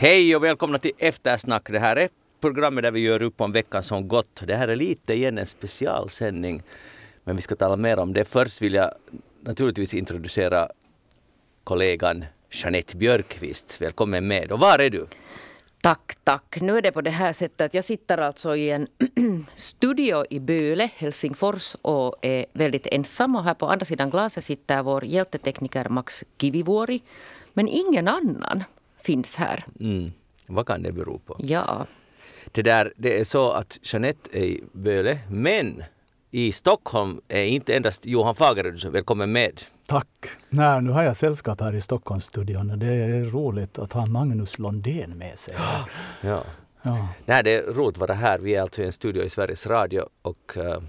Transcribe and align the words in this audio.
Hej 0.00 0.36
och 0.36 0.44
välkomna 0.44 0.78
till 0.78 0.92
Eftersnack. 0.98 1.70
Det 1.70 1.78
här 1.78 1.96
är 1.96 2.08
programmet 2.40 2.82
där 2.82 2.90
vi 2.90 3.00
gör 3.00 3.22
upp 3.22 3.40
om 3.40 3.52
veckan 3.52 3.82
som 3.82 4.08
gått. 4.08 4.42
Det 4.46 4.56
här 4.56 4.68
är 4.68 4.76
lite 4.76 5.14
igen 5.14 5.38
en 5.38 5.46
specialsändning. 5.46 6.62
Men 7.24 7.36
vi 7.36 7.42
ska 7.42 7.56
tala 7.56 7.76
mer 7.76 7.98
om 7.98 8.12
det. 8.12 8.24
Först 8.24 8.62
vill 8.62 8.74
jag 8.74 8.90
naturligtvis 9.40 9.94
introducera 9.94 10.68
kollegan 11.64 12.24
Jeanette 12.50 12.96
Björkqvist. 12.96 13.82
Välkommen 13.82 14.26
med. 14.26 14.52
Och 14.52 14.60
var 14.60 14.78
är 14.78 14.90
du? 14.90 15.06
Tack, 15.80 16.16
tack. 16.24 16.58
Nu 16.60 16.76
är 16.76 16.82
det 16.82 16.92
på 16.92 17.00
det 17.00 17.10
här 17.10 17.32
sättet 17.32 17.60
att 17.60 17.74
jag 17.74 17.84
sitter 17.84 18.18
alltså 18.18 18.56
i 18.56 18.70
en 18.70 18.86
studio 19.54 20.24
i 20.30 20.40
Böle, 20.40 20.90
Helsingfors 20.94 21.76
och 21.82 22.16
är 22.22 22.46
väldigt 22.52 22.86
ensam. 22.86 23.36
Och 23.36 23.44
här 23.44 23.54
på 23.54 23.66
andra 23.66 23.86
sidan 23.86 24.10
glaset 24.10 24.44
sitter 24.44 24.82
vår 24.82 25.04
hjältetekniker 25.04 25.88
Max 25.88 26.24
Kivivuori. 26.40 27.02
Men 27.52 27.68
ingen 27.68 28.08
annan 28.08 28.64
finns 29.08 29.36
här. 29.36 29.64
Mm. 29.80 30.12
Vad 30.46 30.66
kan 30.66 30.82
det 30.82 30.92
bero 30.92 31.18
på? 31.18 31.36
Ja. 31.38 31.86
Det, 32.52 32.62
där, 32.62 32.92
det 32.96 33.20
är 33.20 33.24
så 33.24 33.50
att 33.50 33.78
Jeanette 33.82 34.38
är 34.38 34.42
i 34.42 34.64
Böle, 34.72 35.18
men 35.30 35.82
i 36.30 36.52
Stockholm 36.52 37.20
är 37.28 37.44
inte 37.44 37.76
endast 37.76 38.06
Johan 38.06 38.34
Fagerud 38.34 38.84
välkommen 38.84 39.32
med. 39.32 39.62
Tack! 39.86 40.06
Nej, 40.48 40.82
nu 40.82 40.90
har 40.90 41.02
jag 41.02 41.16
sällskap 41.16 41.60
här 41.60 41.74
i 41.74 41.80
Stockholmsstudion 41.80 42.78
det 42.78 42.86
är 42.86 43.24
roligt 43.24 43.78
att 43.78 43.92
ha 43.92 44.06
Magnus 44.06 44.58
Londén 44.58 45.18
med 45.18 45.38
sig. 45.38 45.54
Ja. 46.20 46.44
Ja. 46.82 47.08
Nej, 47.26 47.44
det 47.44 47.54
är 47.54 47.62
roligt 47.62 47.94
att 47.94 48.00
vara 48.00 48.14
här. 48.14 48.38
Vi 48.38 48.54
är 48.54 48.62
alltså 48.62 48.82
i 48.82 48.86
en 48.86 48.92
studio 48.92 49.22
i 49.22 49.30
Sveriges 49.30 49.66
Radio 49.66 50.02
och, 50.22 50.56
eh, 50.56 50.82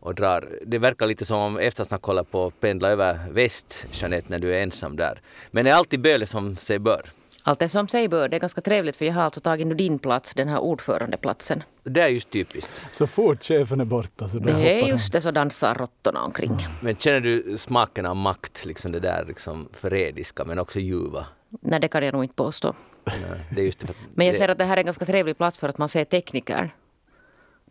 och 0.00 0.14
drar. 0.14 0.58
Det 0.66 0.78
verkar 0.78 1.06
lite 1.06 1.24
som 1.24 1.38
om 1.38 1.58
eftersnack 1.58 2.02
håller 2.02 2.24
på 2.24 2.46
att 2.46 2.60
pendla 2.60 2.88
över 2.88 3.18
väst, 3.30 3.86
Jeanette, 3.92 4.26
när 4.30 4.38
du 4.38 4.54
är 4.54 4.62
ensam 4.62 4.96
där. 4.96 5.20
Men 5.50 5.64
det 5.64 5.70
är 5.70 5.74
alltid 5.74 6.00
Böle 6.00 6.26
som 6.26 6.56
sig 6.56 6.78
bör. 6.78 7.02
Allt 7.46 7.62
är 7.62 7.68
som 7.68 7.88
sig 7.88 8.08
bör. 8.08 8.28
Det 8.28 8.36
är 8.36 8.40
ganska 8.40 8.60
trevligt 8.60 8.96
för 8.96 9.04
jag 9.04 9.12
har 9.12 9.22
alltså 9.22 9.40
tagit 9.40 9.66
nu 9.66 9.74
din 9.74 9.98
plats, 9.98 10.34
den 10.34 10.48
här 10.48 10.58
ordförandeplatsen. 10.58 11.62
Det 11.82 12.00
är 12.00 12.08
just 12.08 12.30
typiskt. 12.30 12.86
Så 12.92 13.06
fort 13.06 13.44
chefen 13.44 13.80
är 13.80 13.84
borta 13.84 14.28
så 14.28 14.38
då 14.38 14.46
Det 14.46 14.82
är 14.82 14.88
just 14.88 15.12
det 15.12 15.20
så 15.20 15.30
dansar 15.30 15.74
råttorna 15.74 16.22
omkring. 16.22 16.66
Men 16.80 16.96
känner 16.96 17.20
du 17.20 17.58
smaken 17.58 18.06
av 18.06 18.16
makt, 18.16 18.64
liksom 18.64 18.92
det 18.92 19.00
där 19.00 19.24
liksom 19.28 19.68
förrädiska 19.72 20.44
men 20.44 20.58
också 20.58 20.80
ljuva? 20.80 21.26
Nej, 21.60 21.80
det 21.80 21.88
kan 21.88 22.04
jag 22.04 22.12
nog 22.12 22.24
inte 22.24 22.34
påstå. 22.34 22.74
Nej, 23.04 23.16
Det 23.50 23.60
är 23.60 23.66
just 23.66 23.86
det, 23.86 23.94
Men 24.14 24.26
jag 24.26 24.36
ser 24.36 24.48
att 24.48 24.58
det 24.58 24.64
här 24.64 24.76
är 24.76 24.80
en 24.80 24.86
ganska 24.86 25.04
trevlig 25.04 25.36
plats 25.36 25.58
för 25.58 25.68
att 25.68 25.78
man 25.78 25.88
ser 25.88 26.04
tekniker. 26.04 26.70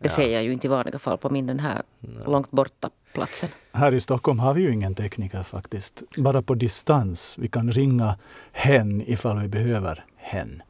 Det 0.04 0.10
Ja. 0.10 0.16
ser 0.16 0.28
jag 0.28 0.42
ju 0.44 0.52
inte 0.52 0.66
i 0.66 0.70
vanliga 0.70 0.98
fall 0.98 1.18
på 1.18 1.30
min 1.30 1.46
den 1.46 1.60
här 1.60 1.82
långt 2.26 2.50
borta 2.50 2.90
platsen. 3.12 3.48
Här 3.72 3.94
i 3.94 4.00
Stockholm 4.00 4.38
har 4.38 4.54
vi 4.54 4.62
ju 4.62 4.72
ingen 4.72 4.94
tekniker 4.94 5.42
faktiskt. 5.42 6.02
Bara 6.16 6.42
på 6.42 6.54
distans. 6.54 7.36
Vi 7.38 7.48
kan 7.48 7.72
ringa 7.72 8.18
hen 8.52 9.02
ifall 9.06 9.40
vi 9.40 9.48
behöver 9.48 10.04
hen. 10.16 10.62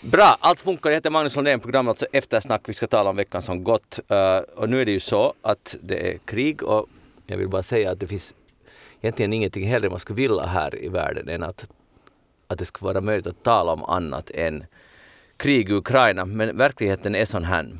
Bra, 0.00 0.36
allt 0.40 0.60
funkar. 0.60 0.90
Jag 0.90 0.94
heter 0.94 1.10
Magnus 1.10 1.36
Lundén, 1.36 1.60
programmet 1.60 1.90
alltså 1.90 2.06
Eftersnack. 2.12 2.62
Vi 2.68 2.72
ska 2.74 2.86
tala 2.86 3.10
om 3.10 3.16
veckan 3.16 3.42
som 3.42 3.64
gått. 3.64 4.00
Eh, 4.08 4.36
och 4.56 4.68
nu 4.70 4.80
är 4.80 4.84
det 4.84 4.92
ju 4.92 5.00
så 5.00 5.34
att 5.42 5.76
det 5.82 6.12
är 6.14 6.18
krig 6.18 6.62
och 6.62 6.86
jag 7.26 7.36
vill 7.36 7.48
bara 7.48 7.62
säga 7.62 7.90
att 7.90 8.00
det 8.00 8.06
finns 8.06 8.34
egentligen 9.00 9.32
ingenting 9.32 9.66
hellre 9.66 9.90
man 9.90 9.98
skulle 9.98 10.16
vilja 10.16 10.46
här 10.46 10.84
i 10.84 10.88
världen 10.88 11.28
än 11.28 11.42
att, 11.42 11.66
att 12.48 12.58
det 12.58 12.64
skulle 12.64 12.92
vara 12.92 13.00
möjligt 13.00 13.26
att 13.26 13.42
tala 13.42 13.72
om 13.72 13.82
annat 13.84 14.30
än 14.30 14.64
krig 15.36 15.70
i 15.70 15.72
Ukraina. 15.72 16.24
Men 16.24 16.56
verkligheten 16.56 17.14
är 17.14 17.24
sån 17.24 17.44
här. 17.44 17.78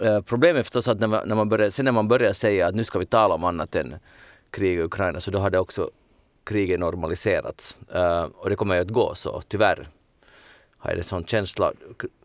Eh, 0.00 0.20
problemet 0.20 0.58
är 0.58 0.62
förstås 0.62 0.88
att 0.88 1.00
när 1.00 1.06
man, 1.06 1.28
när 1.28 1.34
man 1.34 1.48
börjar, 1.48 1.70
sen 1.70 1.84
när 1.84 1.92
man 1.92 2.08
börjar 2.08 2.32
säga 2.32 2.66
att 2.66 2.74
nu 2.74 2.84
ska 2.84 2.98
vi 2.98 3.06
tala 3.06 3.34
om 3.34 3.44
annat 3.44 3.74
än 3.74 3.94
krig 4.50 4.78
i 4.78 4.82
Ukraina 4.82 5.20
så 5.20 5.30
då 5.30 5.38
har 5.38 5.50
det 5.50 5.58
också 5.58 5.90
kriget 6.44 6.80
normaliserats. 6.80 7.78
Eh, 7.94 8.22
och 8.22 8.50
det 8.50 8.56
kommer 8.56 8.74
ju 8.74 8.80
att 8.80 8.88
gå 8.88 9.14
så, 9.14 9.42
tyvärr 9.48 9.88
har 10.78 10.90
jag 10.90 10.98
en 10.98 11.04
sån 11.04 11.24
känsla. 11.24 11.72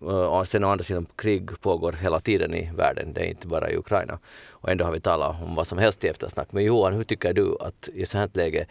Eh, 0.01 0.07
och 0.07 0.47
sen 0.47 0.63
å 0.63 0.69
andra 0.69 0.83
sidan, 0.83 1.05
krig 1.15 1.61
pågår 1.61 1.91
hela 1.91 2.19
tiden 2.19 2.53
i 2.53 2.71
världen, 2.75 3.13
det 3.13 3.21
är 3.21 3.25
inte 3.25 3.47
bara 3.47 3.69
i 3.69 3.77
Ukraina. 3.77 4.19
Och 4.49 4.69
ändå 4.69 4.85
har 4.85 4.91
vi 4.91 4.99
talat 4.99 5.43
om 5.43 5.55
vad 5.55 5.67
som 5.67 5.77
helst 5.77 6.03
i 6.03 6.07
eftersnack. 6.07 6.47
Men 6.51 6.63
Johan, 6.63 6.93
hur 6.93 7.03
tycker 7.03 7.33
du 7.33 7.57
att 7.59 7.89
i 7.93 8.05
så 8.05 8.17
här 8.17 8.29
läge, 8.33 8.65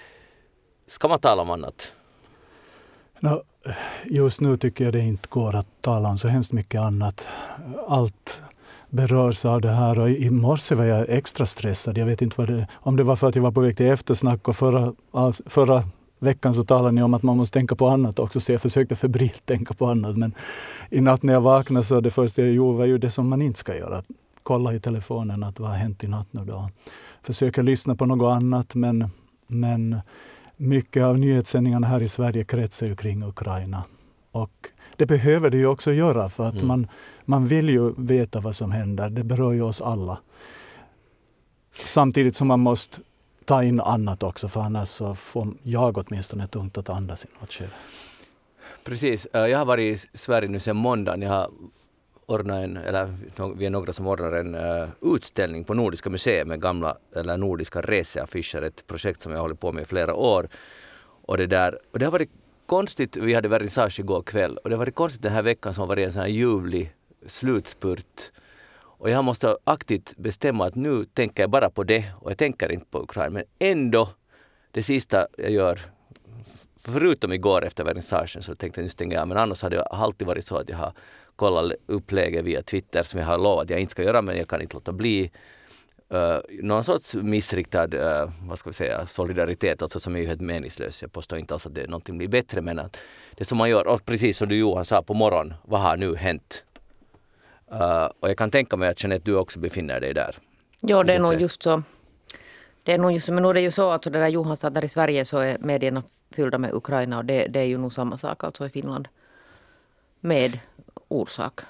ska 0.86 1.08
man 1.08 1.20
tala 1.20 1.42
om 1.42 1.50
annat? 1.50 1.92
No, 3.20 3.42
just 4.04 4.40
nu 4.40 4.56
tycker 4.56 4.84
jag 4.84 4.92
det 4.92 5.00
inte 5.00 5.28
går 5.28 5.54
att 5.54 5.66
tala 5.80 6.08
om 6.08 6.18
så 6.18 6.28
hemskt 6.28 6.52
mycket 6.52 6.80
annat. 6.80 7.28
Allt 7.86 8.40
berörs 8.90 9.44
av 9.44 9.60
det 9.60 9.70
här 9.70 9.98
och 9.98 10.10
i 10.10 10.30
morse 10.30 10.74
var 10.74 10.84
jag 10.84 11.06
extra 11.08 11.46
stressad. 11.46 11.98
Jag 11.98 12.06
vet 12.06 12.22
inte 12.22 12.34
vad 12.38 12.48
det, 12.48 12.66
om 12.74 12.96
det 12.96 13.02
var 13.02 13.16
för 13.16 13.28
att 13.28 13.34
jag 13.34 13.42
var 13.42 13.52
på 13.52 13.60
väg 13.60 13.76
till 13.76 13.86
eftersnack 13.86 14.48
och 14.48 14.56
förra, 14.56 14.94
förra 15.46 15.84
veckan 16.18 16.54
så 16.54 16.64
talade 16.64 16.92
ni 16.92 17.02
om 17.02 17.14
att 17.14 17.22
man 17.22 17.36
måste 17.36 17.58
tänka 17.58 17.74
på 17.74 17.88
annat 17.88 18.18
också 18.18 18.40
så 18.40 18.52
jag 18.52 18.62
försökte 18.62 18.96
febrilt 18.96 19.46
tänka 19.46 19.74
på 19.74 19.86
annat. 19.86 20.16
Men 20.16 20.34
i 20.90 21.00
natt 21.00 21.22
när 21.22 21.32
jag 21.32 21.40
vaknade 21.40 21.84
så 21.84 22.00
det 22.00 22.10
första 22.10 22.42
jag 22.42 22.52
gjorde 22.52 22.78
var 22.78 22.84
ju 22.84 22.98
det 22.98 23.10
som 23.10 23.28
man 23.28 23.42
inte 23.42 23.58
ska 23.58 23.76
göra. 23.76 24.02
Kolla 24.42 24.74
i 24.74 24.80
telefonen 24.80 25.42
att 25.42 25.60
vad 25.60 25.70
har 25.70 25.76
hänt 25.76 26.04
i 26.04 26.08
natt 26.08 26.28
nu 26.30 26.44
då. 26.44 26.70
Försöka 27.22 27.62
lyssna 27.62 27.94
på 27.94 28.06
något 28.06 28.42
annat 28.42 28.74
men, 28.74 29.10
men 29.46 30.00
mycket 30.56 31.04
av 31.04 31.18
nyhetssändningarna 31.18 31.86
här 31.86 32.02
i 32.02 32.08
Sverige 32.08 32.44
kretsar 32.44 32.86
ju 32.86 32.96
kring 32.96 33.22
Ukraina. 33.22 33.84
Och 34.32 34.68
det 35.00 35.06
behöver 35.06 35.50
det 35.50 35.56
ju 35.56 35.66
också 35.66 35.92
göra 35.92 36.28
för 36.28 36.48
att 36.48 36.54
Mm. 36.54 36.66
man, 36.66 36.86
man 37.24 37.46
vill 37.46 37.68
ju 37.68 37.94
veta 37.96 38.40
vad 38.40 38.56
som 38.56 38.70
händer. 38.72 39.10
Det 39.10 39.24
berör 39.24 39.52
ju 39.52 39.62
oss 39.62 39.80
alla. 39.82 40.18
Samtidigt 41.74 42.36
som 42.36 42.48
man 42.48 42.60
måste 42.60 42.98
ta 43.44 43.62
in 43.64 43.80
annat 43.80 44.22
också 44.22 44.48
för 44.48 44.60
annars 44.60 44.88
så 44.88 45.14
får 45.14 45.48
jag 45.62 45.98
åtminstone 45.98 46.46
tungt 46.46 46.78
att 46.78 46.88
andas 46.88 47.24
i 47.24 47.28
något 47.40 47.52
skede. 47.52 47.70
Precis, 48.84 49.26
eh, 49.26 49.46
jag 49.46 49.58
har 49.58 49.64
varit 49.64 50.04
i 50.04 50.08
Sverige 50.18 50.48
nu 50.48 50.58
sedan 50.58 50.76
måndagen. 50.76 51.22
Jag 51.22 51.30
har 51.30 51.50
ordnat 52.26 52.64
en, 52.64 52.76
eller 52.76 53.14
vi 53.56 53.66
är 53.66 53.70
några 53.70 53.92
som 53.92 54.06
ordnar 54.06 54.32
en 54.32 54.54
eh, 54.54 54.88
utställning 55.02 55.64
på 55.64 55.74
Nordiska 55.74 56.10
museet 56.10 56.46
med 56.46 56.60
gamla, 56.62 56.96
eller 57.16 57.36
nordiska 57.36 57.80
reseaffischer, 57.80 58.62
ett 58.62 58.86
projekt 58.86 59.20
som 59.20 59.32
jag 59.32 59.40
håller 59.40 59.54
på 59.54 59.72
med 59.72 59.82
i 59.82 59.86
flera 59.86 60.14
år. 60.14 60.48
Och 61.26 61.36
det, 61.36 61.46
där, 61.46 61.78
och 61.92 61.98
det 61.98 62.04
har 62.04 62.12
varit 62.12 62.30
konstigt, 62.70 63.16
vi 63.16 63.34
hade 63.34 63.48
vernissage 63.48 64.00
igår 64.00 64.22
kväll, 64.22 64.56
och 64.56 64.70
det 64.70 64.76
har 64.76 64.78
varit 64.78 64.94
konstigt 64.94 65.22
den 65.22 65.32
här 65.32 65.42
veckan 65.42 65.74
som 65.74 65.82
har 65.82 65.88
varit 65.88 66.06
en 66.06 66.12
sån 66.12 66.22
här 66.22 66.28
ljuvlig 66.28 66.92
slutspurt. 67.26 68.32
Och 68.98 69.10
jag 69.10 69.24
måste 69.24 69.56
aktivt 69.64 70.16
bestämma 70.16 70.66
att 70.66 70.74
nu 70.74 71.04
tänker 71.04 71.42
jag 71.42 71.50
bara 71.50 71.70
på 71.70 71.84
det 71.84 72.04
och 72.20 72.30
jag 72.30 72.38
tänker 72.38 72.72
inte 72.72 72.86
på 72.90 73.02
Ukraina. 73.02 73.30
Men 73.30 73.44
ändå, 73.58 74.08
det 74.70 74.82
sista 74.82 75.26
jag 75.38 75.50
gör 75.50 75.80
förutom 76.76 77.32
igår 77.32 77.64
efter 77.64 77.84
vernissagen 77.84 78.42
så 78.42 78.54
tänkte 78.54 78.80
jag 78.80 78.84
nu 78.84 78.88
stänger 78.88 79.16
jag 79.16 79.28
men 79.28 79.38
annars 79.38 79.62
hade 79.62 79.76
det 79.76 79.82
alltid 79.82 80.26
varit 80.26 80.44
så 80.44 80.56
att 80.56 80.68
jag 80.68 80.76
har 80.76 80.92
kollat 81.36 81.72
upplägget 81.86 82.44
via 82.44 82.62
Twitter 82.62 83.02
som 83.02 83.20
jag 83.20 83.26
har 83.26 83.38
lovat 83.38 83.64
att 83.64 83.70
jag 83.70 83.80
inte 83.80 83.90
ska 83.90 84.02
göra 84.02 84.22
men 84.22 84.36
jag 84.36 84.48
kan 84.48 84.62
inte 84.62 84.76
låta 84.76 84.92
bli. 84.92 85.30
Uh, 86.14 86.38
någon 86.62 86.84
sorts 86.84 87.14
missriktad, 87.14 87.94
uh, 87.94 88.30
vad 88.42 88.58
ska 88.58 88.70
vi 88.70 88.74
säga, 88.74 89.06
solidaritet 89.06 89.82
alltså 89.82 90.00
som 90.00 90.16
är 90.16 90.20
ju 90.20 90.26
helt 90.26 90.40
meningslös. 90.40 91.02
Jag 91.02 91.12
påstår 91.12 91.38
inte 91.38 91.54
alls 91.54 91.66
att 91.66 91.74
det 91.74 91.86
någonting 91.86 92.18
blir 92.18 92.28
bättre 92.28 92.60
men 92.60 92.78
att 92.78 92.98
det 93.34 93.44
som 93.44 93.58
man 93.58 93.70
gör, 93.70 93.86
och 93.86 94.04
precis 94.04 94.38
som 94.38 94.48
du 94.48 94.58
Johan 94.58 94.84
sa 94.84 95.02
på 95.02 95.14
morgonen, 95.14 95.54
vad 95.62 95.80
har 95.80 95.96
nu 95.96 96.16
hänt? 96.16 96.64
Uh, 97.72 98.08
och 98.20 98.28
jag 98.30 98.38
kan 98.38 98.50
tänka 98.50 98.76
mig 98.76 98.88
att 98.88 99.02
Jeanette, 99.02 99.24
du 99.24 99.36
också 99.36 99.58
befinner 99.58 100.00
dig 100.00 100.14
där. 100.14 100.36
Ja, 100.80 101.02
det 101.04 101.14
är 101.14 101.18
nog 101.18 101.40
just 101.40 101.62
så. 101.62 101.82
Det 102.82 102.92
är 102.92 102.98
nog 102.98 103.12
just, 103.12 103.28
men 103.28 103.42
nu 103.42 103.48
är 103.48 103.54
det 103.54 103.60
ju 103.60 103.70
så 103.70 103.90
att 103.90 104.04
så 104.04 104.10
det 104.10 104.18
där 104.18 104.28
Johan 104.28 104.56
sa, 104.56 104.70
där 104.70 104.84
i 104.84 104.88
Sverige 104.88 105.24
så 105.24 105.38
är 105.38 105.58
medierna 105.58 106.02
fyllda 106.30 106.58
med 106.58 106.74
Ukraina 106.74 107.18
och 107.18 107.24
det, 107.24 107.46
det 107.46 107.60
är 107.60 107.64
ju 107.64 107.78
nog 107.78 107.92
samma 107.92 108.18
sak 108.18 108.44
alltså 108.44 108.66
i 108.66 108.70
Finland. 108.70 109.08
Med 110.20 110.58
orsak. 111.08 111.60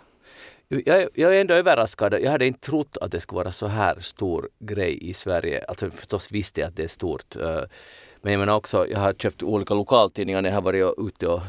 Jag, 0.72 1.08
jag 1.14 1.36
är 1.36 1.40
ändå 1.40 1.54
överraskad. 1.54 2.14
Jag 2.14 2.30
hade 2.30 2.46
inte 2.46 2.60
trott 2.60 2.96
att 3.00 3.12
det 3.12 3.20
skulle 3.20 3.36
vara 3.36 3.52
så 3.52 3.66
här 3.66 4.00
stor 4.00 4.48
grej 4.58 5.10
i 5.10 5.14
Sverige. 5.14 5.64
Alltså 5.68 5.90
förstås 5.90 6.32
visste 6.32 6.60
jag 6.60 6.68
att 6.68 6.76
det 6.76 6.82
är 6.82 6.88
stort. 6.88 7.36
Eh, 7.36 7.60
men 8.22 8.32
jag 8.32 8.38
menar 8.38 8.56
också, 8.56 8.86
jag 8.88 8.98
har 8.98 9.12
köpt 9.12 9.42
olika 9.42 9.74
lokaltidningar 9.74 10.42
när 10.42 10.48
jag 10.48 10.56
har 10.56 10.62
varit 10.62 10.94
ute 10.98 11.26
och 11.26 11.40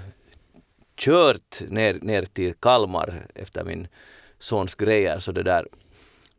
kört 0.95 1.62
ner, 1.69 2.00
ner 2.01 2.21
till 2.21 2.53
Kalmar 2.53 3.27
efter 3.35 3.63
min 3.63 3.88
sons 4.39 4.75
grejer. 4.75 5.19
Så 5.19 5.31
det 5.31 5.44
där 5.44 5.67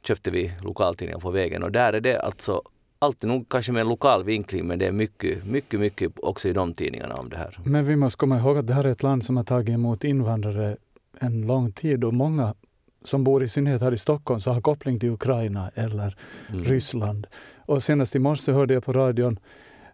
köpte 0.02 0.31
vi 0.31 0.52
lokaltidningar 0.62 1.20
på 1.20 1.31
vägen 1.31 1.62
och 1.62 1.73
där 1.73 1.93
är 1.93 2.00
det 2.00 2.20
alltså 2.20 2.62
alltid 2.99 3.28
nog 3.28 3.49
kanske 3.49 3.73
med 3.73 3.81
en 3.81 3.88
lokal 3.88 4.25
vinkling 4.25 4.67
men 4.67 4.78
det 4.78 4.87
är 4.87 4.93
mycket, 4.93 5.44
mycket, 5.44 5.81
mycket 5.81 6.12
också 6.23 6.49
i 6.49 6.52
de 6.52 6.73
tidningarna 6.73 7.14
om 7.14 7.28
det 7.28 7.37
här. 7.37 7.58
Men 7.64 7.85
vi 7.85 7.96
måste 7.96 8.17
komma 8.17 8.38
ihåg 8.38 8.58
att 8.58 8.67
det 8.67 8.75
här 8.75 8.85
är 8.85 8.93
ett 8.93 9.02
land 9.02 9.25
som 9.25 9.37
har 9.37 9.44
tagit 9.44 9.75
emot 9.75 10.05
invandrare 10.05 10.76
en 11.19 11.46
lång 11.46 11.73
tid 11.73 12.05
och 12.05 12.14
många 12.14 12.55
som 13.04 13.25
bor 13.25 13.43
i 13.44 13.49
synnerhet 13.49 13.82
här 13.82 13.93
i 13.94 13.99
Stockholm 13.99 14.40
så 14.40 14.50
har 14.50 14.60
koppling 14.60 14.99
till 15.00 15.10
Ukraina 15.10 15.70
eller 15.75 16.16
Mm. 16.49 16.64
Ryssland. 16.64 17.26
Och 17.56 17.82
senast 17.82 18.16
i 18.16 18.19
morse 18.19 18.52
hörde 18.52 18.75
jag 18.75 18.84
på 18.84 18.93
radion, 18.93 19.38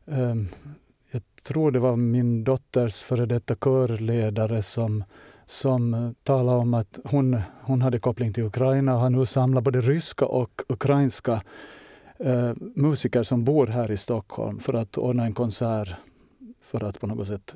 ehm, 0.06 0.48
jag 1.10 1.22
tror 1.42 1.70
det 1.70 1.78
var 1.78 1.96
min 1.96 2.44
dotters 2.44 3.02
före 3.02 3.26
detta 3.26 3.54
körledare 3.56 4.62
som, 4.62 5.04
som 5.46 5.94
eh, 5.94 6.10
talade 6.22 6.58
om 6.58 6.74
att 6.74 6.98
hon, 7.04 7.40
hon 7.62 7.82
hade 7.82 7.98
koppling 7.98 8.32
till 8.32 8.44
Ukraina 8.44 8.94
och 8.94 9.00
har 9.00 9.10
nu 9.10 9.26
samlat 9.26 9.64
både 9.64 9.80
ryska 9.80 10.24
och 10.26 10.62
ukrainska 10.68 11.42
eh, 12.18 12.52
musiker 12.74 13.22
som 13.22 13.44
bor 13.44 13.66
här 13.66 13.90
i 13.90 13.96
Stockholm 13.96 14.58
för 14.58 14.74
att 14.74 14.98
ordna 14.98 15.24
en 15.24 15.34
konsert 15.34 15.94
för 16.60 16.84
att 16.84 17.00
på 17.00 17.06
något 17.06 17.26
sätt 17.28 17.54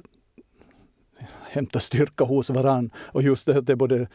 hämta 1.51 1.81
styrka 1.81 2.25
hos 2.25 2.51
varann. 2.51 2.91
Och 2.97 3.23
just 3.23 3.47
det 3.47 3.59
att 3.59 3.67
det 3.67 3.73
är 3.73 3.77
både 3.77 4.07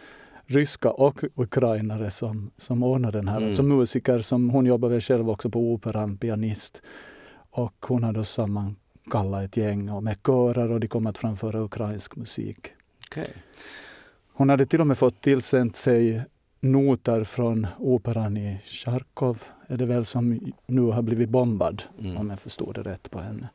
ryska 0.47 0.91
och 0.91 1.23
ukrainare 1.35 2.11
som, 2.11 2.51
som 2.57 2.83
ordnar 2.83 3.11
den 3.11 3.27
här. 3.27 3.37
Mm. 3.37 3.49
Alltså 3.49 3.63
musiker 3.63 4.21
som 4.21 4.49
hon 4.49 4.65
jobbar 4.65 4.89
väl 4.89 5.01
själv 5.01 5.29
också 5.29 5.49
på 5.49 5.73
operan, 5.73 6.17
pianist. 6.17 6.81
Och 7.49 7.85
hon 7.87 8.03
har 8.03 8.13
då 8.13 8.23
sammankallat 8.23 9.43
ett 9.43 9.57
gäng 9.57 9.89
och 9.89 10.03
med 10.03 10.17
körer 10.25 10.71
och 10.71 10.79
de 10.79 10.87
kommer 10.87 11.09
att 11.09 11.17
framföra 11.17 11.59
ukrainsk 11.59 12.15
musik. 12.15 12.67
Okay. 13.11 13.27
Hon 14.33 14.49
hade 14.49 14.65
till 14.65 14.81
och 14.81 14.87
med 14.87 14.97
fått 14.97 15.21
tillsänt 15.21 15.77
sig 15.77 16.23
noter 16.59 17.23
från 17.23 17.67
operan 17.77 18.37
i 18.37 18.61
Charkov, 18.65 19.43
är 19.67 19.77
det 19.77 19.85
väl, 19.85 20.05
som 20.05 20.53
nu 20.67 20.81
har 20.81 21.01
blivit 21.01 21.29
bombad, 21.29 21.83
mm. 21.99 22.17
om 22.17 22.29
jag 22.29 22.39
förstod 22.39 22.75
det 22.75 22.81
rätt 22.81 23.11
på 23.11 23.19
henne. 23.19 23.49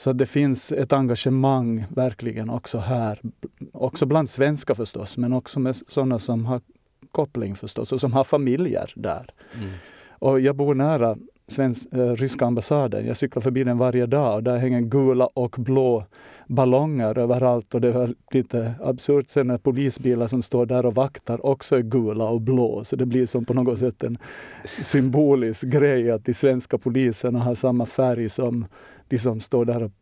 Så 0.00 0.12
det 0.12 0.26
finns 0.26 0.72
ett 0.72 0.92
engagemang 0.92 1.84
verkligen 1.88 2.50
också 2.50 2.78
här, 2.78 3.20
också 3.72 4.06
bland 4.06 4.30
svenskar 4.30 4.74
förstås, 4.74 5.16
men 5.16 5.32
också 5.32 5.60
med 5.60 5.76
sådana 5.88 6.18
som 6.18 6.46
har 6.46 6.60
koppling 7.12 7.54
förstås 7.54 7.92
och 7.92 8.00
som 8.00 8.12
har 8.12 8.24
familjer 8.24 8.92
där. 8.96 9.30
Mm. 9.54 9.70
Och 10.10 10.40
jag 10.40 10.56
bor 10.56 10.74
nära 10.74 11.16
svensk, 11.48 11.92
äh, 11.92 11.98
ryska 11.98 12.46
ambassaden. 12.46 13.06
Jag 13.06 13.16
cyklar 13.16 13.40
förbi 13.40 13.64
den 13.64 13.78
varje 13.78 14.06
dag 14.06 14.34
och 14.34 14.42
där 14.42 14.56
hänger 14.56 14.80
gula 14.80 15.26
och 15.26 15.56
blå 15.58 16.04
ballonger 16.46 17.18
överallt 17.18 17.74
och 17.74 17.80
det 17.80 17.92
var 17.92 18.14
lite 18.30 18.74
absurt 18.82 19.28
sen 19.28 19.46
när 19.46 19.58
polisbilar 19.58 20.26
som 20.26 20.42
står 20.42 20.66
där 20.66 20.86
och 20.86 20.94
vaktar 20.94 21.46
också 21.46 21.76
är 21.76 21.82
gula 21.82 22.24
och 22.24 22.40
blå. 22.40 22.84
Så 22.84 22.96
det 22.96 23.06
blir 23.06 23.26
som 23.26 23.44
på 23.44 23.54
något 23.54 23.78
sätt 23.78 24.02
en 24.02 24.18
symbolisk 24.82 25.62
grej 25.62 26.10
att 26.10 26.24
de 26.24 26.34
svenska 26.34 26.78
poliserna 26.78 27.38
har 27.38 27.54
samma 27.54 27.86
färg 27.86 28.28
som 28.28 28.66
de 29.10 29.18
som 29.18 29.40
står 29.40 29.64
där 29.64 29.82
och 29.82 29.92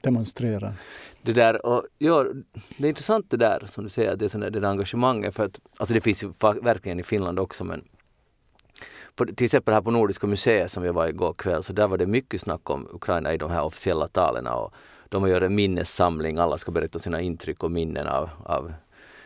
demonstrerar. 0.00 0.74
Det 1.22 1.32
där, 1.32 1.66
och, 1.66 1.84
ja, 1.98 2.26
det 2.76 2.84
är 2.84 2.88
intressant 2.88 3.30
det 3.30 3.36
där 3.36 3.62
som 3.66 3.84
du 3.84 3.90
säger, 3.90 4.16
det, 4.16 4.50
det 4.50 4.60
där 4.60 4.68
engagemanget 4.68 5.34
för 5.34 5.44
att, 5.44 5.60
alltså 5.76 5.94
det 5.94 6.00
finns 6.00 6.24
ju 6.24 6.32
verkligen 6.62 7.00
i 7.00 7.02
Finland 7.02 7.38
också 7.38 7.64
men 7.64 7.84
på, 9.14 9.26
till 9.26 9.44
exempel 9.44 9.74
här 9.74 9.80
på 9.80 9.90
Nordiska 9.90 10.26
museet 10.26 10.70
som 10.70 10.84
jag 10.84 10.92
var 10.92 11.08
igår 11.08 11.32
kväll, 11.32 11.62
så 11.62 11.72
där 11.72 11.88
var 11.88 11.98
det 11.98 12.06
mycket 12.06 12.40
snack 12.40 12.70
om 12.70 12.88
Ukraina 12.92 13.32
i 13.32 13.38
de 13.38 13.50
här 13.50 13.62
officiella 13.62 14.08
talen 14.08 14.46
och 14.46 14.74
de 15.08 15.28
gör 15.28 15.40
en 15.40 15.54
minnessamling, 15.54 16.38
alla 16.38 16.58
ska 16.58 16.72
berätta 16.72 16.98
sina 16.98 17.20
intryck 17.20 17.62
och 17.62 17.70
minnen 17.70 18.06
av, 18.06 18.30
av 18.44 18.72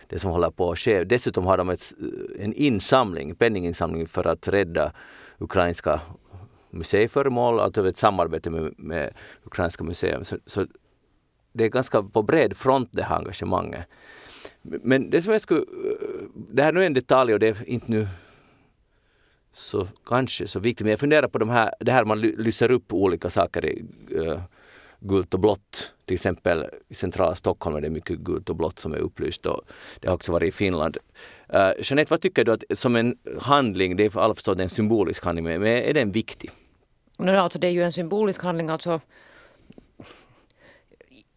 det 0.06 0.18
som 0.18 0.30
håller 0.30 0.50
på 0.50 0.72
att 0.72 0.78
ske. 0.78 1.04
Dessutom 1.04 1.46
har 1.46 1.56
de 1.56 1.70
ett, 1.70 1.92
en 2.38 2.52
insamling, 2.52 3.34
penninginsamling 3.34 4.06
för 4.06 4.26
att 4.26 4.48
rädda 4.48 4.92
ukrainska 5.38 6.00
museiföremål, 6.70 7.60
alltså 7.60 7.88
ett 7.88 7.96
samarbete 7.96 8.50
med, 8.50 8.74
med 8.76 9.14
Ukrainska 9.44 9.84
museum. 9.84 10.24
Så, 10.24 10.36
så, 10.46 10.66
det 11.52 11.64
är 11.64 11.68
ganska 11.68 12.02
på 12.02 12.22
bred 12.22 12.56
front 12.56 12.88
det 12.92 13.02
här 13.02 13.16
engagemanget. 13.16 13.86
Men 14.62 15.10
det 15.10 15.22
som 15.22 15.32
jag 15.32 15.42
skulle, 15.42 15.64
det 16.34 16.62
här 16.62 16.72
nu 16.72 16.82
är 16.82 16.86
en 16.86 16.94
detalj 16.94 17.34
och 17.34 17.40
det 17.40 17.48
är 17.48 17.68
inte 17.68 17.90
nu 17.90 18.08
så 19.52 19.86
kanske 20.06 20.46
så 20.46 20.60
viktigt. 20.60 20.84
Men 20.84 20.90
jag 20.90 21.00
funderar 21.00 21.28
på 21.28 21.38
de 21.38 21.48
här, 21.48 21.70
det 21.80 21.92
här 21.92 22.04
man 22.04 22.20
lyser 22.20 22.70
upp 22.70 22.92
olika 22.92 23.30
saker 23.30 23.66
i 23.66 23.84
uh, 24.14 24.40
gult 25.00 25.34
och 25.34 25.40
blått. 25.40 25.94
Till 26.04 26.14
exempel 26.14 26.66
i 26.88 26.94
centrala 26.94 27.34
Stockholm 27.34 27.76
är 27.76 27.80
det 27.80 27.90
mycket 27.90 28.18
gult 28.18 28.50
och 28.50 28.56
blått 28.56 28.78
som 28.78 28.92
är 28.92 28.98
upplyst 28.98 29.46
och 29.46 29.62
det 30.00 30.08
har 30.08 30.14
också 30.14 30.32
varit 30.32 30.48
i 30.48 30.56
Finland. 30.56 30.96
Uh, 31.54 31.72
Jeanette, 31.82 32.10
vad 32.10 32.20
tycker 32.20 32.44
du 32.44 32.52
att 32.52 32.64
som 32.70 32.96
en 32.96 33.16
handling, 33.40 33.96
det 33.96 34.04
är 34.04 34.10
för 34.10 34.20
alla 34.20 34.34
förstått 34.34 34.60
en 34.60 34.68
symbolisk 34.68 35.24
handling, 35.24 35.44
men 35.44 35.66
är 35.66 35.94
den 35.94 36.12
viktig? 36.12 36.50
No, 37.18 37.30
alltså 37.30 37.58
det 37.58 37.66
är 37.66 37.70
ju 37.70 37.82
en 37.82 37.92
symbolisk 37.92 38.42
handling, 38.42 38.68
alltså 38.68 39.00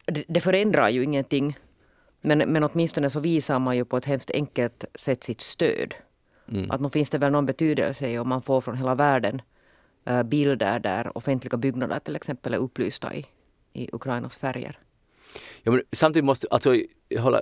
det, 0.05 0.23
det 0.27 0.41
förändrar 0.41 0.89
ju 0.89 1.03
ingenting. 1.03 1.57
Men, 2.21 2.37
men 2.37 2.63
åtminstone 2.63 3.09
så 3.09 3.19
visar 3.19 3.59
man 3.59 3.77
ju 3.77 3.85
på 3.85 3.97
ett 3.97 4.05
hemskt 4.05 4.31
enkelt 4.31 4.85
sätt 4.95 5.23
sitt 5.23 5.41
stöd. 5.41 5.95
Mm. 6.51 6.71
Att 6.71 6.81
nog 6.81 6.93
finns 6.93 7.09
det 7.09 7.17
väl 7.17 7.31
någon 7.31 7.45
betydelse 7.45 8.09
i 8.09 8.19
om 8.19 8.29
man 8.29 8.41
får 8.41 8.61
från 8.61 8.77
hela 8.77 8.95
världen 8.95 9.41
uh, 10.09 10.23
bilder 10.23 10.79
där 10.79 11.17
offentliga 11.17 11.57
byggnader 11.57 11.99
till 11.99 12.15
exempel 12.15 12.53
är 12.53 12.57
upplysta 12.57 13.13
i, 13.15 13.25
i 13.73 13.89
Ukrainas 13.93 14.35
färger. 14.35 14.79
Ja, 15.63 15.71
men 15.71 15.81
samtidigt 15.91 16.25
måste, 16.25 16.47
alltså, 16.51 16.75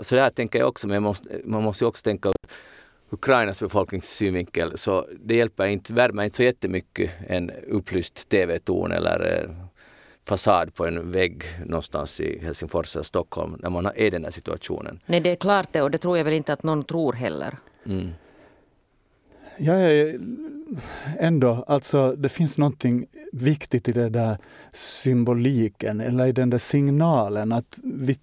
så 0.01 0.15
där 0.15 0.29
tänker 0.29 0.59
jag 0.59 0.67
också, 0.67 0.87
men 0.87 1.03
måste, 1.03 1.41
man 1.43 1.63
måste 1.63 1.85
också 1.85 2.03
tänka 2.03 2.31
Ukrainas 3.09 3.59
befolkningssynvinkel 3.59 4.77
så 4.77 5.07
det 5.19 5.35
hjälper 5.35 5.67
inte, 5.67 5.93
värmer 5.93 6.23
inte 6.23 6.35
så 6.35 6.43
jättemycket 6.43 7.11
en 7.27 7.51
upplyst 7.67 8.29
TV-torn 8.29 8.91
eller 8.91 9.43
eh, 9.43 9.49
fasad 10.25 10.73
på 10.75 10.85
en 10.85 11.11
vägg 11.11 11.43
någonstans 11.65 12.19
i 12.19 12.39
Helsingfors 12.39 12.95
eller 12.95 13.03
Stockholm 13.03 13.55
när 13.59 13.69
man 13.69 13.85
är 13.85 13.97
i 13.97 14.09
den 14.09 14.23
här 14.23 14.31
situationen. 14.31 14.99
Nej, 15.05 15.19
det 15.19 15.31
är 15.31 15.35
klart 15.35 15.67
det 15.71 15.81
och 15.81 15.91
det 15.91 15.97
tror 15.97 16.17
jag 16.17 16.25
väl 16.25 16.33
inte 16.33 16.53
att 16.53 16.63
någon 16.63 16.83
tror 16.83 17.13
heller. 17.13 17.57
Mm. 17.85 18.09
Jag 19.61 19.81
är 19.81 20.19
ändå, 21.19 21.63
alltså 21.67 22.15
det 22.15 22.29
finns 22.29 22.57
någonting 22.57 23.05
viktigt 23.31 23.87
i 23.87 23.91
den 23.91 24.11
där 24.11 24.37
symboliken 24.73 26.01
eller 26.01 26.27
i 26.27 26.31
den 26.31 26.49
där 26.49 26.57
signalen 26.57 27.51
att 27.51 27.79
vi 27.83 28.19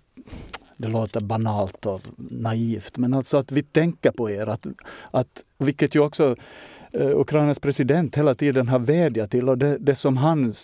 det 0.77 0.89
låter 0.89 1.21
banalt 1.21 1.87
och 1.87 2.01
naivt, 2.17 2.99
men 2.99 3.15
alltså 3.15 3.37
att 3.37 3.53
vi 3.53 3.63
tänker 3.63 4.11
på 4.11 4.31
er. 4.31 4.47
Att, 4.47 4.67
att, 5.11 5.43
vilket 5.59 5.95
ju 5.95 6.01
också 6.01 6.37
Ukrainas 7.01 7.59
president 7.59 8.17
hela 8.17 8.35
tiden 8.35 8.69
har 8.69 8.79
vädjat 8.79 9.31
till. 9.31 9.49
Och 9.49 9.59
det, 9.59 9.79
det, 9.79 9.95
som 9.95 10.17
han 10.17 10.55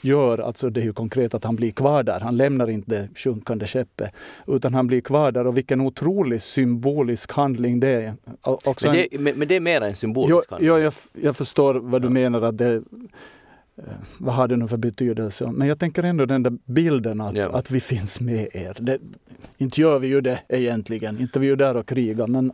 gör, 0.00 0.38
alltså 0.38 0.70
det 0.70 0.80
är 0.80 0.84
ju 0.84 0.92
konkret 0.92 1.34
att 1.34 1.44
han 1.44 1.56
blir 1.56 1.72
kvar 1.72 2.02
där. 2.02 2.20
Han 2.20 2.36
lämnar 2.36 2.70
inte 2.70 2.90
det 2.90 3.08
sjunkande 3.14 3.66
skeppet, 3.66 4.10
utan 4.46 4.74
han 4.74 4.86
blir 4.86 5.00
kvar 5.00 5.32
där. 5.32 5.46
Och 5.46 5.56
vilken 5.56 5.80
otrolig 5.80 6.42
symbolisk 6.42 7.32
handling 7.32 7.80
det 7.80 7.88
är. 7.88 8.14
Också 8.42 8.86
men, 8.86 8.96
det, 8.96 9.14
en, 9.14 9.22
men, 9.22 9.38
men 9.38 9.48
det 9.48 9.56
är 9.56 9.60
mer 9.60 9.80
en 9.80 9.96
symbolisk 9.96 10.50
handling? 10.50 10.68
Ja, 10.68 10.78
jag, 10.78 10.92
jag 11.12 11.36
förstår 11.36 11.74
vad 11.74 12.02
du 12.02 12.06
ja. 12.06 12.10
menar. 12.10 12.42
att 12.42 12.58
det 12.58 12.82
Eh, 13.76 13.84
vad 14.18 14.34
har 14.34 14.48
det 14.48 14.56
nu 14.56 14.68
för 14.68 14.76
betydelse? 14.76 15.50
Men 15.52 15.68
jag 15.68 15.78
tänker 15.78 16.02
ändå 16.02 16.26
den 16.26 16.42
där 16.42 16.52
bilden 16.64 17.20
att, 17.20 17.36
ja. 17.36 17.48
att 17.52 17.70
vi 17.70 17.80
finns 17.80 18.20
med 18.20 18.48
er. 18.52 18.76
Det, 18.80 18.98
inte 19.58 19.80
gör 19.80 19.98
vi 19.98 20.06
ju 20.06 20.20
det 20.20 20.40
egentligen, 20.48 21.20
inte 21.20 21.38
vi 21.38 21.46
är 21.46 21.50
ju 21.50 21.56
där 21.56 21.76
och 21.76 21.86
krigar 21.86 22.26
men 22.26 22.52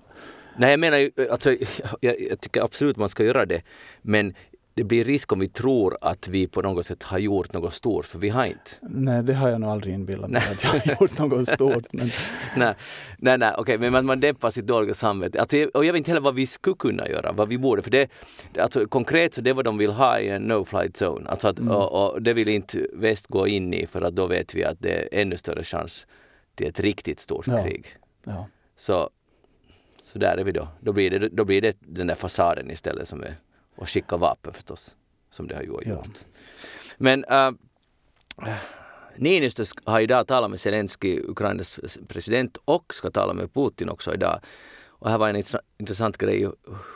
Nej, 0.58 0.70
jag 0.70 0.80
menar 0.80 0.98
ju, 0.98 1.10
alltså, 1.30 1.50
jag, 2.00 2.20
jag, 2.20 2.40
tycker 2.40 2.62
absolut 2.62 2.96
man 2.96 3.08
ska 3.08 3.24
göra 3.24 3.46
det. 3.46 3.62
Men 4.02 4.34
det 4.78 4.84
blir 4.84 5.04
risk 5.04 5.32
om 5.32 5.38
vi 5.38 5.48
tror 5.48 5.96
att 6.00 6.28
vi 6.28 6.46
på 6.46 6.62
något 6.62 6.86
sätt 6.86 7.02
har 7.02 7.18
gjort 7.18 7.52
något 7.52 7.72
stort, 7.74 8.06
för 8.06 8.18
vi 8.18 8.28
har 8.28 8.44
inte. 8.44 8.70
Nej, 8.80 9.22
det 9.22 9.34
har 9.34 9.48
jag 9.48 9.60
nog 9.60 9.70
aldrig 9.70 9.94
inbillat 9.94 10.30
mig 10.30 10.42
att 10.52 10.64
jag 10.64 10.70
har 10.70 11.00
gjort 11.00 11.18
något 11.18 11.48
stort. 11.54 11.92
Men... 11.92 12.10
nej, 12.56 12.74
nej, 13.18 13.38
nej 13.38 13.52
okej, 13.58 13.78
men 13.78 14.06
man, 14.06 14.20
dämpar 14.20 14.50
sitt 14.50 14.66
dåliga 14.66 14.94
samvete. 14.94 15.40
Alltså, 15.40 15.56
och 15.74 15.84
jag 15.84 15.92
vet 15.92 15.98
inte 15.98 16.10
heller 16.10 16.20
vad 16.20 16.34
vi 16.34 16.46
skulle 16.46 16.76
kunna 16.76 17.08
göra, 17.08 17.32
vad 17.32 17.48
vi 17.48 17.58
borde, 17.58 17.82
för 17.82 17.90
det, 17.90 18.10
alltså, 18.58 18.86
konkret 18.86 19.34
så 19.34 19.40
det 19.40 19.50
är 19.50 19.54
vad 19.54 19.64
de 19.64 19.78
vill 19.78 19.90
ha 19.90 20.18
i 20.18 20.28
en 20.28 20.52
no-flight 20.52 21.02
zone. 21.02 21.28
Alltså 21.28 21.48
att, 21.48 21.58
mm. 21.58 21.74
och, 21.74 22.12
och, 22.12 22.22
det 22.22 22.32
vill 22.32 22.48
inte 22.48 22.86
väst 22.92 23.26
gå 23.26 23.46
in 23.46 23.74
i, 23.74 23.86
för 23.86 24.02
att 24.02 24.16
då 24.16 24.26
vet 24.26 24.54
vi 24.54 24.64
att 24.64 24.80
det 24.80 24.90
är 24.90 25.20
ännu 25.20 25.36
större 25.36 25.64
chans 25.64 26.06
till 26.54 26.66
ett 26.66 26.80
riktigt 26.80 27.20
stort 27.20 27.46
ja. 27.46 27.62
krig. 27.62 27.86
Ja. 28.24 28.46
Så, 28.76 29.10
så 30.08 30.18
där 30.18 30.36
är 30.36 30.44
vi 30.44 30.52
då. 30.52 30.68
Då 30.80 30.92
blir, 30.92 31.10
det, 31.10 31.28
då 31.28 31.44
blir 31.44 31.60
det 31.60 31.76
den 31.80 32.06
där 32.06 32.14
fasaden 32.14 32.70
istället 32.70 33.08
som 33.08 33.22
är 33.22 33.36
och 33.76 33.88
skicka 33.88 34.16
vapen 34.16 34.52
förstås, 34.52 34.96
som 35.30 35.48
det 35.48 35.54
har 35.54 35.62
ju 35.62 35.68
gjort. 35.68 35.84
Ja. 35.86 36.02
Men 36.96 37.24
äh, 37.24 37.50
Niinistö 39.16 39.64
har 39.84 40.00
idag 40.00 40.26
talat 40.26 40.50
med 40.50 40.60
Zelensky, 40.60 41.20
Ukrainas 41.20 41.98
president, 42.08 42.58
och 42.64 42.94
ska 42.94 43.10
tala 43.10 43.34
med 43.34 43.54
Putin 43.54 43.88
också 43.88 44.14
idag. 44.14 44.40
Och 44.86 45.10
här 45.10 45.18
var 45.18 45.28
en 45.28 45.42
intressant 45.78 46.18
grej. 46.18 46.48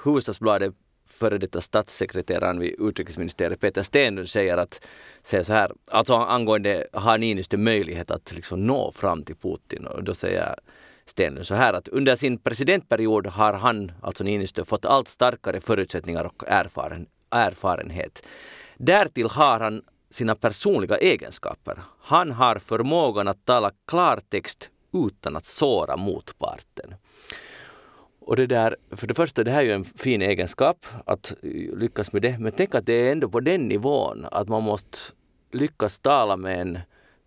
Hufvudstadsbladet 0.04 0.75
före 1.07 1.38
detta 1.38 1.61
statssekreteraren 1.61 2.59
vid 2.59 2.75
utrikesministeriet 2.81 3.61
Peter 3.61 3.83
Stenlund 3.83 4.28
säger 4.28 4.57
att 4.57 4.81
säger 5.23 5.45
så 5.45 5.52
här, 5.52 5.73
alltså 5.90 6.14
angående 6.14 6.87
har 6.92 7.19
Niinistö 7.19 7.57
möjlighet 7.57 8.11
att 8.11 8.33
liksom 8.33 8.66
nå 8.66 8.92
fram 8.92 9.25
till 9.25 9.37
Putin 9.37 9.87
och 9.87 10.04
då 10.04 10.14
säger 10.14 10.54
Sten 11.06 11.44
så 11.44 11.54
här 11.54 11.73
att 11.73 11.88
under 11.88 12.16
sin 12.16 12.38
presidentperiod 12.38 13.26
har 13.26 13.52
han, 13.52 13.92
alltså 14.02 14.25
Niinistö, 14.25 14.64
fått 14.64 14.85
allt 14.85 15.09
starkare 15.09 15.61
förutsättningar 15.61 16.25
och 16.25 16.44
erfaren, 16.47 17.06
erfarenhet. 17.30 18.26
Därtill 18.76 19.26
har 19.26 19.61
han 19.61 19.82
sina 20.11 20.35
personliga 20.35 20.97
egenskaper. 20.99 21.78
Han 22.00 22.30
har 22.30 22.59
förmågan 22.59 23.28
att 23.28 23.44
tala 23.44 23.71
klartext 23.87 24.71
utan 25.06 25.37
att 25.37 25.44
såra 25.44 25.97
motparten. 25.97 26.94
Och 28.21 28.37
det 28.37 28.47
där, 28.47 28.76
för 28.90 29.06
det 29.06 29.14
första, 29.14 29.44
det 29.44 29.50
här 29.50 29.61
är 29.61 29.64
ju 29.66 29.73
en 29.73 29.85
fin 29.85 30.23
egenskap 30.23 30.87
att 31.06 31.35
lyckas 31.73 32.12
med 32.12 32.23
det, 32.23 32.38
men 32.38 32.52
tänk 32.52 32.75
att 32.75 32.87
det 32.87 32.92
är 32.92 33.12
ändå 33.12 33.28
på 33.28 33.40
den 33.40 33.68
nivån 33.68 34.26
att 34.30 34.49
man 34.49 34.62
måste 34.62 34.99
lyckas 35.52 36.00
tala 36.00 36.37
med 36.37 36.61
en 36.61 36.78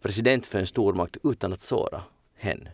president 0.02 0.46
för 0.46 0.60
en 0.60 0.68
stormakt 0.68 1.18
utan 1.24 1.54
att 1.54 1.62
såra 1.62 2.02
henne. 2.36 2.72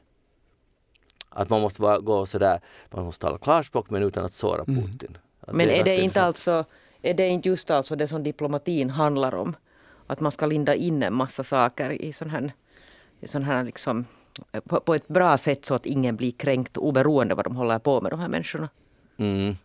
Att 1.34 1.50
man 1.50 1.62
måste 1.62 1.82
vara, 1.82 2.00
gå 2.00 2.26
sådär, 2.26 2.60
man 2.90 3.06
måste 3.06 3.26
tala 3.26 3.38
klarspråk 3.38 3.90
men 3.90 4.04
utan 4.04 4.26
att 4.26 4.34
såra 4.34 4.64
mm. 4.68 4.82
Putin. 4.82 5.18
Mm. 5.48 5.58
Men 5.58 5.68
det 5.68 5.76
är, 5.76 5.80
är, 5.80 5.84
det 5.84 6.02
inte 6.02 6.24
alltså, 6.24 6.66
är 7.02 7.14
det 7.14 7.28
inte 7.28 7.50
just 7.50 7.72
alltså 7.72 7.96
det 7.96 8.08
som 8.08 8.24
diplomatin 8.24 8.90
handlar 8.90 9.36
om? 9.36 9.56
Att 10.08 10.20
man 10.20 10.32
ska 10.32 10.46
linda 10.46 10.76
in 10.76 11.04
en 11.04 11.14
massa 11.14 11.44
saker 11.44 12.02
i 12.02 12.14
sån 12.14 12.30
här, 12.30 12.52
i 13.20 13.28
sån 13.28 13.44
här 13.44 13.64
liksom 13.64 14.06
på, 14.66 14.80
på, 14.80 14.96
ett 14.96 15.08
bra 15.08 15.38
sätt 15.38 15.66
så 15.66 15.74
att 15.74 15.86
ingen 15.86 16.16
blir 16.16 16.32
kränkt 16.32 16.78
oberoende 16.78 17.36
vad 17.36 17.46
de 17.46 17.56
håller 17.56 17.80
på 17.80 18.02
med 18.02 18.12
de 18.12 18.20
här 18.20 18.28
människorna. 18.28 18.70
Mm. 19.18 19.56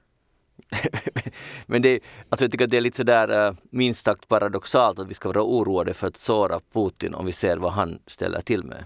Men 1.67 1.83
det, 1.83 2.01
alltså 2.29 2.45
jag 2.45 2.53
tycker 2.53 2.65
att 2.65 2.71
det 2.71 2.77
är 2.77 2.81
lite 2.81 2.97
sådär 2.97 3.49
uh, 3.49 3.55
minst 3.71 4.05
sagt 4.05 4.29
paradoxalt 4.29 4.99
att 4.99 5.09
vi 5.09 5.15
ska 5.15 5.29
vara 5.29 5.43
oroade 5.43 5.95
för 5.95 6.07
att 6.07 6.17
såra 6.17 6.61
Putin 6.73 7.15
om 7.15 7.27
vi 7.27 7.33
ser 7.33 7.57
vad 7.57 7.73
han 7.73 7.99
ställer 8.07 8.41
till 8.41 8.65
med. 8.65 8.85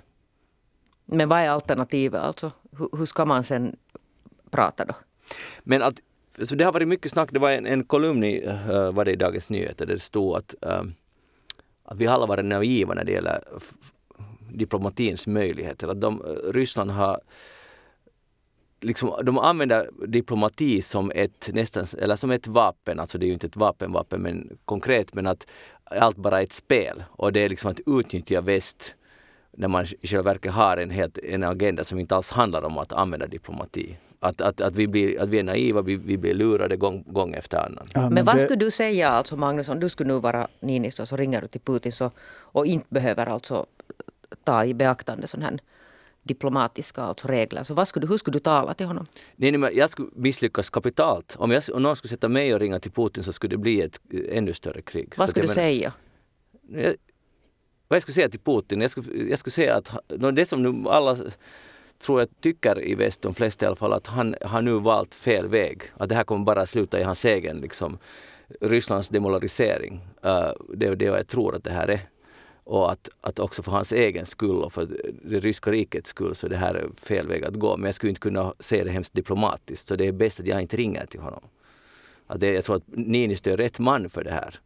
Men 1.05 1.29
vad 1.29 1.39
är 1.39 1.49
alternativet 1.49 2.21
alltså? 2.21 2.53
Hur, 2.79 2.89
hur 2.99 3.07
ska 3.07 3.25
man 3.25 3.45
sen 3.45 3.77
prata 4.51 4.85
då? 4.85 4.95
Men 5.63 5.83
att, 5.83 6.01
så 6.43 6.55
det 6.55 6.65
har 6.65 6.73
varit 6.73 6.89
mycket 6.89 7.11
snack, 7.11 7.29
det 7.33 7.39
var 7.39 7.51
en, 7.51 7.67
en 7.67 7.85
kolumn 7.85 8.25
i, 8.25 8.47
uh, 8.47 8.91
var 8.91 9.05
det 9.05 9.13
i 9.13 9.17
Dagens 9.17 9.51
Nyheter 9.51 9.87
där 9.87 9.95
det 9.95 10.01
stod 10.01 10.37
att, 10.37 10.55
uh, 10.67 10.83
att 11.85 11.99
vi 11.99 12.07
alla 12.07 12.27
varit 12.27 12.45
naiva 12.45 12.95
när 12.95 13.05
det 13.05 13.13
gäller 13.13 13.45
diplomatins 14.53 15.27
möjligheter. 15.27 15.89
Att 15.89 16.01
de, 16.01 16.25
eh, 16.25 16.53
Ryssland 16.53 16.91
har 16.91 17.21
liksom, 18.81 19.15
de 19.25 19.39
använder 19.39 19.91
diplomati 20.07 20.83
som 20.83 21.13
ett, 21.15 21.51
nästan, 21.53 21.87
eller 21.99 22.17
som 22.17 22.31
ett 22.31 22.47
vapen, 22.47 23.01
alltså 23.01 23.19
det 23.19 23.25
är 23.25 23.29
ju 23.29 23.33
inte 23.33 23.47
ett 23.47 23.57
vapenvapen 23.57 24.23
men 24.23 24.59
konkret, 24.65 25.15
men 25.15 25.27
att 25.27 25.47
allt 25.85 26.17
bara 26.17 26.41
är 26.41 26.45
ett 26.45 26.53
spel 26.53 27.05
och 27.09 27.33
det 27.33 27.41
är 27.41 27.49
liksom 27.49 27.71
att 27.71 27.81
utnyttja 27.87 28.41
väst 28.41 28.97
när 29.53 29.69
man 29.69 29.87
i 30.01 30.07
själva 30.07 30.23
verket 30.23 30.53
har 30.53 30.77
en, 30.77 30.91
helt, 30.91 31.19
en 31.19 31.45
agenda 31.45 31.85
som 31.85 31.99
inte 31.99 32.17
alls 32.17 32.31
handlar 32.31 32.63
om 32.63 32.79
att 32.79 32.93
använda 32.93 33.27
diplomati. 33.27 33.97
Att, 34.21 34.41
att, 34.41 34.61
att, 34.61 34.77
vi, 34.77 34.89
blir, 34.89 35.21
att 35.21 35.29
vi 35.29 35.39
är 35.39 35.43
naiva, 35.43 35.83
vi, 35.83 35.97
vi 35.97 36.19
blir 36.19 36.35
lurade 36.35 36.77
gång, 36.77 37.05
gång 37.07 37.35
efter 37.35 37.59
annan. 37.59 37.87
Ja, 37.95 38.01
men, 38.01 38.15
men 38.15 38.25
vad 38.25 38.37
det... 38.37 38.41
skulle 38.41 38.57
du 38.57 38.71
säga, 38.71 39.09
alltså 39.09 39.37
Magnus, 39.37 39.69
om 39.69 39.81
du 39.81 39.89
skulle 39.89 40.13
nu 40.13 40.21
vara 40.21 40.49
Niinistö 40.61 41.07
så 41.07 41.17
ringer 41.17 41.41
du 41.41 41.49
till 41.49 41.61
Putin 41.61 41.93
så, 41.93 42.11
och 42.53 42.67
inte 42.67 42.87
behöver 42.89 43.27
alltså 43.27 43.67
ta 44.45 44.65
i 44.65 44.75
beaktande 44.75 45.27
sån 45.27 45.43
här 45.43 45.59
diplomatiska 46.23 47.03
alltså 47.03 47.29
regler. 47.29 47.65
Så 47.65 47.75
vad 47.75 47.89
skulle, 47.89 48.07
hur 48.07 48.19
skulle 48.19 48.33
du 48.33 48.41
tala 48.41 48.75
till 48.75 48.87
honom? 48.87 49.07
Nej, 49.37 49.53
nej, 49.53 49.77
jag 49.79 49.91
skulle 49.91 50.09
misslyckas 50.15 50.71
kapitalt. 50.71 51.37
Om, 51.39 51.51
jag, 51.51 51.63
om 51.75 51.83
någon 51.83 51.97
skulle 51.97 52.09
sätta 52.09 52.29
mig 52.29 52.55
och 52.55 52.61
ringa 52.61 52.81
till 52.81 52.93
Putin 52.93 53.25
så 53.25 53.33
skulle 53.33 53.55
det 53.55 53.59
bli 53.59 53.83
ett 53.83 54.01
ännu 54.29 54.55
större 54.55 54.83
krig. 54.83 55.15
Vad 55.17 55.29
skulle 55.29 55.47
du 55.47 55.55
säga? 55.55 55.93
Jag, 56.69 56.95
vad 57.91 57.97
jag 57.97 58.03
skulle 58.03 58.15
säga 58.15 58.29
till 58.29 58.41
Putin? 58.41 58.81
Jag 58.81 58.91
skulle, 58.91 59.31
jag 59.31 59.39
skulle 59.39 59.53
säga 59.53 59.77
att 59.77 59.97
det 60.37 60.47
som 60.47 60.63
nu 60.63 60.89
alla 60.89 61.17
tror 61.99 62.21
jag 62.21 62.29
tycker 62.41 62.89
i 62.89 62.95
väst, 62.95 63.23
de 63.23 63.35
flesta 63.35 63.65
i 63.65 63.67
alla 63.67 63.77
fall, 63.77 63.93
att 63.93 64.07
han 64.07 64.35
har 64.43 64.63
nu 64.63 64.73
valt 64.73 65.15
fel 65.15 65.49
väg. 65.49 65.83
Att 65.97 66.09
det 66.09 66.15
här 66.15 66.25
kommer 66.25 66.45
bara 66.45 66.67
sluta 66.67 67.01
i 67.01 67.03
hans 67.03 67.25
egen 67.25 67.61
liksom, 67.61 67.99
Rysslands 68.61 69.09
demolarisering. 69.09 70.01
Uh, 70.27 70.53
det 70.75 70.87
är 70.87 70.97
det 70.97 71.05
jag 71.05 71.27
tror 71.27 71.57
att 71.57 71.65
det 71.65 71.71
här 71.71 71.89
är. 71.89 72.01
Och 72.65 72.93
att, 72.93 73.09
att 73.21 73.39
också 73.39 73.63
för 73.63 73.73
hans 73.73 73.93
egen 73.93 74.27
skull 74.27 74.65
och 74.65 74.73
för 74.73 74.89
det 75.25 75.41
ryska 75.41 75.71
rikets 75.71 76.11
skull 76.11 76.35
så 76.35 76.47
är 76.47 76.51
det 76.51 76.57
här 76.57 76.89
fel 76.97 77.29
väg 77.29 77.45
att 77.45 77.55
gå. 77.55 77.77
Men 77.77 77.87
jag 77.87 77.95
skulle 77.95 78.11
inte 78.11 78.21
kunna 78.21 78.55
säga 78.59 78.85
det 78.85 78.91
hemskt 78.91 79.15
diplomatiskt 79.15 79.89
så 79.89 79.97
det 79.97 80.07
är 80.07 80.13
bäst 80.13 80.41
att 80.41 80.47
jag 80.47 80.61
inte 80.61 80.77
ringer 80.77 81.07
till 81.07 81.21
honom. 81.21 81.43
Att 82.27 82.41
det, 82.41 82.55
jag 82.55 82.65
tror 82.65 82.77
att 82.77 82.87
Niinistö 82.87 83.53
är 83.53 83.57
rätt 83.57 83.79
man 83.79 84.09
för 84.09 84.25
det 84.25 84.33
här. 84.33 84.61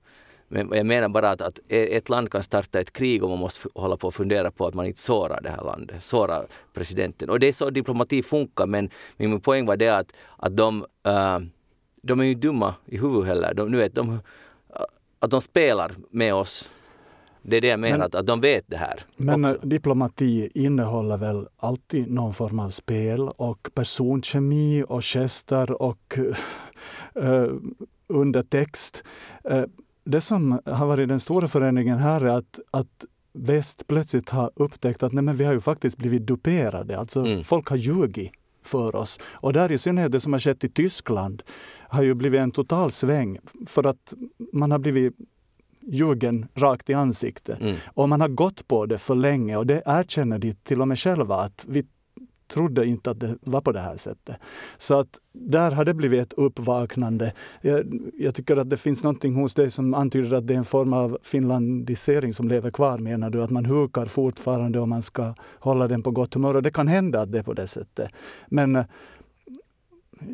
Men 0.55 0.69
jag 0.73 0.87
menar 0.87 1.09
bara 1.09 1.31
att, 1.31 1.41
att 1.41 1.61
ett 1.69 2.09
land 2.09 2.31
kan 2.31 2.43
starta 2.43 2.81
ett 2.81 2.93
krig 2.93 3.23
och 3.23 3.31
man 3.31 3.39
måste 3.39 3.69
hålla 3.75 3.97
på 3.97 4.07
och 4.07 4.15
fundera 4.15 4.51
på 4.51 4.67
att 4.67 4.75
man 4.75 4.87
inte 4.87 5.01
sårar 5.01 5.41
det 5.43 5.51
här 5.51 5.65
landet, 5.65 6.05
sårar 6.05 6.47
presidenten. 6.73 7.31
Och 7.31 7.41
det 7.41 7.47
är 7.47 7.53
så 7.53 7.71
diplomati 7.71 8.23
funkar 8.23 8.67
men 8.67 8.91
min 9.17 9.41
poäng 9.41 9.67
var 9.67 9.77
det 9.77 9.89
att, 9.89 10.13
att 10.37 10.57
de, 10.57 10.85
uh, 11.09 11.39
de 12.03 12.21
är 12.21 12.25
ju 12.25 12.35
dumma 12.35 12.75
i 12.87 12.99
huvudet 12.99 13.27
heller. 13.27 13.55
De, 13.55 13.71
nu 13.71 13.77
vet, 13.77 13.95
de, 13.95 14.19
att 15.19 15.31
de 15.31 15.41
spelar 15.41 15.93
med 16.11 16.35
oss 16.35 16.71
det 17.47 17.57
är 17.57 17.61
det 17.61 17.67
jag 17.67 17.81
menar, 17.81 17.99
men, 17.99 18.07
att, 18.07 18.15
att 18.15 18.27
de 18.27 18.41
vet 18.41 18.65
det 18.67 18.77
här. 18.77 19.01
Men 19.17 19.45
också. 19.45 19.67
diplomati 19.67 20.51
innehåller 20.55 21.17
väl 21.17 21.47
alltid 21.57 22.11
någon 22.11 22.35
form 22.35 22.59
av 22.59 22.71
spel 22.71 23.29
och 23.37 23.71
personkemi 23.75 24.85
och 24.89 25.05
gester 25.05 25.83
och 25.83 26.19
uh, 27.17 27.49
undertext. 28.09 29.05
Det 30.05 30.21
som 30.21 30.61
har 30.67 30.87
varit 30.87 31.09
den 31.09 31.21
stora 31.21 31.49
förändringen 31.49 31.99
här 31.99 32.21
är 32.21 32.39
att, 32.39 32.61
att 32.71 33.05
väst 33.33 33.87
plötsligt 33.87 34.31
har 34.31 34.51
upptäckt 34.57 35.03
att 35.03 35.13
nej, 35.13 35.25
men 35.25 35.37
vi 35.37 35.45
har 35.45 35.53
ju 35.53 35.61
faktiskt 35.61 35.99
blivit 35.99 36.27
duperade. 36.27 36.99
Alltså 36.99 37.21
mm. 37.21 37.45
folk 37.45 37.69
har 37.69 37.77
ljugit 37.77 38.33
för 38.63 38.97
oss. 38.97 39.19
Och 39.25 39.53
där 39.53 39.73
i 39.73 39.79
synnerhet 39.79 40.13
det 40.13 40.21
som 40.21 40.33
har 40.33 40.41
skett 40.41 40.65
i 40.65 40.69
Tyskland 40.69 41.43
har 41.89 42.03
ju 42.03 42.15
blivit 42.15 42.41
en 42.41 42.51
total 42.51 42.91
sväng 42.91 43.39
för 43.67 43.87
att 43.87 44.15
man 44.53 44.71
har 44.71 44.79
blivit 44.79 45.15
ljugen 45.87 46.47
rakt 46.55 46.91
i 46.91 46.95
ansiktet. 46.95 47.61
Mm. 47.61 47.77
Och 47.87 48.09
man 48.09 48.21
har 48.21 48.29
gått 48.29 48.69
på 48.69 48.87
det 48.87 48.99
för 48.99 49.15
länge 49.15 49.57
och 49.57 49.67
det 49.67 49.83
erkänner 49.87 50.39
de 50.39 50.55
till 50.55 50.81
och 50.81 50.89
med 50.89 50.99
själva 50.99 51.37
att 51.37 51.65
vi 51.69 51.85
trodde 52.55 52.87
inte 52.87 53.11
att 53.11 53.21
det 53.21 53.37
var 53.41 53.61
på 53.61 53.73
det 53.73 53.81
här 53.81 53.97
sättet. 53.97 54.37
Så 54.79 55.01
att 55.01 55.19
där 55.33 55.71
har 55.71 55.85
det 55.85 55.95
blivit 55.95 56.23
ett 56.23 56.33
uppvaknande. 56.33 57.33
Jag, 57.61 58.01
jag 58.19 58.35
tycker 58.35 58.57
att 58.57 58.71
det 58.71 58.77
finns 58.77 59.03
någonting 59.03 59.35
hos 59.35 59.55
dig 59.55 59.71
som 59.71 59.95
antyder 59.95 60.37
att 60.37 60.47
det 60.47 60.55
är 60.55 60.59
en 60.59 60.65
form 60.65 60.93
av 60.93 61.19
finlandisering 61.23 62.35
som 62.35 62.49
lever 62.49 62.71
kvar 62.71 62.99
menar 62.99 63.31
du? 63.31 63.43
Att 63.43 63.51
man 63.51 63.65
hukar 63.65 64.07
fortfarande 64.07 64.81
och 64.81 64.89
man 64.89 65.03
ska 65.03 65.35
hålla 65.59 65.89
den 65.89 66.03
på 66.03 66.11
gott 66.11 66.35
humör. 66.35 66.55
Och 66.55 66.63
det 66.63 66.71
kan 66.71 66.89
hända 66.89 67.21
att 67.21 67.33
det 67.33 67.39
är 67.39 67.43
på 67.43 67.55
det 67.55 67.67
sättet. 67.67 68.11
Men 68.49 68.77
eh, 68.77 68.85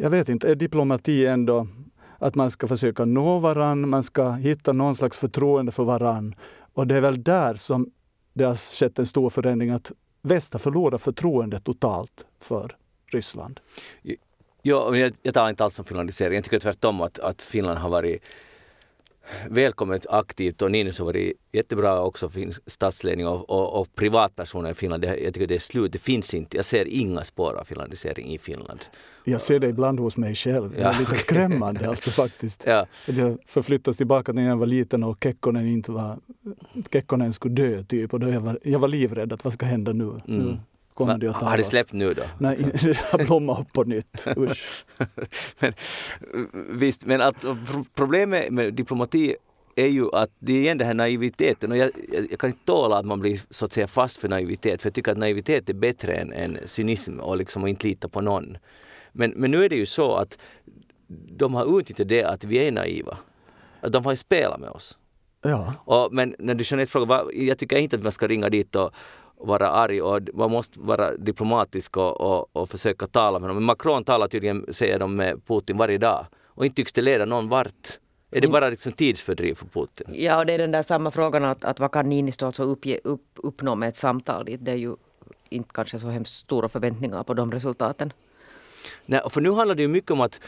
jag 0.00 0.10
vet 0.10 0.28
inte, 0.28 0.50
är 0.50 0.54
diplomati 0.54 1.26
ändå 1.26 1.66
att 2.18 2.34
man 2.34 2.50
ska 2.50 2.68
försöka 2.68 3.04
nå 3.04 3.38
varann, 3.38 3.88
man 3.88 4.02
ska 4.02 4.30
hitta 4.30 4.72
någon 4.72 4.96
slags 4.96 5.18
förtroende 5.18 5.72
för 5.72 5.84
varann. 5.84 6.34
Och 6.74 6.86
det 6.86 6.96
är 6.96 7.00
väl 7.00 7.22
där 7.22 7.54
som 7.54 7.90
det 8.32 8.44
har 8.44 8.56
skett 8.56 8.98
en 8.98 9.06
stor 9.06 9.30
förändring, 9.30 9.70
att 9.70 9.92
väst 10.22 10.52
har 10.52 10.60
förlorat 10.60 11.02
förtroendet 11.02 11.64
totalt 11.64 12.24
för 12.40 12.76
Ryssland. 13.06 13.60
Ja, 14.62 14.96
jag, 14.96 15.14
jag 15.22 15.34
tar 15.34 15.48
inte 15.48 15.64
alls 15.64 15.78
om 15.78 15.84
finlandisering. 15.84 16.34
Jag 16.34 16.44
tycker 16.44 16.58
tvärtom 16.58 17.00
att, 17.00 17.18
att 17.18 17.42
Finland 17.42 17.78
har 17.78 17.90
varit 17.90 18.22
välkommet 19.48 20.06
aktivt 20.10 20.62
och 20.62 20.70
Ninus 20.70 20.98
har 20.98 21.06
varit 21.06 21.32
jättebra 21.52 22.00
också 22.00 22.28
för 22.28 22.70
statsledning 22.70 23.26
och, 23.26 23.50
och, 23.50 23.80
och 23.80 23.94
privatpersoner 23.94 24.70
i 24.70 24.74
Finland. 24.74 25.02
Det, 25.02 25.16
jag 25.16 25.34
tycker 25.34 25.46
det 25.46 25.54
är 25.54 25.58
slut. 25.58 25.92
Det 25.92 25.98
finns 25.98 26.34
inte. 26.34 26.56
Jag 26.56 26.64
ser 26.64 26.88
inga 26.88 27.24
spår 27.24 27.54
av 27.60 27.64
finlandisering 27.64 28.26
i 28.34 28.38
Finland. 28.38 28.80
Jag 29.24 29.40
ser 29.40 29.58
det 29.58 29.68
ibland 29.68 30.00
hos 30.00 30.16
mig 30.16 30.34
själv. 30.34 30.70
Det 30.76 30.82
är 30.82 31.00
lite 31.00 31.14
skrämmande 31.14 31.88
alltså 31.88 32.10
faktiskt. 32.10 32.62
Ja. 32.66 32.86
Jag 33.06 33.38
förflyttas 33.46 33.96
tillbaka 33.96 34.32
när 34.32 34.48
jag 34.48 34.56
var 34.56 34.66
liten 34.66 35.04
och 35.04 35.18
Kekkonen 35.22 35.66
inte 35.66 35.92
var... 35.92 36.18
Kekkonen 36.92 37.32
skulle 37.32 37.54
dö 37.54 37.82
typ 37.82 38.12
och 38.12 38.20
då 38.20 38.28
jag 38.28 38.40
var, 38.40 38.58
jag 38.62 38.78
var 38.78 38.88
livrädd 38.88 39.32
att 39.32 39.44
vad 39.44 39.52
ska 39.52 39.66
hända 39.66 39.92
nu? 39.92 40.04
Mm. 40.04 40.20
nu 40.26 40.58
kommer 40.94 41.18
det 41.18 41.30
att 41.30 41.36
Har 41.36 41.56
det 41.56 41.64
släppt 41.64 41.92
nu 41.92 42.14
då? 42.14 42.22
Nej, 42.38 42.56
det 42.82 42.96
har 42.96 43.24
blommat 43.24 43.60
upp 43.60 43.72
på 43.72 43.84
nytt. 43.84 44.26
Usch. 44.36 44.84
men, 45.58 45.72
visst, 46.68 47.06
men 47.06 47.20
att 47.20 47.44
problemet 47.94 48.50
med 48.50 48.74
diplomati 48.74 49.36
är 49.76 49.86
ju 49.86 50.14
att 50.14 50.30
det 50.38 50.52
är 50.52 50.60
igen 50.60 50.78
den 50.78 50.86
här 50.86 50.94
naiviteten 50.94 51.72
och 51.72 51.76
jag, 51.76 51.90
jag, 52.30 52.40
kan 52.40 52.50
inte 52.50 52.64
tåla 52.64 52.96
att 52.96 53.06
man 53.06 53.20
blir 53.20 53.40
så 53.50 53.64
att 53.64 53.72
säga 53.72 53.86
fast 53.86 54.20
för 54.20 54.28
naivitet 54.28 54.82
för 54.82 54.88
jag 54.88 54.94
tycker 54.94 55.12
att 55.12 55.18
naivitet 55.18 55.68
är 55.68 55.74
bättre 55.74 56.14
än, 56.14 56.32
än 56.32 56.58
cynism 56.64 57.20
och 57.20 57.36
liksom 57.36 57.64
att 57.64 57.70
inte 57.70 57.86
lita 57.86 58.08
på 58.08 58.20
någon. 58.20 58.56
Men, 59.12 59.30
men 59.30 59.50
nu 59.50 59.64
är 59.64 59.68
det 59.68 59.76
ju 59.76 59.86
så 59.86 60.16
att 60.16 60.38
de 61.08 61.54
har 61.54 61.78
utnyttjat 61.78 62.08
det 62.08 62.24
att 62.24 62.44
vi 62.44 62.56
är 62.58 62.72
naiva. 62.72 63.18
Att 63.80 63.92
de 63.92 64.04
har 64.04 64.12
ju 64.12 64.16
spelat 64.16 64.60
med 64.60 64.70
oss. 64.70 64.98
Ja. 65.42 65.74
Och, 65.84 66.12
men 66.12 66.34
när 66.38 66.54
du 66.54 66.64
Jeanette 66.66 66.92
frågar, 66.92 67.24
jag 67.34 67.58
tycker 67.58 67.78
inte 67.78 67.96
att 67.96 68.02
man 68.02 68.12
ska 68.12 68.28
ringa 68.28 68.48
dit 68.48 68.76
och 68.76 68.94
vara 69.42 69.70
arg 69.70 70.02
och 70.02 70.20
man 70.34 70.50
måste 70.50 70.80
vara 70.80 71.16
diplomatisk 71.16 71.96
och, 71.96 72.20
och, 72.20 72.56
och 72.56 72.68
försöka 72.68 73.06
tala 73.06 73.38
med 73.38 73.42
honom. 73.42 73.56
Men 73.56 73.64
Macron 73.64 74.04
talar 74.04 74.28
tydligen, 74.28 74.66
säger 74.70 74.98
de, 74.98 75.16
med 75.16 75.46
Putin 75.46 75.76
varje 75.76 75.98
dag 75.98 76.26
och 76.44 76.64
inte 76.66 76.76
tycks 76.76 76.92
det 76.92 77.02
leda 77.02 77.24
någon 77.24 77.48
vart. 77.48 77.98
Är 78.30 78.40
det 78.40 78.46
mm. 78.46 78.52
bara 78.52 78.68
liksom 78.70 78.92
tidsfördriv 78.92 79.54
för 79.54 79.66
Putin? 79.66 80.06
Ja, 80.12 80.38
och 80.38 80.46
det 80.46 80.52
är 80.52 80.58
den 80.58 80.70
där 80.70 80.82
samma 80.82 81.10
frågan 81.10 81.44
att, 81.44 81.64
att 81.64 81.80
vad 81.80 81.92
kan 81.92 82.08
Niinistö 82.08 82.46
alltså 82.46 82.62
uppge, 82.62 83.00
upp, 83.04 83.26
uppnå 83.34 83.74
med 83.74 83.88
ett 83.88 83.96
samtal 83.96 84.44
dit? 84.44 84.64
Det 84.64 84.70
är 84.70 84.76
ju 84.76 84.96
inte 85.48 85.70
kanske 85.74 85.98
så 85.98 86.08
hemskt 86.08 86.34
stora 86.34 86.68
förväntningar 86.68 87.22
på 87.22 87.34
de 87.34 87.52
resultaten. 87.52 88.12
Nej, 89.06 89.20
för 89.30 89.40
nu 89.40 89.50
handlar 89.50 89.74
det 89.74 89.82
ju 89.82 89.88
mycket 89.88 90.10
om 90.10 90.20
att, 90.20 90.40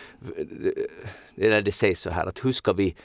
eller 1.37 1.63
det 1.63 1.73
sägs 1.73 2.01
så 2.01 2.11
här 2.11 2.27
att 2.27 2.45
hur 2.45 2.53
ska 2.53 2.73
vi, 2.73 2.97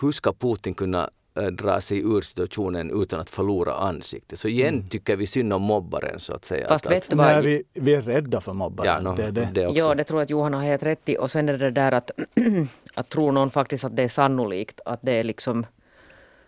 hur 0.00 0.12
ska 0.12 0.32
Putin 0.32 0.74
kunna 0.74 1.00
Eh, 1.00 1.23
dra 1.34 1.80
sig 1.80 1.98
ur 1.98 2.20
situationen 2.20 3.02
utan 3.02 3.20
att 3.20 3.30
förlora 3.30 3.74
ansiktet. 3.74 4.38
Så 4.38 4.48
igen 4.48 4.74
mm. 4.74 4.88
tycker 4.88 5.16
vi 5.16 5.26
synd 5.26 5.52
om 5.52 5.62
mobbaren 5.62 6.20
så 6.20 6.34
att 6.34 6.44
säga. 6.44 6.68
Fast 6.68 6.86
att, 6.86 6.92
vet 6.92 7.10
du 7.10 7.16
vad? 7.16 7.26
Nej, 7.26 7.42
vi, 7.42 7.62
vi 7.80 7.94
är 7.94 8.02
rädda 8.02 8.40
för 8.40 8.52
mobbaren. 8.52 9.04
Ja, 9.04 9.10
no, 9.10 9.16
det, 9.16 9.30
det. 9.30 9.50
Det 9.54 9.60
ja, 9.60 9.94
det 9.94 10.04
tror 10.04 10.20
jag 10.20 10.24
att 10.24 10.30
Johan 10.30 10.54
har 10.54 10.62
helt 10.62 10.82
rätt 10.82 11.08
i. 11.08 11.18
Och 11.18 11.30
sen 11.30 11.48
är 11.48 11.58
det 11.58 11.70
där 11.70 11.92
att, 11.92 12.10
att 12.94 13.08
tror 13.08 13.32
någon 13.32 13.50
faktiskt 13.50 13.84
att 13.84 13.96
det 13.96 14.02
är 14.02 14.08
sannolikt 14.08 14.80
att 14.84 14.98
det 15.02 15.12
är 15.12 15.24
liksom 15.24 15.66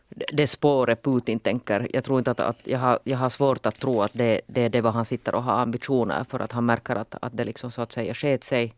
det 0.08 0.46
spåret 0.46 1.02
Putin 1.02 1.38
tänker. 1.38 1.88
Jag 1.92 2.04
tror 2.04 2.18
inte 2.18 2.30
att, 2.30 2.40
att 2.40 2.60
jag, 2.64 2.78
har, 2.78 2.98
jag 3.04 3.18
har 3.18 3.30
svårt 3.30 3.66
att 3.66 3.80
tro 3.80 4.02
att 4.02 4.12
det, 4.12 4.40
det 4.46 4.60
är 4.60 4.68
det 4.68 4.80
vad 4.80 4.92
han 4.92 5.04
sitter 5.04 5.34
och 5.34 5.42
har 5.42 5.52
ambitioner 5.52 6.24
för 6.24 6.40
att 6.40 6.52
han 6.52 6.66
märker 6.66 6.96
att, 6.96 7.14
att 7.20 7.36
det 7.36 7.44
liksom 7.44 7.70
så 7.70 7.82
att 7.82 7.92
säga 7.92 8.14
sket 8.14 8.44
sig. 8.44 8.74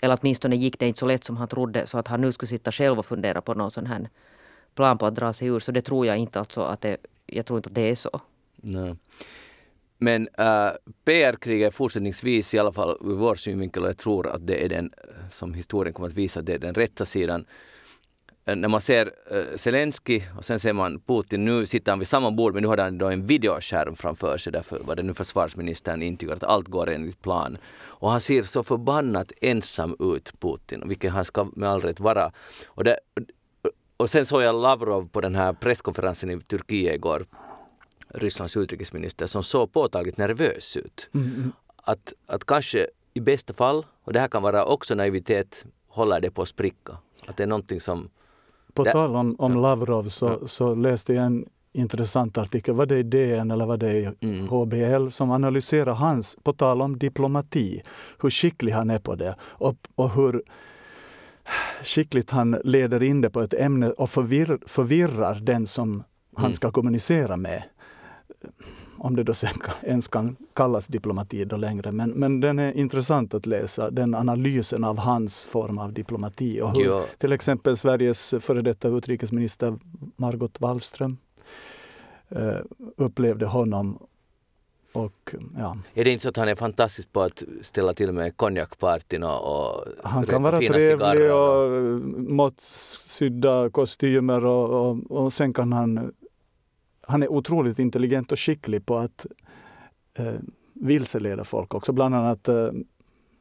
Eller 0.00 0.18
åtminstone 0.20 0.56
gick 0.56 0.78
det 0.78 0.86
inte 0.86 0.98
så 0.98 1.06
lätt 1.06 1.24
som 1.24 1.36
han 1.36 1.48
trodde 1.48 1.86
så 1.86 1.98
att 1.98 2.08
han 2.08 2.20
nu 2.20 2.32
skulle 2.32 2.48
sitta 2.48 2.72
själv 2.72 2.98
och 2.98 3.06
fundera 3.06 3.40
på 3.40 3.54
någon 3.54 3.70
sån 3.70 3.86
här 3.86 4.08
plan 4.74 4.98
på 4.98 5.06
att 5.06 5.14
dra 5.14 5.32
sig 5.32 5.48
ur. 5.48 5.60
Så 5.60 5.72
det 5.72 5.82
tror 5.82 6.06
jag 6.06 6.18
inte 6.18 6.38
alltså 6.38 6.60
att 6.60 6.80
det, 6.80 6.96
jag 7.26 7.46
tror 7.46 7.58
inte 7.58 7.68
att 7.68 7.74
det 7.74 7.90
är 7.90 7.94
så. 7.94 8.20
Nej. 8.56 8.96
Men 9.98 10.28
äh, 10.38 10.70
PR-kriget 11.04 11.74
fortsättningsvis, 11.74 12.54
i 12.54 12.58
alla 12.58 12.72
fall 12.72 12.96
ur 13.00 13.16
vår 13.16 13.34
synvinkel, 13.34 13.82
och 13.82 13.88
jag 13.88 13.98
tror 13.98 14.28
att 14.28 14.46
det 14.46 14.64
är 14.64 14.68
den 14.68 14.92
äh, 14.96 15.28
som 15.30 15.54
historien 15.54 15.94
kommer 15.94 16.08
att 16.08 16.14
visa, 16.14 16.42
det 16.42 16.54
är 16.54 16.58
den 16.58 16.74
rätta 16.74 17.04
sidan. 17.04 17.44
Äh, 18.44 18.56
när 18.56 18.68
man 18.68 18.80
ser 18.80 19.06
uh, 19.06 19.56
Zelensky 19.56 20.22
och 20.38 20.44
sen 20.44 20.60
ser 20.60 20.72
man 20.72 21.00
Putin, 21.00 21.44
nu 21.44 21.66
sitter 21.66 21.92
han 21.92 21.98
vid 21.98 22.08
samma 22.08 22.30
bord 22.30 22.54
men 22.54 22.62
nu 22.62 22.68
har 22.68 22.78
han 22.78 22.98
då 22.98 23.08
en 23.08 23.26
videoskärm 23.26 23.96
framför 23.96 24.38
sig, 24.38 24.52
därför 24.52 24.78
var 24.78 24.96
det 24.96 25.02
nu 25.02 25.14
försvarsministern 25.14 26.02
intygar 26.02 26.34
att 26.34 26.44
allt 26.44 26.68
går 26.68 26.90
enligt 26.90 27.22
plan. 27.22 27.56
Och 27.82 28.10
han 28.10 28.20
ser 28.20 28.42
så 28.42 28.62
förbannat 28.62 29.32
ensam 29.40 29.96
ut, 29.98 30.32
Putin, 30.40 30.82
vilket 30.88 31.12
han 31.12 31.24
ska 31.24 31.50
med 31.52 31.68
all 31.68 31.80
rätt 31.80 32.00
vara. 32.00 32.32
Och, 32.66 32.84
det, 32.84 32.98
och 34.00 34.10
sen 34.10 34.26
såg 34.26 34.42
jag 34.42 34.62
Lavrov 34.62 35.08
på 35.08 35.20
den 35.20 35.34
här 35.34 35.52
presskonferensen 35.52 36.30
i 36.30 36.40
Turkiet 36.40 36.94
igår 36.94 37.24
Rysslands 38.08 38.56
utrikesminister 38.56 39.26
som 39.26 39.42
såg 39.42 39.72
påtagligt 39.72 40.18
nervös 40.18 40.76
ut. 40.76 41.10
Mm, 41.14 41.26
mm. 41.26 41.52
Att, 41.76 42.12
att 42.26 42.44
kanske 42.44 42.86
i 43.14 43.20
bästa 43.20 43.52
fall, 43.52 43.86
och 44.04 44.12
det 44.12 44.20
här 44.20 44.28
kan 44.28 44.42
vara 44.42 44.64
också 44.64 44.94
naivitet, 44.94 45.64
håller 45.88 46.20
det 46.20 46.30
på 46.30 46.42
att 46.42 46.48
spricka. 46.48 46.96
Att 47.26 47.36
det 47.36 47.42
är 47.42 47.46
någonting 47.46 47.80
som... 47.80 48.08
På 48.74 48.84
det, 48.84 48.92
tal 48.92 49.16
om, 49.16 49.36
om 49.38 49.56
Lavrov 49.56 50.08
så, 50.08 50.38
ja. 50.40 50.48
så 50.48 50.74
läste 50.74 51.14
jag 51.14 51.24
en 51.24 51.46
intressant 51.72 52.38
artikel, 52.38 52.74
var 52.74 52.86
det 52.86 52.98
i 52.98 53.02
DN 53.02 53.50
eller 53.50 53.66
var 53.66 53.76
det 53.76 53.92
i 53.92 54.08
mm. 54.20 54.48
HBL, 54.48 55.08
som 55.10 55.30
analyserar 55.30 55.94
hans, 55.94 56.36
på 56.42 56.52
tal 56.52 56.82
om 56.82 56.98
diplomati, 56.98 57.82
hur 58.22 58.30
skicklig 58.30 58.72
han 58.72 58.90
är 58.90 58.98
på 58.98 59.14
det 59.14 59.36
och, 59.42 59.76
och 59.94 60.10
hur 60.10 60.42
skickligt 61.82 62.30
han 62.30 62.60
leder 62.64 63.02
in 63.02 63.20
det 63.20 63.30
på 63.30 63.40
ett 63.40 63.54
ämne 63.54 63.90
och 63.90 64.10
förvir, 64.10 64.58
förvirrar 64.66 65.34
den 65.34 65.66
som 65.66 66.02
han 66.36 66.44
mm. 66.44 66.54
ska 66.54 66.70
kommunicera 66.70 67.36
med 67.36 67.62
om 68.98 69.16
det 69.16 69.22
då 69.22 69.34
sen 69.34 69.54
ens 69.82 70.08
kan 70.08 70.36
kallas 70.54 70.86
diplomati 70.86 71.44
då 71.44 71.56
längre. 71.56 71.92
Men, 71.92 72.10
men 72.10 72.40
den 72.40 72.58
är 72.58 72.72
intressant 72.72 73.34
att 73.34 73.46
läsa, 73.46 73.90
den 73.90 74.14
analysen 74.14 74.84
av 74.84 74.98
hans 74.98 75.44
form 75.44 75.78
av 75.78 75.92
diplomati. 75.92 76.60
Och 76.60 76.76
hur 76.76 76.84
ja. 76.84 77.04
till 77.18 77.32
exempel 77.32 77.76
Sveriges 77.76 78.34
före 78.40 78.62
detta 78.62 78.88
utrikesminister 78.88 79.78
Margot 80.16 80.60
Wallström 80.60 81.16
eh, 82.28 82.56
upplevde 82.96 83.46
honom 83.46 83.98
och, 84.92 85.34
ja. 85.58 85.76
Är 85.94 86.04
det 86.04 86.10
inte 86.10 86.22
så 86.22 86.28
att 86.28 86.36
han 86.36 86.48
är 86.48 86.54
fantastisk 86.54 87.12
på 87.12 87.22
att 87.22 87.42
ställa 87.60 87.94
till 87.94 88.12
med 88.12 88.36
konjakpartyn 88.36 89.22
och, 89.22 89.70
och 89.70 89.84
Han 90.04 90.26
kan 90.26 90.42
vara 90.42 90.58
trevlig 90.58 91.32
och, 91.32 91.64
och 91.64 91.70
måttsydda 92.20 93.70
kostymer 93.70 94.44
och, 94.44 94.90
och, 94.90 95.10
och 95.10 95.32
sen 95.32 95.52
kan 95.52 95.72
han 95.72 96.12
han 97.10 97.22
är 97.22 97.32
otroligt 97.32 97.78
intelligent 97.78 98.32
och 98.32 98.38
skicklig 98.38 98.86
på 98.86 98.96
att 98.96 99.26
eh, 100.14 100.34
vilseleda 100.72 101.44
folk 101.44 101.74
också. 101.74 101.92
Bland 101.92 102.14
annat 102.14 102.48
eh, 102.48 102.70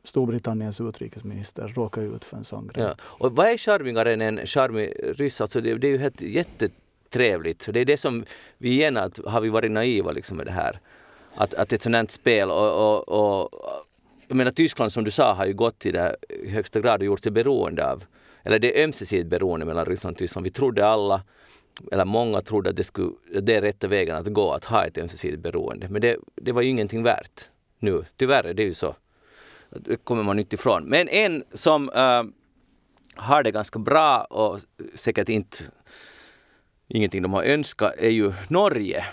Storbritanniens 0.03 0.81
utrikesminister 0.81 1.67
råkar 1.67 2.01
ut 2.15 2.25
för 2.25 2.37
en 2.37 2.43
sån 2.43 2.67
grej. 2.67 2.83
Ja. 2.83 2.95
Och 3.01 3.35
vad 3.35 3.47
är 3.47 3.57
charmigare 3.57 4.13
än 4.13 4.21
en 4.21 4.45
charmig 4.45 4.93
ryss? 5.03 5.41
Alltså 5.41 5.61
det, 5.61 5.75
det 5.75 5.87
är 5.87 5.91
ju 5.91 5.97
helt 5.97 6.21
jättetrevligt. 6.21 7.69
Det 7.73 7.79
är 7.79 7.85
det 7.85 7.97
som 7.97 8.25
vi 8.57 8.69
igen 8.69 8.97
att, 8.97 9.19
har 9.25 9.41
vi 9.41 9.49
varit 9.49 9.71
naiva 9.71 10.11
liksom 10.11 10.37
med 10.37 10.45
det 10.45 10.51
här. 10.51 10.79
Att, 11.35 11.53
att 11.53 11.73
ett 11.73 11.81
sånt 11.81 11.95
här 11.95 12.05
spel 12.09 12.49
och, 12.51 13.07
och, 13.07 13.09
och 13.41 13.49
jag 14.27 14.35
menar 14.35 14.51
Tyskland 14.51 14.91
som 14.91 15.03
du 15.03 15.11
sa 15.11 15.33
har 15.33 15.45
ju 15.45 15.53
gått 15.53 15.79
till 15.79 15.93
det 15.93 15.99
här 15.99 16.15
i 16.29 16.49
högsta 16.49 16.79
grad 16.79 16.99
och 16.99 17.05
gjort 17.05 17.23
sig 17.23 17.31
beroende 17.31 17.91
av, 17.91 18.03
eller 18.43 18.59
det 18.59 18.79
är 18.79 18.83
ömsesidigt 18.83 19.29
beroende 19.29 19.65
mellan 19.65 19.85
Ryssland 19.85 20.13
och 20.13 20.17
Tyskland. 20.17 20.43
Vi 20.43 20.51
trodde 20.51 20.87
alla 20.87 21.21
eller 21.91 22.05
många 22.05 22.41
trodde 22.41 22.69
att 22.69 22.75
det, 22.75 22.83
skulle, 22.83 23.11
det 23.41 23.55
är 23.55 23.61
rätta 23.61 23.87
vägen 23.87 24.15
att 24.15 24.33
gå, 24.33 24.51
att 24.51 24.65
ha 24.65 24.85
ett 24.85 24.97
ömsesidigt 24.97 25.43
beroende. 25.43 25.89
Men 25.89 26.01
det, 26.01 26.17
det 26.35 26.51
var 26.51 26.61
ju 26.61 26.69
ingenting 26.69 27.03
värt 27.03 27.49
nu. 27.79 28.03
Tyvärr 28.15 28.43
är 28.43 28.53
det 28.53 28.63
ju 28.63 28.73
så. 28.73 28.95
Det 29.69 29.95
kommer 29.95 30.23
man 30.23 30.39
inte 30.39 30.55
ifrån. 30.55 30.83
Men 30.83 31.07
en 31.07 31.43
som 31.53 31.89
äh, 31.89 32.23
har 33.15 33.43
det 33.43 33.51
ganska 33.51 33.79
bra 33.79 34.21
och 34.23 34.59
säkert 34.93 35.29
inte 35.29 35.57
ingenting 36.87 37.21
de 37.21 37.33
har 37.33 37.43
önskat 37.43 37.93
är 37.97 38.09
ju 38.09 38.33
Norge 38.47 39.05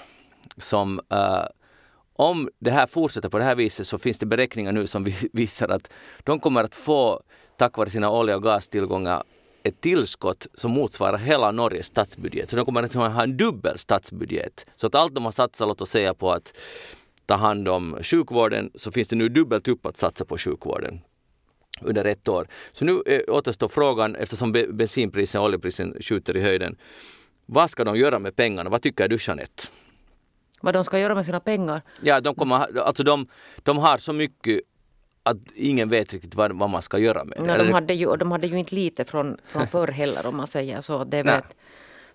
som 0.57 1.01
äh, 1.11 1.45
om 2.17 2.49
det 2.59 2.71
här 2.71 2.87
fortsätter 2.87 3.29
på 3.29 3.39
det 3.39 3.45
här 3.45 3.55
viset 3.55 3.87
så 3.87 3.99
finns 3.99 4.19
det 4.19 4.27
beräkningar 4.27 4.73
nu 4.73 4.87
som 4.87 5.05
visar 5.33 5.69
att 5.69 5.93
de 6.25 6.41
kommer 6.41 6.65
att 6.65 6.75
få, 6.75 7.23
tack 7.59 7.79
vare 7.79 7.91
sina 7.91 8.11
olja 8.11 8.37
och 8.37 8.43
gastillgångar, 8.43 9.23
ett 9.63 9.81
tillskott 9.81 10.47
som 10.55 10.71
motsvarar 10.71 11.19
hela 11.19 11.51
Norges 11.51 11.87
statsbudget. 11.87 12.51
Så 12.51 12.57
de 12.57 12.65
kommer 12.65 12.81
att 12.81 12.85
liksom 12.85 13.13
ha 13.13 13.23
en 13.23 13.37
dubbel 13.37 13.79
statsbudget. 13.79 14.67
Så 14.77 14.87
att 14.87 14.95
allt 14.95 15.15
de 15.15 15.25
har 15.25 15.33
satsat, 15.33 15.69
låt 15.69 15.81
oss 15.81 15.91
säga 15.91 16.15
på 16.15 16.33
att 16.33 16.53
ta 17.27 17.35
hand 17.35 17.69
om 17.69 17.99
sjukvården, 18.03 18.71
så 18.75 18.93
finns 18.93 19.09
det 19.09 19.17
nu 19.17 19.29
dubbelt 19.29 19.69
upp 19.69 19.87
att 19.87 19.97
satsa 19.97 20.25
på 20.25 20.39
sjukvården 20.39 21.01
under 21.81 22.05
ett 22.05 22.29
år. 22.29 22.49
Så 22.73 22.85
nu 22.85 23.03
eh, 23.07 23.21
återstår 23.29 23.69
frågan, 23.69 24.17
eftersom 24.17 24.53
bensinprisen 24.53 25.41
och 25.41 25.47
oljeprisen 25.47 25.97
skjuter 26.01 26.37
i 26.37 26.43
höjden, 26.43 26.77
vad 27.47 27.71
ska 27.71 27.85
de 27.85 27.97
göra 27.97 28.19
med 28.19 28.37
pengarna? 28.37 28.71
Vad 28.71 28.83
tycker 28.83 29.09
du 29.09 29.17
Jeanette? 29.21 29.63
Vad 30.61 30.75
de 30.75 30.85
ska 30.85 30.99
göra 30.99 31.15
med 31.15 31.27
sina 31.27 31.41
pengar? 31.41 31.83
Ja, 32.01 32.21
de, 32.21 32.35
kommer, 32.35 32.79
alltså 32.79 33.03
de, 33.03 33.27
de 33.63 33.79
har 33.79 33.99
så 33.99 34.13
mycket 34.13 34.61
att 35.23 35.37
ingen 35.55 35.89
vet 35.89 36.13
riktigt 36.13 36.35
vad, 36.35 36.53
vad 36.53 36.71
man 36.71 36.83
ska 36.83 36.99
göra 36.99 37.25
med 37.25 37.39
det. 37.39 37.45
Nej, 37.45 37.59
de, 37.59 37.73
hade 37.73 37.95
ju, 37.95 38.17
de 38.17 38.33
hade 38.33 38.47
ju 38.47 38.59
inte 38.59 38.75
lite 38.75 39.05
från, 39.05 39.37
från 39.47 39.67
förr 39.73 39.89
heller 39.89 40.27
om 40.27 40.37
man 40.37 40.47
säger 40.47 40.81
så. 40.81 41.05
Det 41.05 41.19
är 41.19 41.39
ett 41.39 41.57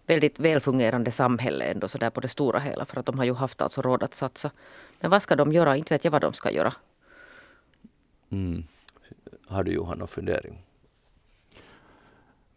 väldigt 0.06 0.40
välfungerande 0.40 1.12
samhälle 1.12 1.66
ändå 1.66 1.88
så 1.88 1.98
där 1.98 2.10
på 2.10 2.22
det 2.22 2.28
stora 2.28 2.60
hela 2.60 2.86
för 2.86 3.00
att 3.00 3.06
de 3.06 3.18
har 3.18 3.26
ju 3.26 3.34
haft 3.34 3.62
alltså 3.62 3.82
råd 3.82 4.04
att 4.04 4.14
satsa. 4.14 4.52
Men 5.00 5.12
vad 5.12 5.24
ska 5.24 5.36
de 5.36 5.52
göra? 5.52 5.78
Inte 5.78 5.94
vet 5.94 6.04
jag 6.04 6.12
vad 6.12 6.22
de 6.22 6.34
ska 6.34 6.52
göra. 6.52 6.74
Mm. 8.32 8.64
Har 9.48 9.64
du 9.64 9.72
Johan 9.72 9.98
någon 9.98 10.08
fundering? 10.08 10.66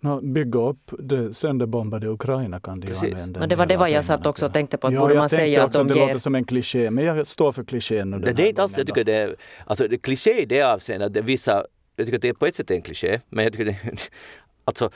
No, 0.05 0.21
bygga 0.21 0.61
upp 0.61 0.93
det 0.99 1.35
sönderbombade 1.35 2.09
Ukraina 2.09 2.61
kan 2.61 2.81
de 2.81 2.87
ju 2.87 2.95
använda. 2.95 3.41
Men 3.41 3.49
det 3.49 3.57
var 3.57 3.67
det 3.67 3.77
vad 3.77 3.91
jag 3.91 4.05
satt 4.05 4.27
också 4.27 4.47
och 4.47 4.53
tänkte 4.53 4.79
på. 4.79 4.87
Att 4.87 4.93
ja, 4.95 5.01
borde 5.01 5.15
man 5.15 5.29
säga 5.29 5.65
att 5.65 5.73
de 5.73 5.89
det 5.89 5.95
ger... 5.95 6.07
låter 6.07 6.19
som 6.19 6.35
en 6.35 6.45
kliché, 6.45 6.91
men 6.91 7.05
jag 7.05 7.27
står 7.27 7.53
för 7.53 7.65
klichén. 7.65 8.11
Det, 8.11 8.33
det 8.33 8.43
är 8.43 8.49
inte 8.49 8.63
alls, 8.63 8.79
jag 8.79 8.87
tycker 8.87 9.05
det 9.05 9.15
är, 9.15 9.37
alltså 9.67 9.89
det 9.89 9.99
kliché 9.99 10.43
i 10.43 10.45
det 10.45 10.63
avseendet, 10.63 11.17
att 11.17 11.25
vissa, 11.25 11.65
jag 11.97 12.07
tycker 12.07 12.19
att 12.19 12.23
det 12.23 12.29
är 12.29 12.33
på 12.33 12.47
ett 12.47 12.55
sätt 12.55 12.71
en 12.71 12.83
kliché, 12.83 13.21
men 13.29 13.45
jag 13.45 13.53
tycker 13.53 13.65
det, 13.65 13.77
alltså 14.65 14.91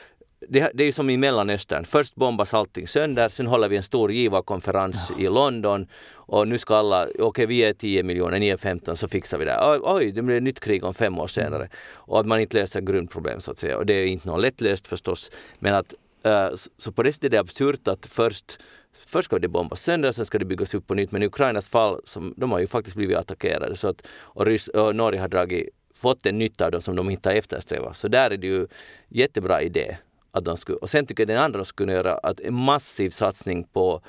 det, 0.49 0.71
det 0.75 0.85
är 0.85 0.93
som 0.93 1.11
i 1.11 1.17
Mellanöstern. 1.17 1.85
Först 1.85 2.15
bombas 2.15 2.55
allting 2.55 2.87
sönder, 2.87 3.29
sen 3.29 3.47
håller 3.47 3.69
vi 3.69 3.77
en 3.77 3.83
stor 3.83 4.13
givarkonferens 4.13 5.13
ja. 5.17 5.25
i 5.25 5.29
London 5.29 5.87
och 6.15 6.49
nu 6.49 6.59
ska 6.59 6.77
alla, 6.77 7.03
okej 7.05 7.23
okay, 7.23 7.47
vi 7.47 7.61
är 7.61 7.73
10 7.73 8.03
miljoner, 8.03 8.39
ni 8.39 8.49
är 8.49 8.57
15, 8.57 8.97
så 8.97 9.09
fixar 9.09 9.39
vi 9.39 9.45
det. 9.45 9.59
Oj, 9.63 9.81
oj 9.83 10.13
det 10.13 10.23
blir 10.23 10.37
ett 10.37 10.43
nytt 10.43 10.61
krig 10.61 10.85
om 10.85 10.95
fem 10.95 11.19
år 11.19 11.27
senare. 11.27 11.63
Mm. 11.63 11.71
Och 11.95 12.21
att 12.21 12.27
man 12.27 12.41
inte 12.41 12.57
löser 12.57 12.81
grundproblem 12.81 13.41
så 13.41 13.51
att 13.51 13.59
säga. 13.59 13.77
Och 13.77 13.87
det 13.87 13.95
är 13.95 14.07
inte 14.07 14.29
något 14.29 14.41
lättlöst 14.41 14.87
förstås. 14.87 15.31
Men 15.59 15.75
att, 15.75 15.95
uh, 16.27 16.57
så 16.77 16.93
på 16.93 17.03
det 17.03 17.13
sättet 17.13 17.25
är 17.25 17.31
det 17.31 17.41
absurt 17.41 17.89
att 17.89 18.07
först 18.07 18.59
Först 19.07 19.25
ska 19.25 19.39
det 19.39 19.49
bombas 19.49 19.83
sönder, 19.83 20.13
sen 20.13 20.25
ska 20.25 20.39
det 20.39 20.45
byggas 20.45 20.75
upp 20.75 20.87
på 20.87 20.95
nytt. 20.95 21.13
Men 21.13 21.23
i 21.23 21.27
Ukrainas 21.27 21.69
fall, 21.69 22.01
som, 22.05 22.35
de 22.37 22.51
har 22.53 22.59
ju 22.59 22.67
faktiskt 22.67 22.97
blivit 22.97 23.17
attackerade. 23.17 23.77
Så 23.77 23.89
att, 23.89 24.07
och, 24.21 24.47
Rys, 24.47 24.69
och 24.69 24.97
Norge 24.97 25.21
har 25.21 25.29
dragit, 25.29 25.69
fått 25.95 26.27
en 26.27 26.39
nytta 26.39 26.65
av 26.65 26.71
dem 26.71 26.81
som 26.81 26.97
de 26.97 27.11
inte 27.11 27.29
har 27.29 27.37
eftersträvat. 27.37 27.97
Så 27.97 28.09
där 28.09 28.31
är 28.31 28.37
det 28.37 28.47
ju 28.47 28.67
jättebra 29.09 29.63
idé 29.63 29.97
att 30.39 30.45
de 30.45 30.57
skulle, 30.57 30.79
och 30.79 30.91
sen 30.91 31.07
tycker 31.07 31.23
jag 31.23 31.29
den 31.29 31.39
andra 31.39 31.65
skulle 31.65 31.93
göra 31.93 32.15
att 32.15 32.41
en 32.41 32.55
massiv 32.55 33.11
satsning 33.11 33.65
på 33.65 34.01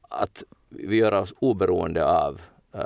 att 0.00 0.42
vi 0.68 0.96
gör 0.96 1.12
oss 1.12 1.34
oberoende 1.38 2.04
av 2.04 2.40
uh, 2.74 2.82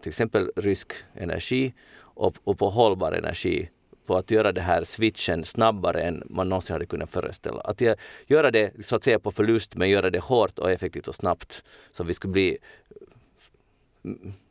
till 0.00 0.08
exempel 0.08 0.50
rysk 0.56 0.92
energi 1.14 1.74
och, 1.98 2.34
och 2.44 2.58
på 2.58 2.70
hållbar 2.70 3.12
energi 3.12 3.68
på 4.06 4.16
att 4.16 4.30
göra 4.30 4.52
det 4.52 4.60
här 4.60 4.84
switchen 4.84 5.44
snabbare 5.44 6.02
än 6.02 6.22
man 6.26 6.48
någonsin 6.48 6.74
hade 6.74 6.86
kunnat 6.86 7.10
föreställa. 7.10 7.60
Att 7.60 7.82
göra 8.26 8.50
det 8.50 8.84
så 8.86 8.96
att 8.96 9.04
säga 9.04 9.18
på 9.18 9.30
förlust 9.30 9.76
men 9.76 9.90
göra 9.90 10.10
det 10.10 10.18
hårt 10.18 10.58
och 10.58 10.70
effektivt 10.70 11.08
och 11.08 11.14
snabbt 11.14 11.64
så 11.92 12.04
vi 12.04 12.14
skulle 12.14 12.32
bli 12.32 12.58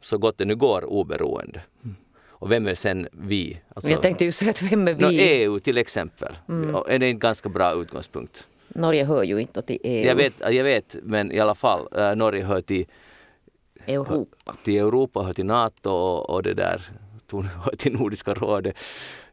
så 0.01 0.17
gott 0.17 0.37
det 0.37 0.45
nu 0.45 0.55
går 0.55 0.85
oberoende. 0.85 1.61
Mm. 1.83 1.95
Och 2.45 2.51
vem 2.51 2.67
är 2.67 2.75
sen 2.75 3.07
vi? 3.11 3.59
Alltså, 3.73 3.91
jag 3.91 4.01
tänkte 4.01 4.25
ju 4.25 4.31
säga 4.31 4.51
att 4.51 4.61
vem 4.61 4.87
är 4.87 4.93
vi? 4.93 5.03
No, 5.03 5.09
EU 5.11 5.59
till 5.59 5.77
exempel. 5.77 6.33
Mm. 6.49 6.75
Är 6.87 6.99
det 6.99 7.05
en 7.05 7.19
ganska 7.19 7.49
bra 7.49 7.73
utgångspunkt? 7.73 8.47
Norge 8.67 9.05
hör 9.05 9.23
ju 9.23 9.41
inte 9.41 9.61
till 9.61 9.79
EU. 9.83 10.05
Jag 10.05 10.15
vet, 10.15 10.33
jag 10.39 10.63
vet 10.63 10.95
men 11.03 11.31
i 11.31 11.39
alla 11.39 11.55
fall, 11.55 11.87
äh, 11.95 12.15
Norge 12.15 12.43
hör 12.43 12.61
till 12.61 12.85
Europa. 13.87 14.55
Till 14.63 14.77
Europa, 14.77 15.21
hör 15.21 15.33
till 15.33 15.45
NATO 15.45 15.89
och, 15.89 16.29
och 16.29 16.43
det 16.43 16.53
där 16.53 16.81
hör 17.63 17.75
till 17.75 17.93
Nordiska 17.93 18.33
rådet. 18.33 18.77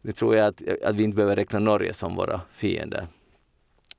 Nu 0.02 0.12
tror 0.12 0.36
jag 0.36 0.46
att, 0.46 0.62
att 0.84 0.96
vi 0.96 1.04
inte 1.04 1.16
behöver 1.16 1.36
räkna 1.36 1.58
Norge 1.58 1.94
som 1.94 2.16
våra 2.16 2.40
fiender. 2.52 3.06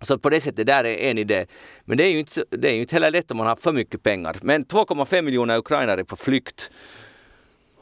Så 0.01 0.17
på 0.17 0.29
det 0.29 0.41
sättet, 0.41 0.67
där 0.67 0.83
är 0.83 1.09
en 1.09 1.17
idé. 1.17 1.45
Men 1.85 1.97
det 1.97 2.03
är 2.03 2.11
ju 2.11 2.19
inte, 2.19 2.45
det 2.49 2.69
är 2.69 2.73
ju 2.73 2.81
inte 2.81 2.95
heller 2.95 3.11
lätt 3.11 3.31
om 3.31 3.37
man 3.37 3.47
har 3.47 3.55
för 3.55 3.71
mycket 3.71 4.03
pengar. 4.03 4.35
Men 4.41 4.65
2,5 4.65 5.21
miljoner 5.21 5.57
ukrainare 5.57 6.03
på 6.05 6.15
flykt. 6.15 6.71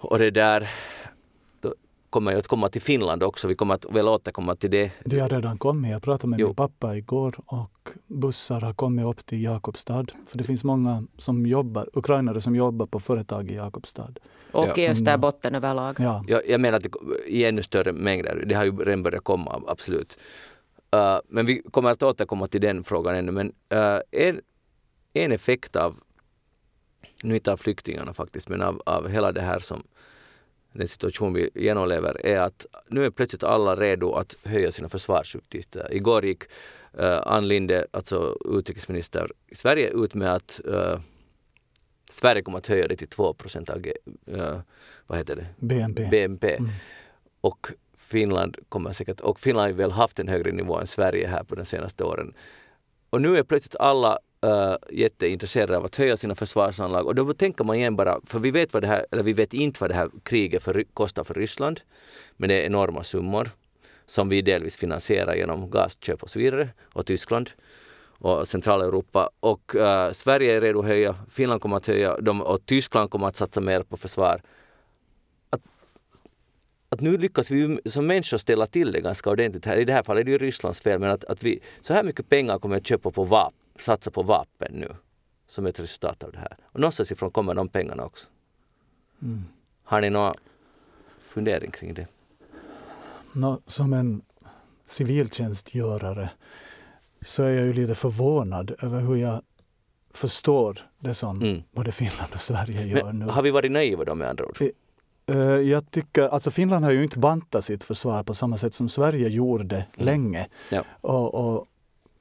Och 0.04 0.20
det 0.20 0.32
där, 0.32 0.70
kommer 2.12 2.32
ju 2.32 2.38
att 2.38 2.48
komma 2.48 2.70
till 2.70 2.82
Finland 2.82 3.24
också. 3.24 3.48
Vi 3.48 3.56
kommer 3.56 3.74
att 3.74 3.86
väl 3.86 4.08
återkomma 4.08 4.56
till 4.56 4.72
det. 4.72 4.92
De 5.06 5.20
har 5.20 5.30
redan 5.30 5.58
kommit. 5.58 5.92
Jag 5.92 6.02
pratade 6.04 6.28
med 6.28 6.40
Jo. 6.40 6.48
min 6.48 6.56
pappa 6.56 6.98
igår 6.98 7.36
och 7.46 7.90
bussar 8.08 8.62
har 8.62 8.74
kommit 8.74 9.06
upp 9.06 9.26
till 9.26 9.44
Jakobstad. 9.44 10.06
För 10.28 10.38
det 10.38 10.44
finns 10.44 10.64
många 10.64 11.04
som 11.18 11.46
jobbar, 11.46 11.90
ukrainare 11.94 12.42
som 12.42 12.56
jobbar 12.56 12.86
på 12.86 13.00
företag 13.00 13.52
i 13.52 13.56
Jakobstad. 13.56 14.14
Och 14.52 14.68
Ja. 14.68 14.76
i 14.76 14.88
Österbotten 14.88 15.56
överlag. 15.56 15.96
Ja. 16.00 16.24
Jag, 16.28 16.50
jag 16.50 16.62
menar 16.62 16.78
att 16.78 16.84
det, 16.84 16.92
i 17.28 17.46
ännu 17.46 17.62
större 17.64 17.92
mängder. 17.94 18.44
Det 18.46 18.56
har 18.56 18.66
ju 18.66 18.78
redan 18.78 19.04
börjat 19.04 19.24
komma, 19.24 19.62
absolut. 19.68 20.20
Uh, 20.96 21.18
men 21.28 21.46
vi 21.46 21.62
kommer 21.72 21.90
att 21.90 22.04
återkomma 22.04 22.48
till 22.48 22.62
den 22.62 22.84
frågan 22.84 23.16
ännu. 23.16 23.32
Men 23.32 23.48
uh, 23.74 24.00
en, 24.12 24.42
en 25.14 25.32
effekt 25.32 25.76
av, 25.76 25.96
nu 27.24 27.36
inte 27.36 27.52
av 27.52 27.58
flyktingarna 27.58 28.14
faktiskt, 28.14 28.50
men 28.50 28.62
av, 28.62 28.82
av 28.86 29.08
hela 29.08 29.32
det 29.32 29.42
här 29.42 29.60
som 29.60 29.84
den 30.74 30.88
situation 30.88 31.34
vi 31.34 31.50
genomlever 31.56 32.26
är 32.26 32.40
att 32.40 32.66
nu 32.88 33.06
är 33.06 33.10
plötsligt 33.10 33.44
alla 33.44 33.76
redo 33.76 34.14
att 34.14 34.36
höja 34.44 34.72
sina 34.72 34.90
försvarsutgifter. 34.90 35.94
Igår 35.94 36.26
gick 36.26 36.44
uh, 37.00 37.20
Ann 37.24 37.48
Linde, 37.48 37.86
alltså 37.92 38.38
utrikesminister 38.46 39.32
i 39.48 39.56
Sverige, 39.56 39.90
ut 39.90 40.14
med 40.14 40.34
att 40.34 40.62
uh, 40.68 41.00
Sverige 42.10 42.42
kommer 42.42 42.58
att 42.58 42.68
höja 42.68 42.88
det 42.88 42.96
till 42.96 43.08
2 43.08 43.34
procent 43.34 43.70
av 43.70 43.78
uh, 43.78 44.60
vad 45.08 45.18
heter 45.18 45.36
det? 45.36 45.48
BNP. 45.58 46.08
BNP. 46.12 46.56
Mm. 46.56 46.72
Och 47.42 47.68
Finland 47.98 48.58
kommer 48.70 48.92
säkert, 48.92 49.20
och 49.20 49.40
Finland 49.40 49.72
har 49.72 49.78
väl 49.78 49.92
haft 49.92 50.20
en 50.20 50.28
högre 50.28 50.52
nivå 50.52 50.80
än 50.80 50.88
Sverige 50.88 51.28
här 51.28 51.44
på 51.44 51.56
de 51.56 51.66
senaste 51.66 52.04
åren. 52.04 52.34
Och 53.10 53.22
nu 53.22 53.38
är 53.38 53.44
plötsligt 53.44 53.76
alla 53.76 54.20
uh, 54.46 54.76
jätteintresserade 54.90 55.78
av 55.78 55.86
att 55.86 55.96
höja 55.96 56.18
sina 56.18 56.36
försvarsanlag 56.36 57.08
och 57.08 57.16
då 57.16 57.34
tänker 57.34 57.64
man 57.64 57.76
igen 57.76 57.96
bara, 57.96 58.20
för 58.26 58.40
vi 58.40 58.52
vet 58.52 58.74
vad 58.74 58.84
det 58.84 58.88
här, 58.88 59.06
eller 59.12 59.24
vi 59.24 59.34
vet 59.34 59.54
inte 59.54 59.78
vad 59.82 59.90
det 59.90 59.96
här 59.96 60.10
kriget 60.24 60.64
för, 60.64 60.84
kostar 60.94 61.24
för 61.24 61.34
Ryssland, 61.34 61.82
men 62.38 62.50
det 62.50 62.62
är 62.62 62.66
enorma 62.66 63.04
summor 63.04 63.50
som 64.06 64.30
vi 64.30 64.42
delvis 64.42 64.78
finansierar 64.78 65.36
genom 65.36 65.70
gasköp 65.70 66.24
och 66.24 66.30
så 66.30 66.40
vidare, 66.40 66.70
och 66.94 67.06
Tyskland 67.06 67.50
och 68.22 68.48
Centraleuropa. 68.48 69.30
Och 69.40 69.76
uh, 69.76 70.12
Sverige 70.12 70.56
är 70.56 70.62
redo 70.62 70.80
att 70.80 70.86
höja, 70.86 71.16
Finland 71.30 71.62
kommer 71.62 71.78
att 71.78 71.88
höja 71.88 72.18
de, 72.18 72.42
och 72.42 72.66
Tyskland 72.66 73.10
kommer 73.10 73.28
att 73.28 73.36
satsa 73.36 73.62
mer 73.62 73.82
på 73.82 73.98
försvar. 73.98 74.42
Att, 75.50 75.62
att 76.90 77.02
nu 77.02 77.18
lyckas 77.18 77.52
vi 77.52 77.80
som 77.86 78.08
människor 78.08 78.38
ställa 78.38 78.66
till 78.66 78.92
det 78.92 79.02
ganska 79.02 79.30
ordentligt 79.30 79.66
här. 79.66 79.78
I 79.78 79.86
det 79.86 79.94
här 79.94 80.04
fallet 80.04 80.22
är 80.22 80.26
det 80.26 80.32
ju 80.32 80.38
Rysslands 80.38 80.82
fel, 80.82 81.00
men 81.00 81.12
att, 81.12 81.24
att 81.24 81.44
vi, 81.44 81.60
så 81.82 81.94
här 81.94 82.04
mycket 82.04 82.30
pengar 82.30 82.60
kommer 82.60 82.78
att 82.78 82.88
köpa 82.88 83.12
på 83.12 83.24
vapen, 83.24 83.61
satsa 83.82 84.12
på 84.12 84.24
vapen 84.24 84.72
nu 84.74 84.96
som 85.48 85.66
ett 85.66 85.80
resultat 85.80 86.24
av 86.24 86.32
det 86.32 86.38
här. 86.40 86.58
Och 86.64 86.80
någonstans 86.80 87.12
ifrån 87.12 87.32
kommer 87.32 87.54
de 87.54 87.68
pengarna 87.70 88.04
också. 88.06 88.28
Mm. 89.22 89.44
Har 89.84 90.02
ni 90.02 90.10
några 90.10 90.34
fundering 91.20 91.72
kring 91.72 91.94
det? 91.94 92.08
Nå, 93.34 93.60
som 93.68 93.94
en 93.94 94.22
civiltjänstgörare 94.86 96.30
så 97.26 97.44
är 97.44 97.50
jag 97.52 97.66
ju 97.66 97.74
lite 97.74 97.96
förvånad 97.96 98.76
över 98.82 99.00
hur 99.02 99.16
jag 99.16 99.42
förstår 100.14 100.80
det 101.00 101.14
som 101.14 101.42
Mm. 101.42 101.64
både 101.72 101.92
Finland 101.92 102.34
och 102.34 102.40
Sverige 102.40 102.86
gör 102.86 103.04
Men 103.04 103.20
nu. 103.20 103.26
har 103.26 103.42
vi 103.42 103.52
varit 103.52 103.72
naiva 103.72 104.04
då 104.06 104.16
med 104.16 104.30
andra 104.30 104.46
ord? 104.46 104.58
Eh, 105.26 105.38
Jag 105.38 105.92
tycker, 105.92 106.22
alltså 106.30 106.52
Finland 106.52 106.86
har 106.86 106.92
ju 106.92 107.04
inte 107.04 107.20
bantat 107.20 107.66
sitt 107.66 107.84
försvar 107.84 108.24
på 108.24 108.34
samma 108.34 108.58
sätt 108.58 108.74
som 108.74 108.90
Sverige 108.90 109.28
gjorde 109.30 109.86
länge. 109.94 110.40
Mm. 110.40 110.50
Ja. 110.70 110.84
Och, 111.10 111.34
och 111.34 111.68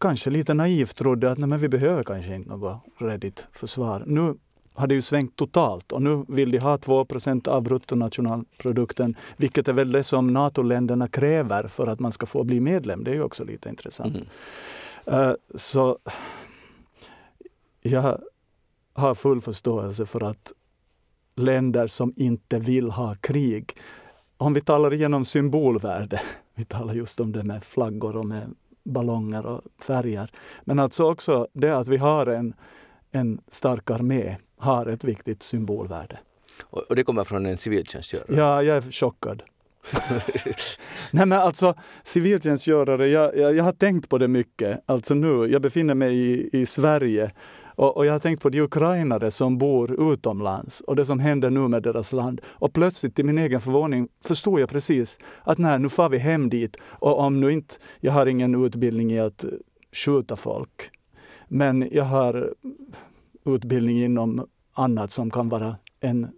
kanske 0.00 0.30
lite 0.30 0.54
naivt 0.54 0.96
trodde 0.96 1.30
att 1.30 1.38
nej, 1.38 1.58
vi 1.58 1.68
behöver 1.68 2.04
kanske 2.04 2.34
inte 2.34 2.50
något 2.50 2.82
redigt 2.98 3.46
försvar. 3.52 4.04
Nu 4.06 4.34
har 4.72 4.86
det 4.86 4.94
ju 4.94 5.02
svängt 5.02 5.36
totalt 5.36 5.92
och 5.92 6.02
nu 6.02 6.24
vill 6.28 6.50
de 6.50 6.58
ha 6.58 6.76
2% 6.76 7.48
av 7.48 7.62
bruttonationalprodukten, 7.62 9.16
vilket 9.36 9.68
är 9.68 9.72
väl 9.72 9.92
det 9.92 10.04
som 10.04 10.26
NATO-länderna 10.26 11.08
kräver 11.08 11.68
för 11.68 11.86
att 11.86 12.00
man 12.00 12.12
ska 12.12 12.26
få 12.26 12.44
bli 12.44 12.60
medlem. 12.60 13.04
Det 13.04 13.10
är 13.10 13.14
ju 13.14 13.22
också 13.22 13.44
lite 13.44 13.68
intressant. 13.68 14.16
Mm. 14.16 14.26
Eh, 15.06 15.34
Så 15.54 15.98
jag 17.82 18.18
har 18.92 19.14
full 19.14 19.40
förståelse 19.40 20.06
för 20.06 20.22
att 20.30 20.52
länder 21.34 21.86
som 21.86 22.12
inte 22.16 22.58
vill 22.58 22.90
ha 22.90 23.14
krig, 23.14 23.76
om 24.36 24.54
vi 24.54 24.60
talar 24.60 24.94
igenom 24.94 25.24
symbolvärde, 25.24 26.20
vi 26.54 26.64
talar 26.64 26.94
just 26.94 27.20
om 27.20 27.32
det 27.32 27.44
med 27.44 27.64
flaggor 27.64 28.16
och 28.16 28.26
med 28.26 28.54
ballonger 28.84 29.46
och 29.46 29.62
färger, 29.78 30.30
men 30.64 30.78
alltså 30.78 31.10
också 31.10 31.48
det 31.52 31.76
att 31.76 31.88
vi 31.88 31.96
har 31.96 32.26
en, 32.26 32.54
en 33.10 33.40
stark 33.48 33.90
armé 33.90 34.36
har 34.56 34.86
ett 34.86 35.04
viktigt 35.04 35.42
symbolvärde. 35.42 36.18
Och, 36.62 36.96
det 36.96 37.04
kommer 37.04 37.24
från 37.24 37.46
en 37.46 37.58
civiltjänstgörare? 37.58 38.36
Ja, 38.36 38.62
jag 38.62 38.76
är 38.76 38.90
chockad. 38.92 39.42
Nej 41.10 41.26
men 41.26 41.38
alltså 41.38 41.74
civiltjänstgörare, 42.04 43.08
jag, 43.08 43.36
jag, 43.36 43.56
jag 43.56 43.64
har 43.64 43.72
tänkt 43.72 44.08
på 44.08 44.18
det 44.18 44.28
mycket. 44.28 44.82
Alltså 44.86 45.14
nu, 45.14 45.46
jag 45.46 45.62
befinner 45.62 45.94
mig 45.94 46.16
i, 46.16 46.50
i 46.52 46.66
Sverige 46.66 47.30
och, 47.80 47.96
och 47.96 48.06
jag 48.06 48.12
har 48.12 48.18
tänkt 48.18 48.42
på 48.42 48.48
de 48.48 48.60
ukrainare 48.60 49.30
som 49.30 49.58
bor 49.58 50.12
utomlands 50.12 50.80
och 50.80 50.96
det 50.96 51.06
som 51.06 51.18
händer 51.18 51.50
nu 51.50 51.68
med 51.68 51.82
deras 51.82 52.12
land. 52.12 52.40
Och 52.44 52.72
plötsligt 52.72 53.14
till 53.14 53.24
min 53.24 53.38
egen 53.38 53.60
förvåning 53.60 54.08
förstod 54.24 54.60
jag 54.60 54.68
precis 54.68 55.18
att 55.42 55.58
nej, 55.58 55.78
nu 55.78 55.88
far 55.88 56.08
vi 56.08 56.18
hem 56.18 56.50
dit 56.50 56.76
och 56.82 57.18
om 57.18 57.40
nu 57.40 57.52
inte, 57.52 57.74
jag 58.00 58.12
har 58.12 58.26
ingen 58.26 58.64
utbildning 58.64 59.12
i 59.12 59.20
att 59.20 59.44
skjuta 59.92 60.36
folk, 60.36 60.90
men 61.48 61.88
jag 61.92 62.04
har 62.04 62.54
utbildning 63.44 64.02
inom 64.02 64.46
annat 64.72 65.12
som 65.12 65.30
kan 65.30 65.48
vara 65.48 65.76
en 66.00 66.28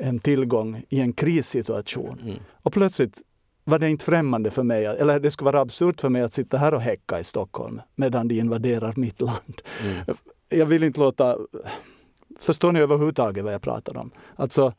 en 0.00 0.18
tillgång 0.18 0.82
i 0.88 1.00
en 1.00 1.12
krissituation. 1.12 2.20
Mm. 2.22 2.36
Och 2.62 2.72
plötsligt 2.72 3.22
var 3.64 3.78
det 3.78 3.90
inte 3.90 4.04
främmande 4.04 4.50
för 4.50 4.62
mig, 4.62 4.84
eller 4.84 5.20
det 5.20 5.30
skulle 5.30 5.50
vara 5.52 5.60
absurt 5.60 6.00
för 6.00 6.08
mig 6.08 6.22
att 6.22 6.34
sitta 6.34 6.58
här 6.58 6.74
och 6.74 6.80
häcka 6.80 7.20
i 7.20 7.24
Stockholm 7.24 7.80
medan 7.94 8.28
de 8.28 8.40
invaderar 8.40 8.92
mitt 8.96 9.20
land. 9.20 9.62
Mm. 9.84 10.16
Jag 10.48 10.66
vill 10.66 10.82
inte 10.82 11.00
låta... 11.00 11.38
Förstår 12.38 12.72
ni 12.72 12.80
överhuvudtaget 12.80 13.44
vad 13.44 13.54
jag 13.54 13.62
pratar 13.62 13.96
om? 13.96 14.10
Alltså, 14.36 14.74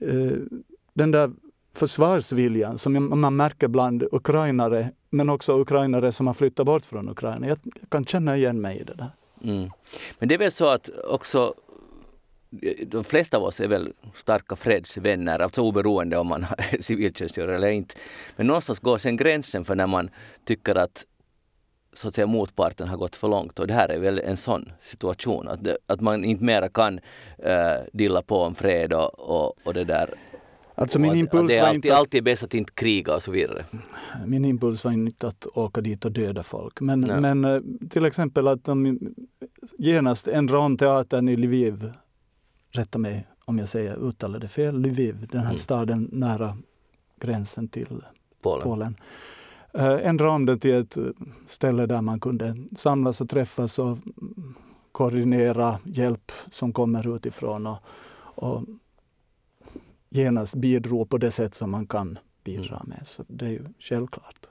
eh, 0.00 0.32
den 0.94 1.10
där 1.10 1.32
försvarsviljan 1.74 2.78
som 2.78 3.20
man 3.20 3.36
märker 3.36 3.68
bland 3.68 4.04
ukrainare, 4.12 4.90
men 5.10 5.30
också 5.30 5.60
ukrainare 5.60 6.12
som 6.12 6.26
har 6.26 6.34
flyttat 6.34 6.66
bort 6.66 6.84
från 6.84 7.08
Ukraina. 7.08 7.48
Jag, 7.48 7.58
jag 7.80 7.90
kan 7.90 8.04
känna 8.04 8.36
igen 8.36 8.60
mig 8.60 8.78
i 8.78 8.84
det 8.84 8.94
där. 8.94 9.10
Mm. 9.42 9.70
Men 10.18 10.28
det 10.28 10.34
är 10.34 10.38
väl 10.38 10.52
så 10.52 10.68
att 10.68 10.90
också 11.08 11.54
eh, 12.62 12.86
de 12.86 13.04
flesta 13.04 13.36
av 13.36 13.42
oss 13.42 13.60
är 13.60 13.68
väl 13.68 13.92
starka 14.14 14.56
fredsvänner, 14.56 15.38
alltså 15.38 15.62
oberoende 15.62 16.18
om 16.18 16.26
man 16.26 16.46
är 16.58 16.80
civiltjänstgörare 16.82 17.56
eller 17.56 17.70
inte. 17.70 17.94
Men 18.36 18.46
någonstans 18.46 18.80
går 18.80 18.98
sen 18.98 19.16
gränsen 19.16 19.64
för 19.64 19.74
när 19.74 19.86
man 19.86 20.10
tycker 20.44 20.74
att 20.74 21.04
så 21.96 22.08
att 22.08 22.14
säga 22.14 22.26
motparten 22.26 22.88
har 22.88 22.96
gått 22.96 23.16
för 23.16 23.28
långt 23.28 23.58
och 23.58 23.66
det 23.66 23.74
här 23.74 23.88
är 23.88 23.98
väl 23.98 24.18
en 24.18 24.36
sån 24.36 24.72
situation 24.80 25.48
att, 25.48 25.64
det, 25.64 25.76
att 25.86 26.00
man 26.00 26.24
inte 26.24 26.44
mera 26.44 26.68
kan 26.68 26.94
uh, 26.94 27.00
dilla 27.92 28.22
på 28.22 28.40
om 28.42 28.54
fred 28.54 28.92
och, 28.92 29.18
och, 29.20 29.52
och 29.64 29.74
det 29.74 29.84
där. 29.84 30.10
Alltså 30.74 30.98
min 30.98 31.10
att, 31.10 31.14
att 31.14 31.18
impuls 31.18 31.48
det 31.48 31.56
är 31.56 31.60
var 31.60 31.68
alltid, 31.68 31.84
inte 31.84 31.94
att- 31.94 31.98
alltid 32.00 32.24
bäst 32.24 32.42
att 32.42 32.54
inte 32.54 32.72
kriga 32.72 33.14
och 33.14 33.22
så 33.22 33.30
vidare. 33.30 33.64
Min 34.26 34.44
impuls 34.44 34.84
var 34.84 34.92
inte 34.92 35.28
att 35.28 35.46
åka 35.54 35.80
dit 35.80 36.04
och 36.04 36.12
döda 36.12 36.42
folk. 36.42 36.80
Men, 36.80 37.00
men 37.00 37.44
eh, 37.44 37.60
till 37.90 38.04
exempel 38.04 38.48
att 38.48 38.64
de 38.64 38.98
genast 39.78 40.28
en 40.28 40.48
ramteatern 40.48 41.28
i 41.28 41.36
Lviv, 41.36 41.92
rätta 42.70 42.98
mig 42.98 43.26
om 43.44 43.58
jag 43.58 43.68
säger 43.68 43.96
uttalar 44.08 44.38
det 44.38 44.48
fel, 44.48 44.80
Lviv, 44.80 45.26
den 45.32 45.40
här 45.40 45.46
Mm. 45.50 45.58
staden 45.58 46.08
nära 46.12 46.56
gränsen 47.20 47.68
till 47.68 48.02
Polen. 48.42 48.62
Polen. 48.62 48.96
En 49.78 50.18
ram 50.18 50.46
den 50.46 50.60
till 50.60 50.74
ett 50.74 50.96
eh, 50.96 51.04
ställe 51.48 51.86
där 51.86 52.00
man 52.00 52.20
kunde 52.20 52.56
samlas 52.76 53.20
och 53.20 53.28
träffas 53.28 53.78
och 53.78 53.98
koordinera 54.92 55.78
hjälp 55.84 56.32
som 56.50 56.72
kommer 56.72 57.16
utifrån 57.16 57.66
och, 57.66 57.78
och 58.18 58.62
genast 60.10 60.54
bidra 60.54 61.04
på 61.04 61.18
det 61.18 61.30
sätt 61.30 61.54
som 61.54 61.70
man 61.70 61.86
kan 61.86 62.18
bidra 62.44 62.76
Mm. 62.76 62.88
med. 62.88 63.06
Så 63.06 63.24
det 63.28 63.44
är 63.44 63.50
ju 63.50 63.64
självklart. 63.78 64.46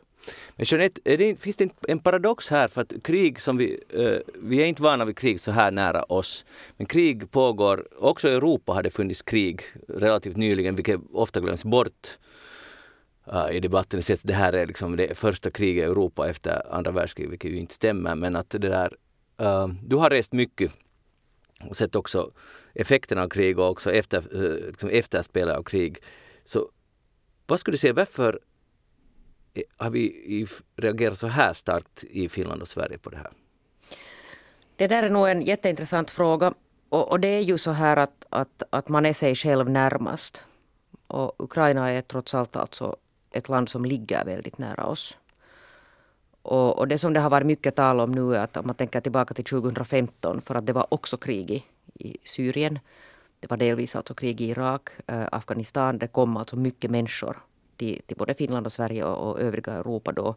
Men 0.55 0.65
Jeanette, 0.69 1.01
det, 1.03 1.39
finns 1.39 1.57
det 1.57 1.63
inte 1.63 1.75
en 1.87 1.99
paradox 1.99 2.49
här 2.49 2.67
för 2.67 2.81
att 2.81 2.93
krig 3.03 3.41
som 3.41 3.57
vi, 3.57 3.83
eh, 3.89 4.33
vi 4.41 4.61
är 4.61 4.65
inte 4.65 4.83
vana 4.83 5.05
vid 5.05 5.17
krig 5.17 5.39
så 5.39 5.51
här 5.51 5.71
nära 5.71 6.03
oss. 6.03 6.45
Men 6.77 6.87
krig 6.87 7.31
pågår, 7.31 7.87
också 7.99 8.27
i 8.29 8.31
Europa 8.31 8.73
har 8.73 8.83
det 8.83 8.89
funnits 8.89 9.21
krig 9.21 9.61
relativt 9.87 10.37
nyligen, 10.37 10.75
vilket 10.75 11.01
ofta 11.13 11.39
glöms 11.39 11.65
bort 11.65 12.17
i 13.51 13.59
debatten. 13.59 14.01
Det 14.07 14.13
att 14.13 14.19
det 14.23 14.33
här 14.33 14.53
är 14.53 14.65
liksom 14.65 14.95
det 14.95 15.17
första 15.17 15.51
kriget 15.51 15.81
i 15.81 15.85
Europa 15.85 16.29
efter 16.29 16.73
andra 16.73 16.91
världskriget, 16.91 17.31
vilket 17.31 17.51
ju 17.51 17.57
inte 17.57 17.73
stämmer. 17.73 18.15
Men 18.15 18.35
att 18.35 18.49
det 18.49 18.57
där, 18.57 18.95
uh, 19.41 19.67
du 19.83 19.95
har 19.95 20.09
rest 20.09 20.33
mycket 20.33 20.71
och 21.69 21.75
sett 21.75 21.95
också 21.95 22.31
effekterna 22.73 23.23
av 23.23 23.29
krig 23.29 23.59
och 23.59 23.69
också 23.69 23.91
efter, 23.91 24.35
uh, 24.35 24.67
liksom 24.67 24.89
efterspel 24.89 25.49
av 25.49 25.63
krig. 25.63 25.97
Så 26.43 26.69
vad 27.47 27.59
skulle 27.59 27.73
du 27.73 27.77
säga, 27.77 27.93
varför 27.93 28.39
har 29.77 29.89
vi 29.89 30.47
reagerat 30.75 31.17
så 31.17 31.27
här 31.27 31.53
starkt 31.53 32.03
i 32.03 32.29
Finland 32.29 32.61
och 32.61 32.67
Sverige 32.67 32.97
på 32.97 33.09
det 33.09 33.17
här? 33.17 33.31
Det 34.75 34.87
där 34.87 35.03
är 35.03 35.09
nog 35.09 35.27
en 35.27 35.41
jätteintressant 35.41 36.11
fråga. 36.11 36.53
Och, 36.89 37.11
och 37.11 37.19
det 37.19 37.27
är 37.27 37.41
ju 37.41 37.57
så 37.57 37.71
här 37.71 37.97
att, 37.97 38.25
att, 38.29 38.63
att 38.69 38.89
man 38.89 39.05
är 39.05 39.13
sig 39.13 39.35
själv 39.35 39.69
närmast. 39.69 40.41
Och 41.07 41.43
Ukraina 41.43 41.89
är 41.89 42.01
trots 42.01 42.33
allt 42.33 42.55
alltså 42.55 42.95
ett 43.35 43.49
land 43.49 43.69
som 43.69 43.85
ligger 43.85 44.25
väldigt 44.25 44.57
nära 44.57 44.85
oss. 44.85 45.17
Och, 46.41 46.79
och, 46.79 46.87
det 46.87 46.97
som 46.97 47.13
det 47.13 47.19
har 47.19 47.29
varit 47.29 47.47
mycket 47.47 47.75
tal 47.75 47.99
om 47.99 48.11
nu 48.11 48.35
är 48.35 48.39
att 48.39 48.57
om 48.57 48.67
man 48.67 48.75
tänker 48.75 49.01
tillbaka 49.01 49.33
till 49.33 49.45
2015 49.45 50.41
för 50.41 50.55
att 50.55 50.65
det 50.65 50.73
var 50.73 50.87
också 50.93 51.17
krig 51.17 51.51
i, 51.51 51.63
i 52.07 52.17
Syrien. 52.23 52.79
Det 53.39 53.49
var 53.49 53.57
delvis 53.57 53.95
alltså 53.95 54.13
krig 54.13 54.41
i 54.41 54.49
Irak, 54.49 54.89
eh, 55.07 55.27
Afghanistan. 55.31 55.97
Det 55.97 56.07
kom 56.07 56.37
alltså 56.37 56.55
mycket 56.55 56.91
människor 56.91 57.37
till, 57.77 58.01
till 58.05 58.17
både 58.17 58.33
Finland 58.33 58.65
och 58.65 58.73
Sverige 58.73 59.03
och, 59.03 59.31
och 59.31 59.41
övriga 59.41 59.73
Europa 59.73 60.11
då. 60.11 60.35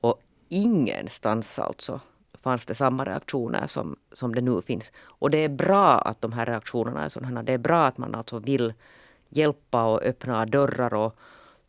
Och 0.00 0.20
ingenstans 0.48 1.58
alltså 1.58 2.00
fanns 2.42 2.66
det 2.66 2.74
samma 2.74 3.04
reaktioner 3.04 3.66
som, 3.66 3.96
som 4.12 4.34
det 4.34 4.40
nu 4.40 4.60
finns. 4.60 4.92
Och 5.04 5.30
det 5.30 5.38
är 5.38 5.48
bra 5.48 5.98
att 5.98 6.20
de 6.20 6.32
här 6.32 6.46
reaktionerna 6.46 7.04
är 7.04 7.08
sådana. 7.08 7.42
Det 7.42 7.52
är 7.52 7.58
bra 7.58 7.86
att 7.86 7.98
man 7.98 8.14
alltså 8.14 8.38
vill 8.38 8.74
hjälpa 9.28 9.84
och 9.84 10.02
öppna 10.02 10.46
dörrar 10.46 10.94
och, 10.94 11.16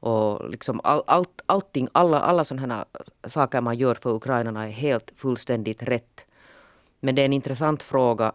och 0.03 0.49
liksom 0.49 0.81
all, 0.83 1.03
allt, 1.07 1.41
allting, 1.45 1.87
alla, 1.91 2.19
alla 2.19 2.43
sådana 2.43 2.85
saker 3.27 3.61
man 3.61 3.77
gör 3.77 3.95
för 3.95 4.15
ukrainarna 4.15 4.67
är 4.67 4.71
helt 4.71 5.11
fullständigt 5.15 5.83
rätt. 5.83 6.25
Men 6.99 7.15
det 7.15 7.21
är 7.21 7.25
en 7.25 7.33
intressant 7.33 7.83
fråga 7.83 8.33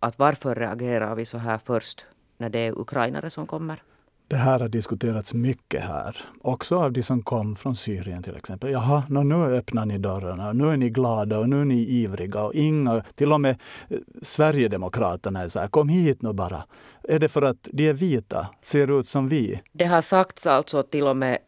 att 0.00 0.18
varför 0.18 0.54
reagerar 0.54 1.14
vi 1.14 1.24
så 1.24 1.38
här 1.38 1.58
först 1.58 2.06
när 2.36 2.48
det 2.48 2.58
är 2.58 2.78
ukrainare 2.78 3.30
som 3.30 3.46
kommer? 3.46 3.82
Det 4.28 4.36
här 4.36 4.60
har 4.60 4.68
diskuterats 4.68 5.34
mycket 5.34 5.82
här, 5.82 6.16
också 6.42 6.78
av 6.78 6.92
de 6.92 7.02
som 7.02 7.22
kom 7.22 7.56
från 7.56 7.76
Syrien 7.76 8.22
till 8.22 8.36
exempel. 8.36 8.70
Jaha, 8.70 9.02
no, 9.08 9.22
nu 9.22 9.34
öppnar 9.34 9.86
ni 9.86 9.98
dörrarna, 9.98 10.52
nu 10.52 10.70
är 10.70 10.76
ni 10.76 10.90
glada 10.90 11.38
och 11.38 11.48
nu 11.48 11.60
är 11.60 11.64
ni 11.64 11.82
ivriga. 11.82 12.42
Och 12.42 12.54
inga, 12.54 13.00
till 13.14 13.32
och 13.32 13.40
med 13.40 13.56
eh, 13.88 13.98
Sverigedemokraterna 14.22 15.40
är 15.40 15.48
så 15.48 15.58
här, 15.58 15.68
kom 15.68 15.88
hit 15.88 16.22
nu 16.22 16.32
bara. 16.32 16.64
Är 17.02 17.18
det 17.18 17.28
för 17.28 17.42
att 17.42 17.68
de 17.72 17.88
är 17.88 17.92
vita, 17.92 18.46
ser 18.62 19.00
ut 19.00 19.08
som 19.08 19.28
vi? 19.28 19.60
Det 19.72 19.84
har 19.84 20.02
sagts 20.02 20.46
alltså 20.46 20.82
till 20.82 21.06
och 21.06 21.16
med 21.16 21.38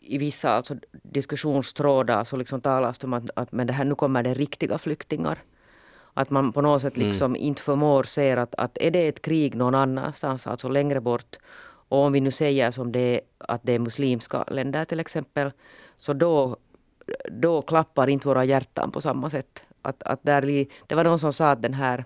i 0.00 0.18
vissa 0.18 0.50
alltså 0.50 0.74
diskussionstrådar 1.02 2.24
så 2.24 2.36
liksom 2.36 2.60
talas 2.60 2.98
det 2.98 3.06
om 3.06 3.12
att, 3.12 3.30
att 3.36 3.52
men 3.52 3.66
det 3.66 3.72
här, 3.72 3.84
nu 3.84 3.94
kommer 3.94 4.22
det 4.22 4.34
riktiga 4.34 4.78
flyktingar. 4.78 5.38
Att 6.14 6.30
man 6.30 6.52
på 6.52 6.62
något 6.62 6.82
sätt 6.82 6.96
mm. 6.96 7.08
liksom 7.08 7.30
mm. 7.30 7.42
inte 7.42 7.62
förmår 7.62 8.02
se 8.02 8.32
att, 8.32 8.54
att 8.54 8.78
är 8.80 8.90
det 8.90 9.08
ett 9.08 9.22
krig 9.22 9.54
någon 9.54 9.74
annanstans, 9.74 10.46
alltså 10.46 10.68
längre 10.68 11.00
bort 11.00 11.36
och 11.90 11.98
om 11.98 12.12
vi 12.12 12.20
nu 12.20 12.30
säger 12.30 12.70
som 12.70 12.92
det 12.92 13.00
är, 13.00 13.20
att 13.38 13.60
det 13.62 13.72
är 13.72 13.78
muslimska 13.78 14.44
länder 14.48 14.84
till 14.84 15.00
exempel, 15.00 15.52
så 15.96 16.12
då, 16.12 16.56
då 17.30 17.62
klappar 17.62 18.08
inte 18.08 18.28
våra 18.28 18.44
hjärtan 18.44 18.90
på 18.90 19.00
samma 19.00 19.30
sätt. 19.30 19.62
Att, 19.82 20.02
att 20.02 20.22
där, 20.22 20.66
det 20.86 20.94
var 20.94 21.04
någon 21.04 21.18
som 21.18 21.32
sa 21.32 21.50
att 21.50 21.62
den 21.62 21.74
här 21.74 22.04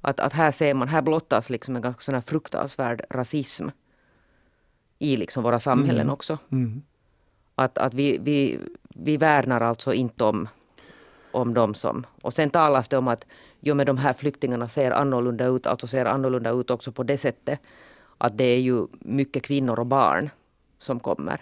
att, 0.00 0.20
att 0.20 0.32
här 0.32 0.52
ser 0.52 0.74
man, 0.74 0.88
här 0.88 1.02
blottas 1.02 1.50
liksom 1.50 1.76
en 1.76 1.82
ganska 1.82 2.00
sån 2.00 2.14
här 2.14 2.22
fruktansvärd 2.22 3.04
rasism 3.10 3.68
i 4.98 5.16
liksom 5.16 5.42
våra 5.42 5.60
samhällen 5.60 6.02
mm. 6.02 6.12
också. 6.12 6.38
Mm. 6.52 6.82
Att, 7.54 7.78
att 7.78 7.94
vi, 7.94 8.18
vi, 8.18 8.58
vi 8.88 9.16
värnar 9.16 9.60
alltså 9.60 9.94
inte 9.94 10.24
om, 10.24 10.48
om 11.32 11.54
dem 11.54 11.74
som... 11.74 12.06
Och 12.22 12.34
sen 12.34 12.50
talas 12.50 12.88
det 12.88 12.96
om 12.96 13.08
att 13.08 13.26
jo, 13.60 13.74
men 13.74 13.86
de 13.86 13.98
här 13.98 14.12
flyktingarna 14.12 14.68
ser 14.68 14.90
annorlunda 14.90 15.46
ut, 15.46 15.66
alltså 15.66 15.86
ser 15.86 16.04
annorlunda 16.04 16.50
ut 16.50 16.70
också 16.70 16.92
på 16.92 17.02
det 17.02 17.18
sättet 17.18 17.60
att 18.18 18.38
det 18.38 18.44
är 18.44 18.60
ju 18.60 18.86
mycket 19.00 19.42
kvinnor 19.42 19.80
och 19.80 19.86
barn 19.86 20.30
som 20.78 21.00
kommer. 21.00 21.40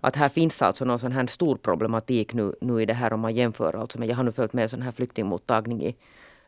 Att 0.00 0.16
här 0.16 0.28
finns 0.28 0.62
alltså 0.62 0.84
någon 0.84 0.98
sån 0.98 1.12
här 1.12 1.26
stor 1.26 1.56
problematik 1.56 2.34
nu, 2.34 2.54
nu 2.60 2.82
i 2.82 2.86
det 2.86 2.94
här 2.94 3.12
om 3.12 3.20
man 3.20 3.34
jämför 3.34 3.72
alltså 3.72 3.98
med, 3.98 4.08
jag 4.08 4.16
har 4.16 4.24
nu 4.24 4.32
följt 4.32 4.52
med 4.52 4.70
sån 4.70 4.82
här 4.82 4.92
flyktingmottagning 4.92 5.82
i 5.82 5.96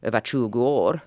över 0.01 0.20
20 0.20 0.61
år. 0.61 1.01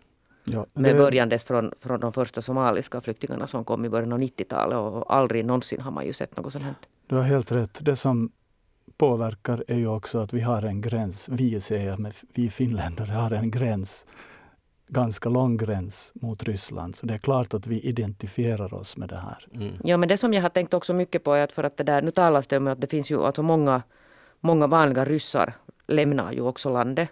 Ja, 0.43 0.65
det... 0.73 0.81
Med 0.81 0.97
börjandes 0.97 1.43
från, 1.43 1.73
från 1.79 1.99
de 1.99 2.13
första 2.13 2.41
somaliska 2.41 3.01
flyktingarna 3.01 3.47
som 3.47 3.65
kom 3.65 3.85
i 3.85 3.89
början 3.89 4.13
av 4.13 4.19
90-talet 4.19 4.77
och 4.77 5.15
aldrig 5.15 5.45
någonsin 5.45 5.81
har 5.81 5.91
man 5.91 6.05
ju 6.05 6.13
sett 6.13 6.37
något 6.37 6.53
sånt 6.53 6.65
här. 6.65 6.75
Du 7.07 7.15
har 7.15 7.23
helt 7.23 7.51
rätt. 7.51 7.77
Det 7.81 7.95
som 7.95 8.31
påverkar 8.97 9.63
är 9.67 9.77
ju 9.77 9.87
också 9.87 10.19
att 10.19 10.33
vi 10.33 10.41
har 10.41 10.61
en 10.61 10.81
gräns. 10.81 11.29
Vi 11.29 11.61
säger 11.61 12.13
vi 12.33 12.49
finländare 12.49 13.11
har 13.11 13.31
en 13.31 13.51
gräns 13.51 14.05
ganska 14.91 15.29
lång 15.29 15.57
gräns 15.57 16.11
mot 16.15 16.43
Ryssland. 16.43 16.95
Så 16.95 17.05
det 17.05 17.13
är 17.13 17.17
klart 17.17 17.53
att 17.53 17.67
vi 17.67 17.79
identifierar 17.79 18.73
oss 18.73 18.97
med 18.97 19.09
det 19.09 19.17
här. 19.17 19.47
Mm. 19.53 19.73
Ja, 19.83 19.97
men 19.97 20.09
det 20.09 20.17
som 20.17 20.33
jag 20.33 20.41
har 20.41 20.49
tänkt 20.49 20.73
också 20.73 20.93
mycket 20.93 21.23
på 21.23 21.33
är 21.33 21.43
att 21.43 21.51
för 21.51 21.63
att 21.63 21.77
det 21.77 21.83
där, 21.83 22.01
nu 22.01 22.11
talas 22.11 22.47
det 22.47 22.57
om 22.57 22.67
att 22.67 22.81
det 22.81 22.87
finns 22.87 23.11
ju 23.11 23.23
alltså 23.23 23.43
många, 23.43 23.81
många 24.39 24.67
vanliga 24.67 25.05
ryssar 25.05 25.53
lämnar 25.87 26.31
ju 26.31 26.41
också 26.41 26.73
landet. 26.73 27.09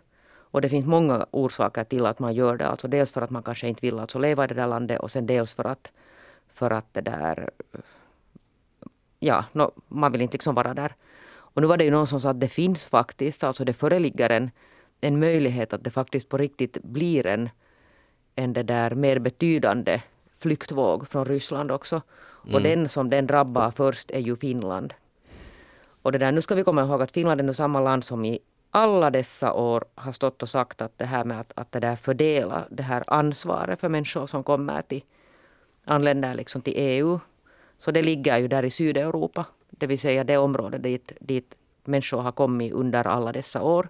Och 0.52 0.62
det 0.62 0.70
finns 0.70 0.86
många 0.86 1.26
orsaker 1.32 1.84
till 1.84 2.06
att 2.06 2.20
man 2.20 2.34
gör 2.34 2.58
det. 2.58 2.68
Alltså 2.68 2.88
dels 2.88 3.12
för 3.12 3.22
att 3.22 3.30
man 3.30 3.44
kanske 3.44 3.68
inte 3.68 3.86
vill 3.86 4.00
alltså 4.00 4.20
leva 4.20 4.44
i 4.44 4.48
det 4.48 4.54
där 4.54 4.68
landet 4.68 5.00
och 5.00 5.12
sen 5.12 5.26
dels 5.26 5.54
för 5.54 5.66
att, 5.66 5.92
för 6.54 6.72
att 6.72 6.94
det 6.94 7.02
där, 7.02 7.50
ja, 9.20 9.46
no, 9.54 9.72
man 9.88 10.12
vill 10.12 10.22
inte 10.22 10.34
liksom 10.34 10.56
vara 10.56 10.74
där. 10.74 10.96
Och 11.56 11.62
nu 11.62 11.68
var 11.68 11.78
det 11.78 11.84
ju 11.84 11.92
någon 11.92 12.08
som 12.08 12.20
sa 12.20 12.30
att 12.30 12.40
det 12.40 12.48
finns 12.48 12.86
faktiskt, 12.86 13.44
alltså 13.44 13.66
det 13.66 13.74
föreligger 13.74 14.30
en, 14.30 14.52
en 15.02 15.20
möjlighet 15.20 15.74
att 15.74 15.84
det 15.84 15.90
faktiskt 15.90 16.30
på 16.30 16.38
riktigt 16.38 16.78
blir 16.84 17.26
en 17.26 17.50
en 18.40 18.54
det 18.54 18.64
där 18.64 18.96
mer 18.96 19.20
betydande 19.20 20.02
flyktvåg 20.40 21.08
från 21.08 21.26
Ryssland 21.26 21.72
också. 21.72 22.02
Mm. 22.44 22.56
Och 22.56 22.62
den 22.62 22.90
som 22.90 23.10
den 23.10 23.28
drabbar 23.28 23.72
först 23.72 24.12
är 24.12 24.20
ju 24.20 24.36
Finland. 24.36 24.94
Och 26.02 26.12
det 26.12 26.18
där, 26.18 26.32
nu 26.32 26.42
ska 26.42 26.56
vi 26.56 26.64
komma 26.64 26.82
ihåg 26.82 27.02
att 27.02 27.12
Finland 27.12 27.40
är 27.40 27.44
nu 27.44 27.54
samma 27.54 27.80
land 27.80 28.04
som 28.04 28.26
i 28.26 28.40
alla 28.72 29.10
dessa 29.10 29.54
år 29.54 29.86
har 29.96 30.12
stått 30.12 30.44
och 30.44 30.50
sagt 30.50 30.82
att 30.82 30.98
det 30.98 31.06
här 31.06 31.24
med 31.24 31.40
att, 31.40 31.54
att 31.56 31.72
det 31.72 31.80
där 31.80 31.96
fördela 31.96 32.64
det 32.70 32.84
här 32.84 33.04
ansvaret 33.08 33.80
för 33.80 33.90
människor 33.90 34.28
som 34.28 34.44
kommer 34.44 34.82
till 34.82 35.04
anländer 35.86 36.36
liksom 36.36 36.62
till 36.62 36.74
EU. 36.76 37.20
Så 37.78 37.92
det 37.92 38.02
ligger 38.02 38.38
ju 38.38 38.48
där 38.48 38.66
i 38.66 38.70
Sydeuropa, 38.70 39.46
det 39.70 39.88
vill 39.88 40.00
säga 40.00 40.24
det 40.24 40.38
område 40.38 40.78
dit, 40.78 41.12
dit 41.20 41.56
människor 41.84 42.22
har 42.22 42.32
kommit 42.32 42.74
under 42.74 43.08
alla 43.08 43.32
dessa 43.32 43.62
år. 43.62 43.90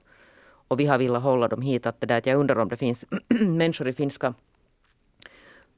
Och 0.69 0.79
vi 0.79 0.85
har 0.85 0.97
velat 0.97 1.23
hålla 1.23 1.47
dem 1.47 1.61
hit. 1.61 1.85
Att 1.85 2.01
det 2.01 2.07
där, 2.07 2.17
att 2.17 2.25
jag 2.25 2.39
undrar 2.39 2.55
om 2.55 2.69
det 2.69 2.77
finns 2.77 3.05
människor 3.39 3.87
i 3.87 3.93
finska 3.93 4.33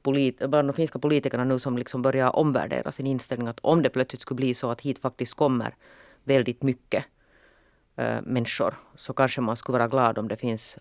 polit, 0.02 0.38
bland 0.38 0.68
de 0.68 0.72
finska 0.72 0.98
politikerna 0.98 1.44
nu 1.44 1.58
som 1.58 1.78
liksom 1.78 2.02
börjar 2.02 2.36
omvärdera 2.36 2.92
sin 2.92 3.06
inställning. 3.06 3.48
Att 3.48 3.60
om 3.62 3.82
det 3.82 3.90
plötsligt 3.90 4.22
skulle 4.22 4.36
bli 4.36 4.54
så 4.54 4.70
att 4.70 4.80
hit 4.80 4.98
faktiskt 4.98 5.34
kommer 5.34 5.74
väldigt 6.24 6.62
mycket 6.62 7.04
äh, 7.96 8.22
människor 8.22 8.74
så 8.94 9.12
kanske 9.12 9.40
man 9.40 9.56
skulle 9.56 9.78
vara 9.78 9.88
glad 9.88 10.18
om 10.18 10.28
det 10.28 10.36
finns 10.36 10.78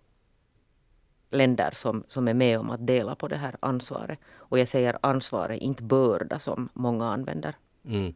länder 1.30 1.72
som, 1.74 2.04
som 2.08 2.28
är 2.28 2.34
med 2.34 2.60
om 2.60 2.70
att 2.70 2.88
dela 2.88 3.16
på 3.16 3.28
det 3.28 3.38
här 3.38 3.56
ansvaret. 3.60 4.20
Och 4.36 4.60
jag 4.60 4.68
säger 4.68 4.98
ansvaret, 5.02 5.62
inte 5.62 5.84
börda 5.84 6.40
som 6.40 6.70
många 6.74 7.06
använder. 7.06 7.56
Mm. 7.86 8.14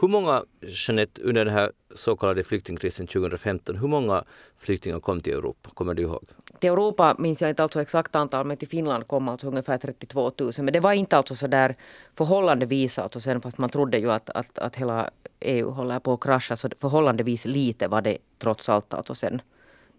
Hur 0.00 0.08
många, 0.08 0.44
Jeanette, 0.60 1.22
under 1.22 1.44
den 1.44 1.54
här 1.54 1.72
så 1.94 2.16
kallade 2.16 2.44
flyktingkrisen 2.44 3.06
2015, 3.06 3.76
hur 3.76 3.88
många 3.88 4.24
flyktingar 4.58 5.00
kom 5.00 5.20
till 5.20 5.32
Europa? 5.32 5.70
Kommer 5.74 5.94
du 5.94 6.02
ihåg? 6.02 6.24
Till 6.58 6.70
Europa 6.70 7.16
minns 7.18 7.40
jag 7.40 7.50
inte 7.50 7.62
alltså 7.62 7.82
exakt 7.82 8.16
antal, 8.16 8.46
men 8.46 8.56
till 8.56 8.68
Finland 8.68 9.06
kom 9.06 9.28
alltså 9.28 9.46
ungefär 9.46 9.78
32 9.78 10.32
000. 10.38 10.52
Men 10.58 10.72
det 10.72 10.80
var 10.80 10.92
inte 10.92 11.16
alltså 11.16 11.34
så 11.34 11.46
där 11.46 11.76
förhållandevis, 12.14 12.98
alltså 12.98 13.20
sen, 13.20 13.40
fast 13.40 13.58
man 13.58 13.70
trodde 13.70 13.98
ju 13.98 14.10
att, 14.10 14.30
att, 14.30 14.58
att 14.58 14.76
hela 14.76 15.10
EU 15.40 15.70
håller 15.70 15.98
på 15.98 16.12
att 16.12 16.20
krascha, 16.20 16.56
så 16.56 16.68
förhållandevis 16.76 17.44
lite 17.44 17.88
var 17.88 18.02
det 18.02 18.18
trots 18.38 18.68
allt 18.68 18.94
alltså 18.94 19.14
sen 19.14 19.42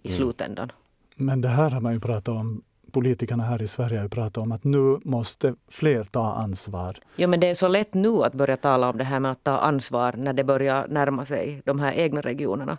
i 0.04 0.08
mm. 0.08 0.18
slutändan. 0.18 0.72
Men 1.16 1.42
det 1.42 1.50
här 1.50 1.72
har 1.72 1.82
man 1.82 1.94
ju 1.94 2.00
pratat 2.00 2.28
om 2.28 2.64
politikerna 2.96 3.44
här 3.44 3.62
i 3.62 3.68
Sverige 3.68 4.00
har 4.00 4.08
pratat 4.08 4.38
om 4.44 4.52
att 4.52 4.64
nu 4.64 5.00
måste 5.04 5.56
fler 5.70 6.04
ta 6.04 6.34
ansvar. 6.34 6.98
Jo, 7.16 7.30
men 7.30 7.40
det 7.40 7.48
är 7.48 7.54
så 7.54 7.68
lätt 7.68 7.94
nu 7.94 8.24
att 8.24 8.34
börja 8.34 8.58
tala 8.58 8.90
om 8.90 8.98
det 8.98 9.04
här 9.04 9.20
med 9.20 9.32
att 9.32 9.44
ta 9.44 9.58
ansvar 9.58 10.14
när 10.18 10.34
det 10.34 10.44
börjar 10.44 10.88
närma 10.88 11.26
sig 11.26 11.62
de 11.66 11.80
här 11.80 11.94
egna 11.94 12.22
regionerna. 12.22 12.78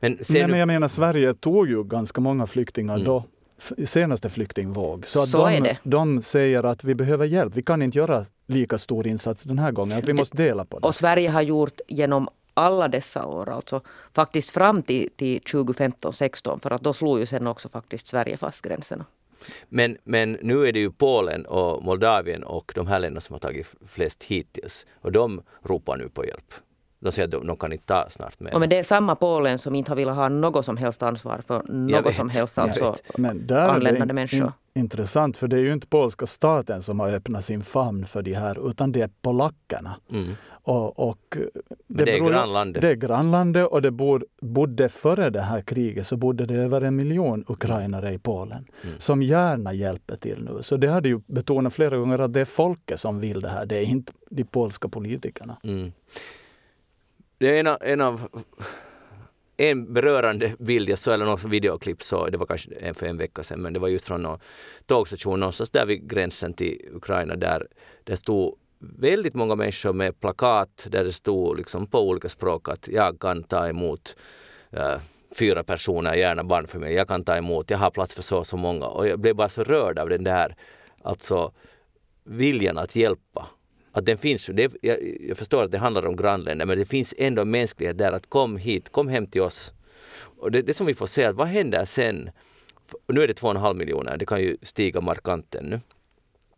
Men, 0.00 0.18
Nej, 0.28 0.48
men 0.48 0.58
jag 0.58 0.66
menar, 0.66 0.88
Sverige 0.88 1.34
tog 1.34 1.68
ju 1.68 1.84
ganska 1.84 2.20
många 2.20 2.46
flyktingar 2.46 2.94
mm. 2.94 3.06
då 3.06 3.24
senaste 3.86 4.30
flyktingvåg. 4.30 5.06
Så, 5.06 5.22
att 5.22 5.28
så 5.28 5.48
de, 5.48 5.74
de 5.82 6.22
säger 6.22 6.62
att 6.64 6.84
vi 6.84 6.94
behöver 6.94 7.26
hjälp. 7.26 7.56
Vi 7.56 7.62
kan 7.62 7.82
inte 7.82 7.98
göra 7.98 8.24
lika 8.46 8.78
stor 8.78 9.06
insats 9.06 9.42
den 9.42 9.58
här 9.58 9.72
gången. 9.72 9.98
Att 9.98 10.08
vi 10.08 10.12
måste 10.12 10.36
dela 10.36 10.64
på 10.64 10.78
det. 10.78 10.86
Och 10.86 10.94
Sverige 10.94 11.30
har 11.30 11.42
gjort 11.42 11.80
genom 11.88 12.28
alla 12.54 12.88
dessa 12.88 13.26
år, 13.26 13.48
alltså 13.48 13.80
faktiskt 14.12 14.50
fram 14.50 14.82
till, 14.82 15.10
till 15.16 15.38
2015-16, 15.38 16.58
för 16.58 16.70
att 16.70 16.82
då 16.82 16.92
slog 16.92 17.18
ju 17.18 17.26
sen 17.26 17.46
också 17.46 17.68
faktiskt 17.68 18.06
Sverige 18.06 18.36
fast 18.36 18.62
gränserna. 18.62 19.04
Men, 19.68 19.96
men 20.04 20.32
nu 20.32 20.68
är 20.68 20.72
det 20.72 20.78
ju 20.78 20.90
Polen 20.90 21.46
och 21.46 21.84
Moldavien 21.84 22.44
och 22.44 22.72
de 22.74 22.86
här 22.86 22.98
länderna 22.98 23.20
som 23.20 23.34
har 23.34 23.40
tagit 23.40 23.74
flest 23.86 24.24
hittills. 24.24 24.86
Och 25.00 25.12
de 25.12 25.42
ropar 25.62 25.96
nu 25.96 26.08
på 26.08 26.24
hjälp. 26.24 26.54
De 27.04 27.12
säger 27.12 27.24
att 27.26 27.30
de, 27.30 27.46
de 27.46 27.56
kan 27.56 27.72
inte 27.72 27.86
ta 27.86 28.06
snart 28.10 28.40
mer. 28.40 28.54
Och 28.54 28.60
men 28.60 28.68
det 28.68 28.78
är 28.78 28.82
samma 28.82 29.14
Polen 29.14 29.58
som 29.58 29.74
inte 29.74 29.90
har 29.90 29.96
velat 29.96 30.16
ha 30.16 30.28
något 30.28 30.64
som 30.64 30.76
helst 30.76 31.02
ansvar 31.02 31.40
för 31.46 31.62
något 31.68 32.14
som 32.14 32.28
helst 32.28 32.58
alltså 32.58 32.94
men 33.16 33.46
där 33.46 33.68
anländande 33.68 34.14
människor. 34.14 34.52
intressant, 34.74 35.36
för 35.36 35.48
det 35.48 35.56
är 35.56 35.60
ju 35.60 35.72
inte 35.72 35.86
polska 35.86 36.26
staten 36.26 36.82
som 36.82 37.00
har 37.00 37.10
öppnat 37.10 37.44
sin 37.44 37.62
famn 37.62 38.06
för 38.06 38.22
de 38.22 38.34
här, 38.34 38.70
utan 38.70 38.92
det 38.92 39.00
är 39.00 39.10
polackerna. 39.22 39.96
Mm. 40.10 40.32
Och, 40.48 41.08
och 41.08 41.36
det, 41.86 42.04
det 42.04 42.16
är 42.16 42.18
grannlandet. 42.18 42.82
Det 42.82 42.90
är 42.90 42.94
grannlandet 42.94 43.66
och 43.66 43.82
det 43.82 43.90
bor, 43.90 44.26
bodde 44.40 44.88
före 44.88 45.30
det 45.30 45.40
här 45.40 45.60
kriget 45.60 46.06
så 46.06 46.16
bodde 46.16 46.46
det 46.46 46.54
över 46.54 46.80
en 46.80 46.96
miljon 46.96 47.44
ukrainare 47.48 48.12
i 48.12 48.18
Polen 48.18 48.66
mm. 48.82 48.94
som 48.98 49.22
gärna 49.22 49.72
hjälper 49.72 50.16
till 50.16 50.44
nu. 50.44 50.62
Så 50.62 50.76
det 50.76 50.88
hade 50.88 51.08
ju 51.08 51.20
betonat 51.26 51.74
flera 51.74 51.96
gånger 51.96 52.18
att 52.18 52.32
det 52.32 52.40
är 52.40 52.44
folket 52.44 53.00
som 53.00 53.20
vill 53.20 53.40
det 53.40 53.48
här, 53.48 53.66
det 53.66 53.76
är 53.76 53.84
inte 53.84 54.12
de 54.30 54.44
polska 54.44 54.88
politikerna. 54.88 55.56
Mm. 55.64 55.92
Det 57.38 57.56
är 57.56 57.60
en 57.60 57.66
av, 57.66 57.78
en 57.80 58.00
av 58.00 58.28
en 59.56 59.92
berörande 59.92 60.52
bild 60.58 60.88
jag 60.88 60.98
såg, 60.98 61.14
eller 61.14 61.26
något 61.26 61.44
videoklipp, 61.44 62.02
så 62.02 62.26
det 62.26 62.38
var 62.38 62.46
kanske 62.46 62.74
en 62.74 62.94
för 62.94 63.06
en 63.06 63.18
vecka 63.18 63.42
sedan, 63.42 63.62
men 63.62 63.72
det 63.72 63.78
var 63.78 63.88
just 63.88 64.06
från 64.06 64.22
någon 64.22 64.38
tågstation 64.86 65.40
någonstans 65.40 65.70
där 65.70 65.86
vid 65.86 66.10
gränsen 66.10 66.54
till 66.54 66.88
Ukraina 66.92 67.36
där 67.36 67.66
det 68.04 68.16
stod 68.16 68.58
väldigt 68.78 69.34
många 69.34 69.54
människor 69.54 69.92
med 69.92 70.20
plakat 70.20 70.86
där 70.90 71.04
det 71.04 71.12
stod 71.12 71.56
liksom 71.56 71.86
på 71.86 72.08
olika 72.08 72.28
språk 72.28 72.68
att 72.68 72.88
jag 72.88 73.20
kan 73.20 73.42
ta 73.42 73.68
emot 73.68 74.16
äh, 74.70 74.98
fyra 75.38 75.64
personer, 75.64 76.14
gärna 76.14 76.44
barnfamilj, 76.44 76.94
jag 76.94 77.08
kan 77.08 77.24
ta 77.24 77.36
emot, 77.36 77.70
jag 77.70 77.78
har 77.78 77.90
plats 77.90 78.14
för 78.14 78.22
så 78.22 78.38
och 78.38 78.46
så 78.46 78.56
många. 78.56 78.86
Och 78.86 79.08
jag 79.08 79.20
blev 79.20 79.36
bara 79.36 79.48
så 79.48 79.64
rörd 79.64 79.98
av 79.98 80.08
den 80.08 80.24
där 80.24 80.56
alltså 81.02 81.52
viljan 82.24 82.78
att 82.78 82.96
hjälpa. 82.96 83.46
Att 83.96 84.06
den 84.06 84.18
finns, 84.18 84.46
det, 84.46 84.74
jag, 84.80 85.18
jag 85.20 85.36
förstår 85.36 85.64
att 85.64 85.70
det 85.70 85.78
handlar 85.78 86.06
om 86.06 86.16
grannländer 86.16 86.66
men 86.66 86.78
det 86.78 86.84
finns 86.84 87.14
ändå 87.18 87.44
mänsklighet 87.44 87.98
där 87.98 88.12
att 88.12 88.26
kom 88.26 88.56
hit, 88.56 88.88
kom 88.88 89.08
hem 89.08 89.26
till 89.26 89.42
oss. 89.42 89.72
Och 90.38 90.50
det, 90.50 90.62
det 90.62 90.74
som 90.74 90.86
vi 90.86 90.94
får 90.94 91.06
se, 91.06 91.30
vad 91.30 91.46
händer 91.46 91.84
sen? 91.84 92.30
Nu 93.06 93.22
är 93.22 93.28
det 93.28 93.34
två 93.34 93.46
och 93.46 93.54
en 93.54 93.60
halv 93.60 93.76
miljoner, 93.76 94.16
det 94.16 94.26
kan 94.26 94.40
ju 94.40 94.56
stiga 94.62 95.00
markant 95.00 95.54
ännu. 95.54 95.80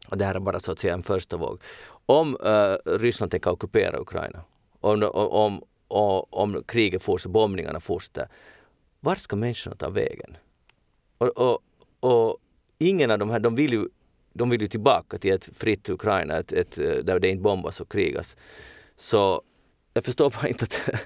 Och 0.08 0.18
det 0.18 0.24
här 0.24 0.34
är 0.34 0.40
bara 0.40 0.60
så 0.60 0.72
att 0.72 0.78
säga 0.78 0.94
en 0.94 1.02
första 1.02 1.36
våg. 1.36 1.60
Om 2.06 2.36
uh, 2.36 2.98
Ryssland 2.98 3.30
tänker 3.30 3.50
ockupera 3.50 4.00
Ukraina, 4.00 4.40
om, 4.80 5.02
om, 5.02 5.62
om, 5.88 6.24
om 6.30 6.62
kriget 6.66 7.02
fortsätter, 7.02 7.30
bombningarna 7.30 7.80
fortsätter, 7.80 8.28
vart 9.00 9.18
ska 9.18 9.36
människorna 9.36 9.76
ta 9.76 9.90
vägen? 9.90 10.36
Och, 11.18 11.28
och, 11.28 11.58
och 12.00 12.38
ingen 12.78 13.10
av 13.10 13.18
de 13.18 13.30
här, 13.30 13.40
de 13.40 13.54
vill 13.54 13.72
ju 13.72 13.88
de 14.36 14.50
vill 14.50 14.60
ju 14.60 14.68
tillbaka 14.68 15.18
till 15.18 15.32
ett 15.32 15.48
fritt 15.56 15.88
Ukraina, 15.88 16.36
ett, 16.36 16.52
ett, 16.52 16.76
där 16.76 17.20
det 17.20 17.28
inte 17.28 17.42
bombas 17.42 17.80
och 17.80 17.92
krigas. 17.92 18.36
Så 18.96 19.42
jag 19.94 20.04
förstår 20.04 20.30
bara 20.30 20.48
inte 20.48 20.64
att... 20.64 20.90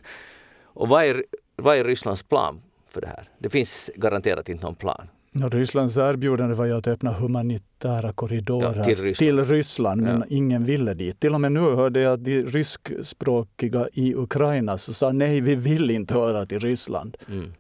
och 0.63 0.89
vad 0.89 1.05
är, 1.05 1.25
vad 1.57 1.77
är 1.77 1.85
Rysslands 1.85 2.23
plan 2.23 2.61
för 2.87 3.01
det 3.01 3.07
här? 3.07 3.29
Det 3.39 3.51
finns 3.51 3.91
garanterat 3.95 4.49
inte 4.49 4.65
någon 4.65 4.75
plan. 4.75 5.09
Ja, 5.33 5.49
Rysslands 5.49 5.97
erbjudande 5.97 6.55
var 6.55 6.65
ju 6.65 6.73
att 6.73 6.87
öppna 6.87 7.13
humanitära 7.13 8.13
korridorer 8.13 8.75
ja, 8.77 8.85
till 8.85 9.03
Ryssland, 9.03 9.17
till 9.17 9.45
Ryssland 9.45 10.03
men 10.03 10.19
ja. 10.19 10.27
ingen 10.29 10.65
ville 10.65 10.95
dit. 10.95 11.21
Till 11.21 11.35
och 11.35 11.41
med 11.41 11.53
nu 11.53 11.61
hörde 11.61 12.01
jag 12.01 12.13
att 12.13 12.25
de 12.25 12.43
ryskspråkiga 12.43 13.89
i 13.93 14.15
Ukraina 14.15 14.79
så 14.79 14.95
sa 14.95 15.13
nej, 15.13 15.41
vi 15.41 15.55
vill 15.55 15.91
inte 15.91 16.15
höra 16.15 16.47
till 16.47 16.61
Ryssland. 16.61 17.17
Mm. 17.29 17.53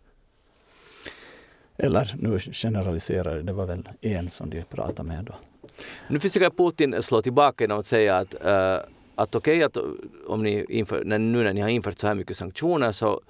Eller 1.76 2.14
nu 2.18 2.38
generaliserar 2.38 3.36
det, 3.36 3.42
det 3.42 3.52
var 3.52 3.66
väl 3.66 3.88
en 4.00 4.30
som 4.30 4.50
de 4.50 4.62
pratade 4.62 5.08
med 5.08 5.24
då. 5.24 5.34
Nu 6.08 6.20
försöker 6.20 6.50
Putin 6.50 7.02
slå 7.02 7.22
tillbaka 7.22 7.64
genom 7.64 7.78
att 7.78 7.86
säga 7.86 8.16
att, 8.16 8.34
uh, 8.34 8.90
att 9.14 9.34
okej, 9.34 9.56
okay, 9.56 9.62
att 9.62 9.76
om 10.26 10.42
ni 10.42 10.66
inför, 10.68 11.04
när, 11.04 11.18
nu 11.18 11.44
när 11.44 11.52
ni 11.52 11.60
har 11.60 11.68
infört 11.68 11.98
så 11.98 12.06
här 12.06 12.14
mycket 12.14 12.36
sanktioner 12.36 12.92
så, 12.92 13.20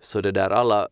så 0.00 0.20
det 0.20 0.30
där 0.30 0.50
alla 0.50 0.88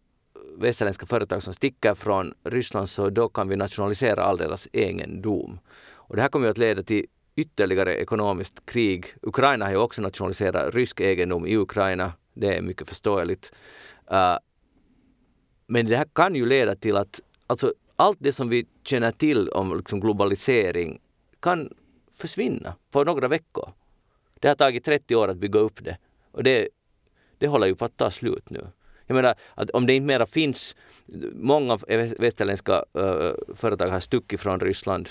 västerländska 0.58 1.06
företag 1.06 1.42
som 1.42 1.54
sticker 1.54 1.94
från 1.94 2.34
Ryssland 2.44 2.88
så 2.88 3.10
då 3.10 3.28
kan 3.28 3.48
vi 3.48 3.56
nationalisera 3.56 4.22
all 4.22 4.36
deras 4.36 4.68
egendom. 4.72 5.58
Och 5.92 6.16
det 6.16 6.22
här 6.22 6.28
kommer 6.28 6.46
ju 6.46 6.50
att 6.50 6.58
leda 6.58 6.82
till 6.82 7.06
ytterligare 7.36 7.96
ekonomiskt 7.96 8.66
krig. 8.66 9.06
Ukraina 9.22 9.64
har 9.64 9.72
ju 9.72 9.78
också 9.78 10.02
nationaliserat 10.02 10.74
rysk 10.74 11.00
egendom 11.00 11.46
i 11.46 11.56
Ukraina. 11.56 12.12
Det 12.34 12.56
är 12.56 12.62
mycket 12.62 12.88
förståeligt. 12.88 13.52
Uh, 14.12 14.38
men 15.66 15.86
det 15.86 15.96
här 15.96 16.06
kan 16.12 16.34
ju 16.34 16.46
leda 16.46 16.74
till 16.74 16.96
att 16.96 17.20
alltså, 17.46 17.72
allt 17.96 18.18
det 18.20 18.32
som 18.32 18.48
vi 18.48 18.66
känner 18.84 19.10
till 19.10 19.48
om 19.48 19.76
liksom, 19.76 20.00
globalisering 20.00 21.00
kan 21.46 21.70
försvinna 22.12 22.74
på 22.90 23.04
några 23.04 23.28
veckor. 23.28 23.72
Det 24.40 24.48
har 24.48 24.54
tagit 24.54 24.84
30 24.84 25.16
år 25.16 25.28
att 25.28 25.36
bygga 25.36 25.60
upp 25.60 25.84
det 25.84 25.98
och 26.30 26.42
det, 26.42 26.68
det 27.38 27.46
håller 27.48 27.66
ju 27.66 27.74
på 27.74 27.84
att 27.84 27.96
ta 27.96 28.10
slut 28.10 28.50
nu. 28.50 28.66
Jag 29.06 29.14
menar 29.14 29.34
att 29.54 29.70
om 29.70 29.86
det 29.86 29.94
inte 29.94 30.06
mera 30.06 30.26
finns, 30.26 30.76
många 31.32 31.78
västerländska 32.18 32.84
äh, 32.94 33.32
företag 33.54 33.88
har 33.88 34.00
stuckit 34.00 34.40
från 34.40 34.60
Ryssland. 34.60 35.10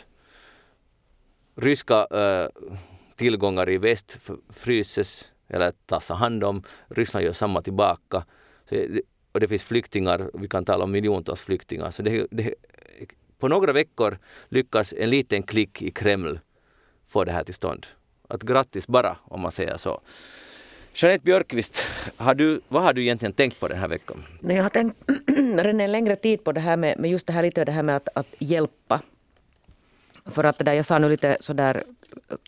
Ryska 1.56 2.08
äh, 2.12 2.48
tillgångar 3.16 3.70
i 3.70 3.78
väst 3.78 4.18
fryses 4.50 5.32
eller 5.48 5.72
tas 5.86 6.10
hand 6.10 6.44
om. 6.44 6.64
Ryssland 6.88 7.26
gör 7.26 7.34
samma 7.34 7.62
tillbaka. 7.62 8.26
Så, 8.70 8.88
och 9.32 9.40
det 9.40 9.48
finns 9.48 9.64
flyktingar, 9.64 10.32
vi 10.34 10.48
kan 10.48 10.66
tala 10.66 10.84
om 10.84 10.92
miljontals 10.92 11.42
flyktingar. 11.42 11.92
Så 11.92 12.04
det, 12.04 12.28
det, 12.32 12.54
på 13.40 13.48
några 13.48 13.74
veckor 13.74 14.18
lyckas 14.50 14.94
en 14.98 15.10
liten 15.10 15.44
klick 15.44 15.82
i 15.82 15.92
Kreml 15.92 16.40
få 17.08 17.24
det 17.24 17.32
här 17.32 17.44
till 17.44 17.54
stånd. 17.54 17.86
Att 18.28 18.44
grattis 18.44 18.88
bara, 18.88 19.18
om 19.24 19.42
man 19.42 19.52
säger 19.52 19.78
så. 19.78 20.02
Jeanette 20.94 21.24
Björkqvist, 21.24 21.82
har 22.18 22.36
du, 22.36 22.62
vad 22.68 22.84
har 22.84 22.94
du 22.94 23.02
egentligen 23.02 23.34
tänkt 23.34 23.60
på 23.60 23.68
den 23.68 23.78
här 23.78 23.88
veckan? 23.88 24.24
Jag 24.42 24.64
har 24.64 24.70
tänkt 24.70 24.98
redan 25.38 25.82
en 25.82 25.92
längre 25.92 26.16
tid 26.16 26.44
på 26.44 26.52
det 26.52 26.60
här 26.62 26.78
med, 26.78 27.00
med 27.00 27.12
just 27.12 27.28
det 27.28 27.34
här 27.34 27.44
lite 27.44 27.66
det 27.66 27.72
här 27.72 27.84
med 27.84 27.96
att, 27.96 28.10
att 28.14 28.28
hjälpa. 28.40 29.02
För 30.26 30.44
att 30.44 30.58
det 30.58 30.64
där, 30.64 30.74
jag 30.74 30.86
sa 30.86 31.00
nu 31.00 31.10
lite 31.10 31.38
sådär 31.40 31.84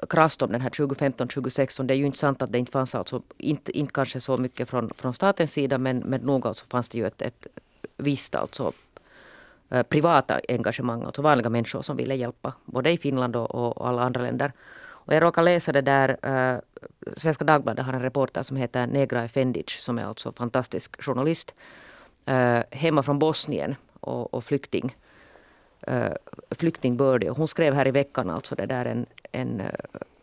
krasst 0.10 0.42
om 0.42 0.52
den 0.52 0.62
här 0.62 0.70
2015-2016. 0.70 1.84
Det 1.84 1.94
är 1.94 1.96
ju 1.96 2.06
inte 2.06 2.18
sant 2.18 2.42
att 2.42 2.52
det 2.52 2.60
inte 2.60 2.72
fanns 2.72 2.96
alltså, 2.96 3.22
inte, 3.38 3.78
inte 3.78 3.94
kanske 3.94 4.22
så 4.22 4.38
mycket 4.38 4.70
från, 4.70 4.92
från 4.98 5.14
statens 5.14 5.54
sida 5.54 5.78
men, 5.78 5.98
men 5.98 6.22
nog 6.22 6.48
alltså 6.48 6.66
fanns 6.66 6.90
det 6.90 6.98
ju 6.98 7.08
ett, 7.08 7.22
ett 7.22 7.48
visst 7.98 8.36
alltså 8.36 8.74
Eh, 9.70 9.84
privata 9.84 10.40
engagemang, 10.48 11.04
alltså 11.04 11.22
vanliga 11.22 11.50
människor 11.50 11.82
som 11.82 11.98
ville 11.98 12.16
hjälpa, 12.16 12.54
både 12.66 12.92
i 12.92 12.98
Finland 12.98 13.36
och, 13.36 13.78
och 13.78 13.88
alla 13.88 14.02
andra 14.02 14.22
länder. 14.22 14.52
Och 15.08 15.14
jag 15.14 15.24
råkade 15.24 15.46
läsa 15.46 15.72
det 15.72 15.82
där, 15.82 16.18
äh, 16.22 16.60
Svenska 17.18 17.44
Dagbladet 17.44 17.86
har 17.86 17.94
en 17.94 18.02
reporter 18.02 18.44
som 18.44 18.58
heter 18.58 18.88
Negra 18.88 19.24
Efendic, 19.24 19.70
som 19.70 20.00
är 20.00 20.06
alltså 20.06 20.32
fantastisk 20.32 21.04
journalist, 21.04 21.54
äh, 22.26 22.60
hemma 22.72 23.04
från 23.04 23.20
Bosnien 23.20 23.76
och, 24.00 24.34
och 24.34 24.44
flykting, 24.44 24.96
äh, 25.82 26.12
flyktingbördig. 26.52 27.30
Hon 27.30 27.48
skrev 27.48 27.74
här 27.74 27.88
i 27.88 27.92
veckan 27.92 28.30
alltså 28.30 28.56
det 28.56 28.66
där 28.66 28.86
en, 28.86 29.06
en 29.32 29.62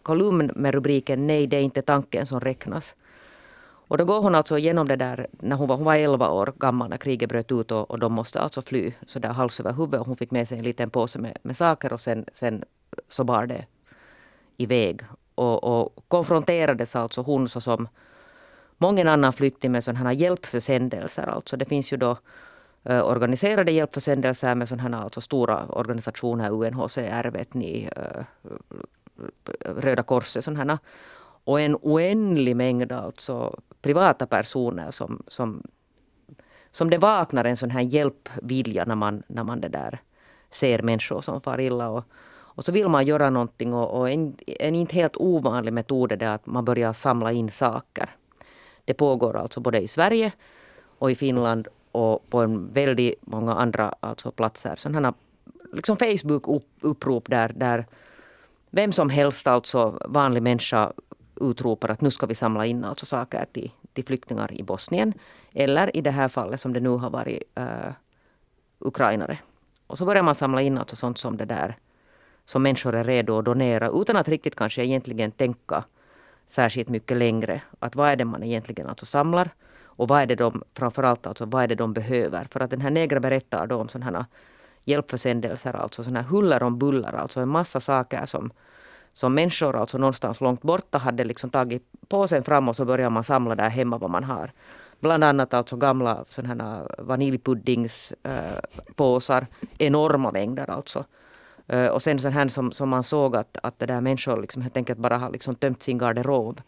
kolumn 0.03 0.51
med 0.55 0.75
rubriken 0.75 1.27
Nej, 1.27 1.47
det 1.47 1.57
är 1.57 1.63
inte 1.63 1.83
tanken 1.83 2.27
som 2.27 2.41
räknas. 2.41 2.95
Och 3.89 3.99
då 3.99 4.05
går 4.05 4.21
hon 4.23 4.35
alltså 4.35 4.59
igenom 4.59 4.89
det 4.89 4.97
där 4.97 5.27
när 5.31 5.57
hon 5.57 5.69
var, 5.69 5.77
hon 5.77 5.85
var 5.85 5.97
11 5.97 6.31
år 6.31 6.53
gammal 6.57 6.91
när 6.91 6.97
kriget 6.97 7.29
bröt 7.29 7.53
ut 7.53 7.71
och, 7.71 7.91
och 7.91 7.99
de 7.99 8.13
måste 8.13 8.41
alltså 8.41 8.63
fly 8.63 8.93
så 9.07 9.19
där 9.19 9.29
hals 9.29 9.61
över 9.61 9.73
huvud. 9.73 10.01
Och 10.01 10.07
hon 10.07 10.17
fick 10.17 10.31
med 10.31 10.49
sig 10.49 10.59
en 10.59 10.65
liten 10.65 10.91
påse 10.91 11.19
med, 11.19 11.39
med 11.43 11.57
saker 11.57 11.93
och 11.93 12.01
sen, 12.01 12.25
sen 12.35 12.65
så 13.09 13.25
bar 13.25 13.47
det 13.47 13.67
iväg. 14.57 15.03
Och, 15.35 15.65
och 15.65 16.05
konfronterades 16.09 16.97
alltså 16.97 17.23
hon 17.23 17.49
så 17.49 17.61
som 17.61 17.89
många 18.79 19.13
annan 19.13 19.33
flykting 19.33 19.73
med 19.73 19.85
sådana 19.85 20.09
här 20.09 20.17
hjälpförsändelser. 20.17 21.27
Alltså 21.27 21.57
det 21.57 21.65
finns 21.65 21.93
ju 21.93 21.97
då 21.97 22.19
eh, 22.83 23.07
organiserade 23.07 23.73
hjälpförsändelser 23.73 24.55
med 24.55 24.69
sådana 24.69 24.97
här 24.97 25.05
alltså 25.05 25.21
stora 25.21 25.67
organisationer, 25.67 26.51
UNHCR, 26.51 27.31
vet 27.31 27.55
ni, 27.55 27.89
eh, 27.97 28.25
Röda 29.61 30.03
Korset, 30.03 30.45
sådana 30.45 30.79
och 31.45 31.61
en 31.61 31.77
oändlig 31.83 32.57
mängd 32.57 32.93
alltså 32.93 33.61
privata 33.85 34.27
personer 34.27 34.91
som, 34.91 35.23
som, 35.29 35.63
som 36.73 36.91
det 36.91 36.99
vaknar 36.99 37.45
en 37.45 37.57
sån 37.57 37.71
här 37.71 37.81
hjälpvilja 37.81 38.85
när 38.85 38.95
man, 38.95 39.23
när 39.27 39.45
man 39.45 39.61
det 39.61 39.69
där 39.69 40.01
ser 40.51 40.83
människor 40.83 41.21
som 41.21 41.41
far 41.41 41.61
illa. 41.61 41.89
Och, 41.89 42.05
och 42.57 42.65
så 42.65 42.73
vill 42.73 42.89
man 42.89 43.07
göra 43.07 43.31
någonting 43.31 43.75
och, 43.75 44.01
och 44.01 44.11
en, 44.11 44.37
en 44.47 44.75
inte 44.75 44.95
helt 44.95 45.17
ovanlig 45.17 45.73
metod 45.73 46.13
är 46.13 46.27
att 46.27 46.47
man 46.47 46.65
börjar 46.65 46.93
samla 46.93 47.33
in 47.33 47.51
saker. 47.51 48.09
Det 48.85 48.95
pågår 48.95 49.37
alltså 49.37 49.61
både 49.61 49.81
i 49.81 49.89
Sverige 49.89 50.33
och 50.99 51.11
i 51.11 51.15
Finland 51.15 51.69
och 51.93 52.31
på 52.31 52.41
en 52.41 52.73
väldigt 52.73 53.27
många 53.27 53.55
andra 53.55 53.95
alltså 54.01 54.31
platser. 54.31 54.77
Sådana 54.77 55.15
liksom 55.73 55.97
Facebook-upprop 55.97 57.31
där, 57.31 57.53
där 57.57 57.87
vem 58.71 58.93
som 58.93 59.11
helst, 59.11 59.47
alltså 59.47 59.99
vanlig 60.09 60.43
människa, 60.43 60.93
utropar 61.41 61.89
att 61.89 62.01
nu 62.01 62.11
ska 62.11 62.27
vi 62.27 62.35
samla 62.35 62.67
in 62.67 62.85
alltså 62.85 63.07
saker 63.07 63.47
till, 63.53 63.71
till 63.95 64.05
flyktingar 64.05 64.53
i 64.53 64.63
Bosnien. 64.63 65.13
Eller 65.53 65.97
i 65.97 66.01
det 66.01 66.11
här 66.11 66.29
fallet 66.29 66.61
som 66.61 66.73
det 66.73 66.81
nu 66.81 66.89
har 66.89 67.11
varit 67.11 67.43
uh, 67.61 67.93
ukrainare. 68.79 69.39
Och 69.87 69.99
så 69.99 70.05
börjar 70.05 70.23
man 70.23 70.35
samla 70.35 70.63
in 70.63 70.79
alltså 70.79 70.97
sånt 70.97 71.19
som 71.19 71.37
det 71.37 71.45
där 71.45 71.77
som 72.45 72.63
människor 72.63 72.95
är 72.95 73.05
redo 73.05 73.39
att 73.39 73.45
donera 73.45 73.89
utan 73.89 74.17
att 74.17 74.29
riktigt 74.29 74.55
kanske 74.55 74.85
egentligen 74.85 75.31
tänka 75.31 75.85
särskilt 76.47 76.89
mycket 76.89 77.17
längre. 77.17 77.63
Att 77.79 77.97
vad 77.97 78.09
är 78.09 78.17
det 78.17 78.25
man 78.25 78.43
egentligen 78.43 78.87
alltså 78.87 79.07
samlar 79.07 79.51
och 79.97 80.09
vad 80.09 80.23
är 80.23 80.27
det 80.27 80.35
de, 80.35 80.63
framförallt 80.75 81.27
alltså, 81.27 81.47
vad 81.47 81.63
är 81.63 81.69
det 81.69 81.75
de 81.75 81.93
behöver. 81.93 82.45
För 82.51 82.61
att 82.61 82.71
den 82.71 82.81
här 82.81 82.91
Negra 82.91 83.21
berättar 83.21 83.67
då 83.67 83.77
om 83.77 83.89
sådana 83.89 84.27
hjälpförsändelser, 84.85 85.77
alltså 85.77 86.05
sådana 86.05 86.23
här 86.23 86.29
huller 86.29 86.63
om 86.63 86.79
bullar, 86.79 87.13
alltså 87.13 87.41
en 87.41 87.49
massa 87.49 87.81
saker 87.81 88.27
som, 88.27 88.51
som 89.15 89.35
människor 89.35 89.77
alltså 89.77 89.99
någonstans 89.99 90.41
långt 90.41 90.63
borta 90.63 90.99
hade 90.99 91.25
liksom 91.25 91.51
tagit 91.51 91.83
påsen 92.09 92.43
fram 92.43 92.69
och 92.69 92.77
så 92.77 92.85
börjar 92.85 93.11
man 93.11 93.25
samla 93.25 93.55
där 93.55 93.69
hemma 93.69 93.99
vad 93.99 94.11
man 94.11 94.25
har. 94.25 94.53
Bland 95.01 95.25
annat 95.25 95.55
alltså 95.55 95.77
gamla 95.77 96.25
sådana 96.29 96.89
vaniljpuddingspåsar, 96.99 99.43
eh, 99.43 99.49
äh, 99.61 99.87
enorma 99.87 100.31
mängder 100.31 100.71
alltså. 100.71 101.05
Äh, 101.67 101.87
och 101.87 102.03
sen 102.03 102.19
sån 102.19 102.33
här 102.33 102.49
som, 102.49 102.73
som 102.73 102.89
man 102.89 103.03
såg 103.03 103.37
att, 103.37 103.59
att 103.63 103.79
det 103.79 103.87
där 103.87 104.01
människor 104.01 104.41
liksom 104.41 104.63
helt 104.63 104.77
enkelt 104.77 104.99
bara 104.99 105.19
har 105.19 105.31
liksom 105.31 105.55
tömt 105.55 105.83
sin 105.83 105.99
garderob. 105.99 106.61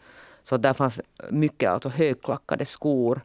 Så 0.43 0.57
där 0.57 0.73
fanns 0.73 1.01
mycket 1.29 1.69
alltså 1.69 1.89
högklackade 1.89 2.65
skor, 2.65 3.21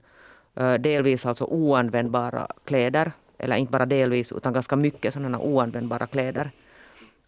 äh, 0.55 0.75
delvis 0.75 1.27
alltså 1.27 1.45
oanvändbara 1.45 2.47
kläder. 2.65 3.13
Eller 3.39 3.57
inte 3.57 3.73
bara 3.73 3.87
delvis 3.87 4.33
utan 4.33 4.53
ganska 4.53 4.77
mycket 4.77 5.15
sådana 5.15 5.39
oanvändbara 5.39 6.07
kläder. 6.07 6.51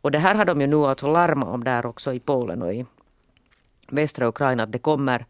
Och 0.05 0.11
det 0.11 0.18
här 0.18 0.34
har 0.34 0.44
de 0.44 0.61
ju 0.61 0.66
nu 0.66 0.76
alltså 0.76 1.12
larmat 1.12 1.48
om 1.48 1.64
där 1.64 1.86
också 1.86 2.12
i 2.12 2.20
Polen 2.20 2.62
och 2.62 2.74
i 2.74 2.86
västra 3.88 4.28
Ukraina 4.28 4.62
att 4.62 4.72
det 4.72 4.78
kommer 4.78 5.26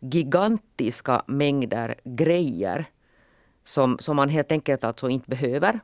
gigantiska 0.00 1.22
mängder 1.26 1.94
grejer 2.04 2.84
som, 3.64 3.98
som 4.00 4.16
man 4.16 4.28
helt 4.28 4.52
enkelt 4.52 4.84
alltså 4.84 5.08
inte 5.08 5.30
behöver. 5.30 5.80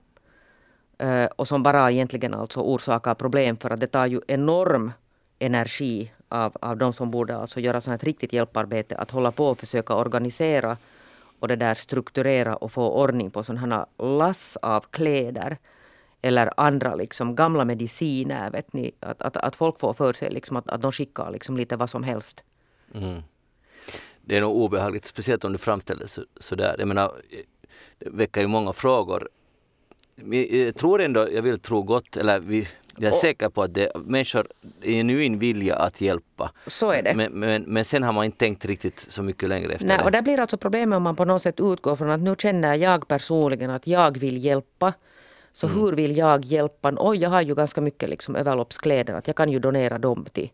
Eh, 0.98 1.24
och 1.24 1.48
som 1.48 1.62
bara 1.62 1.90
egentligen 1.90 2.34
alltså 2.34 2.60
orsakar 2.60 3.14
problem 3.14 3.56
för 3.56 3.70
att 3.70 3.80
det 3.80 3.86
tar 3.86 4.06
ju 4.06 4.20
enorm 4.28 4.92
energi 5.38 6.12
av, 6.28 6.56
av 6.60 6.76
de 6.76 6.92
som 6.92 7.10
borde 7.10 7.36
alltså 7.36 7.60
göra 7.60 7.80
sånt 7.80 8.04
riktigt 8.04 8.32
hjälparbete 8.32 8.96
att 8.96 9.10
hålla 9.10 9.32
på 9.32 9.46
och 9.46 9.58
försöka 9.58 9.94
organisera 9.94 10.76
och 11.40 11.48
det 11.48 11.56
där 11.56 11.74
strukturera 11.74 12.56
och 12.56 12.72
få 12.72 12.90
ordning 12.90 13.30
på 13.30 13.42
sådana 13.42 13.76
här 13.76 13.86
lass 14.18 14.56
av 14.62 14.80
kläder 14.80 15.58
eller 16.22 16.50
andra 16.56 16.94
liksom 16.94 17.34
gamla 17.34 17.64
mediciner. 17.64 18.50
Vet 18.50 18.72
ni, 18.72 18.92
att, 19.00 19.22
att, 19.22 19.36
att 19.36 19.56
folk 19.56 19.80
får 19.80 19.92
för 19.92 20.12
sig 20.12 20.30
liksom 20.30 20.56
att, 20.56 20.68
att 20.68 20.82
de 20.82 20.92
skickar 20.92 21.30
liksom 21.30 21.56
lite 21.56 21.76
vad 21.76 21.90
som 21.90 22.02
helst. 22.02 22.44
Mm. 22.94 23.22
Det 24.20 24.36
är 24.36 24.40
nog 24.40 24.56
obehagligt, 24.56 25.04
speciellt 25.04 25.44
om 25.44 25.52
du 25.52 25.58
framställer 25.58 26.06
så, 26.06 26.22
sådär. 26.36 26.76
Jag 26.78 26.88
menar, 26.88 27.12
det 27.98 28.10
väcker 28.10 28.40
ju 28.40 28.46
många 28.46 28.72
frågor. 28.72 29.28
Jag 30.40 30.76
tror 30.76 31.00
ändå, 31.00 31.28
jag 31.32 31.42
vill 31.42 31.58
tro 31.58 31.82
gott, 31.82 32.16
eller 32.16 32.38
vi, 32.38 32.68
jag 32.96 33.04
är 33.04 33.10
och, 33.10 33.16
säker 33.16 33.48
på 33.48 33.62
att 33.62 33.74
det, 33.74 33.92
människor 33.94 34.46
är 34.82 34.92
genuin 34.92 35.38
vilja 35.38 35.76
att 35.76 36.00
hjälpa. 36.00 36.52
Så 36.66 36.90
är 36.90 37.02
det. 37.02 37.14
Men, 37.14 37.32
men, 37.32 37.62
men, 37.62 37.84
sen 37.84 38.02
har 38.02 38.12
man 38.12 38.24
inte 38.24 38.38
tänkt 38.38 38.64
riktigt 38.64 38.98
så 38.98 39.22
mycket 39.22 39.48
längre 39.48 39.72
efter 39.72 39.88
Nej, 39.88 39.98
det. 39.98 40.04
Och 40.04 40.10
där 40.10 40.22
blir 40.22 40.40
alltså 40.40 40.56
problemet 40.56 40.96
om 40.96 41.02
man 41.02 41.16
på 41.16 41.24
något 41.24 41.42
sätt 41.42 41.60
utgår 41.60 41.96
från 41.96 42.10
att 42.10 42.20
nu 42.20 42.34
känner 42.38 42.74
jag 42.74 43.08
personligen 43.08 43.70
att 43.70 43.86
jag 43.86 44.18
vill 44.18 44.44
hjälpa. 44.44 44.92
Så 45.58 45.66
mm. 45.66 45.80
hur 45.80 45.92
vill 45.92 46.16
jag 46.16 46.44
hjälpa? 46.44 46.92
Oj, 46.98 47.18
jag 47.18 47.30
har 47.30 47.42
ju 47.42 47.54
ganska 47.54 47.80
mycket 47.80 48.08
liksom 48.08 48.36
överloppskläder. 48.36 49.14
Att 49.14 49.26
jag 49.26 49.36
kan 49.36 49.52
ju 49.52 49.58
donera 49.58 49.98
dem 49.98 50.24
till, 50.32 50.50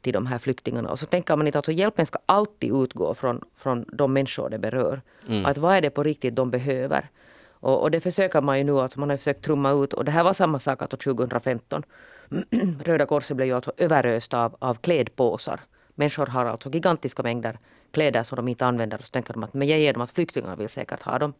till 0.00 0.12
de 0.12 0.26
här 0.26 0.38
flyktingarna. 0.38 0.90
Och 0.90 0.98
så 0.98 1.06
tänker 1.06 1.36
man 1.36 1.46
inte 1.46 1.58
alltså 1.58 1.72
hjälpen 1.72 2.06
ska 2.06 2.18
alltid 2.26 2.74
utgå 2.74 3.14
från, 3.14 3.40
från 3.56 3.84
de 3.92 4.12
människor 4.12 4.50
det 4.50 4.58
berör. 4.58 5.02
Mm. 5.28 5.46
Att 5.46 5.58
vad 5.58 5.76
är 5.76 5.80
det 5.80 5.90
på 5.90 6.02
riktigt 6.02 6.36
de 6.36 6.50
behöver? 6.50 7.10
Och, 7.50 7.82
och, 7.82 7.90
det 7.90 8.00
försöker 8.00 8.40
man 8.40 8.58
ju 8.58 8.64
nu, 8.64 8.80
alltså 8.80 9.00
man 9.00 9.10
har 9.10 9.16
försökt 9.16 9.44
trumma 9.44 9.70
ut. 9.70 9.92
Och 9.92 10.04
det 10.04 10.10
här 10.10 10.24
var 10.24 10.32
samma 10.32 10.58
sak 10.58 10.82
alltså 10.82 10.96
2015. 10.96 11.82
Röda 12.84 13.06
Korset 13.06 13.36
blev 13.36 13.48
ju 13.48 13.54
alltså 13.54 13.72
överöst 13.76 14.34
av, 14.34 14.56
av 14.58 14.74
klädpåsar. 14.74 15.60
Människor 15.94 16.26
har 16.26 16.44
alltså 16.44 16.70
gigantiska 16.70 17.22
mängder 17.22 17.58
kläder 17.90 18.22
som 18.22 18.36
de 18.36 18.48
inte 18.48 18.66
använder. 18.66 18.98
Och 18.98 19.04
så 19.04 19.10
tänker 19.10 19.32
de 19.32 19.44
att 19.44 19.54
men 19.54 19.68
jag 19.68 19.78
ger 19.78 19.92
dem 19.92 20.02
att 20.02 20.10
flyktingarna 20.10 20.56
vill 20.56 20.68
säkert 20.68 21.02
ha 21.02 21.18
dem 21.18 21.32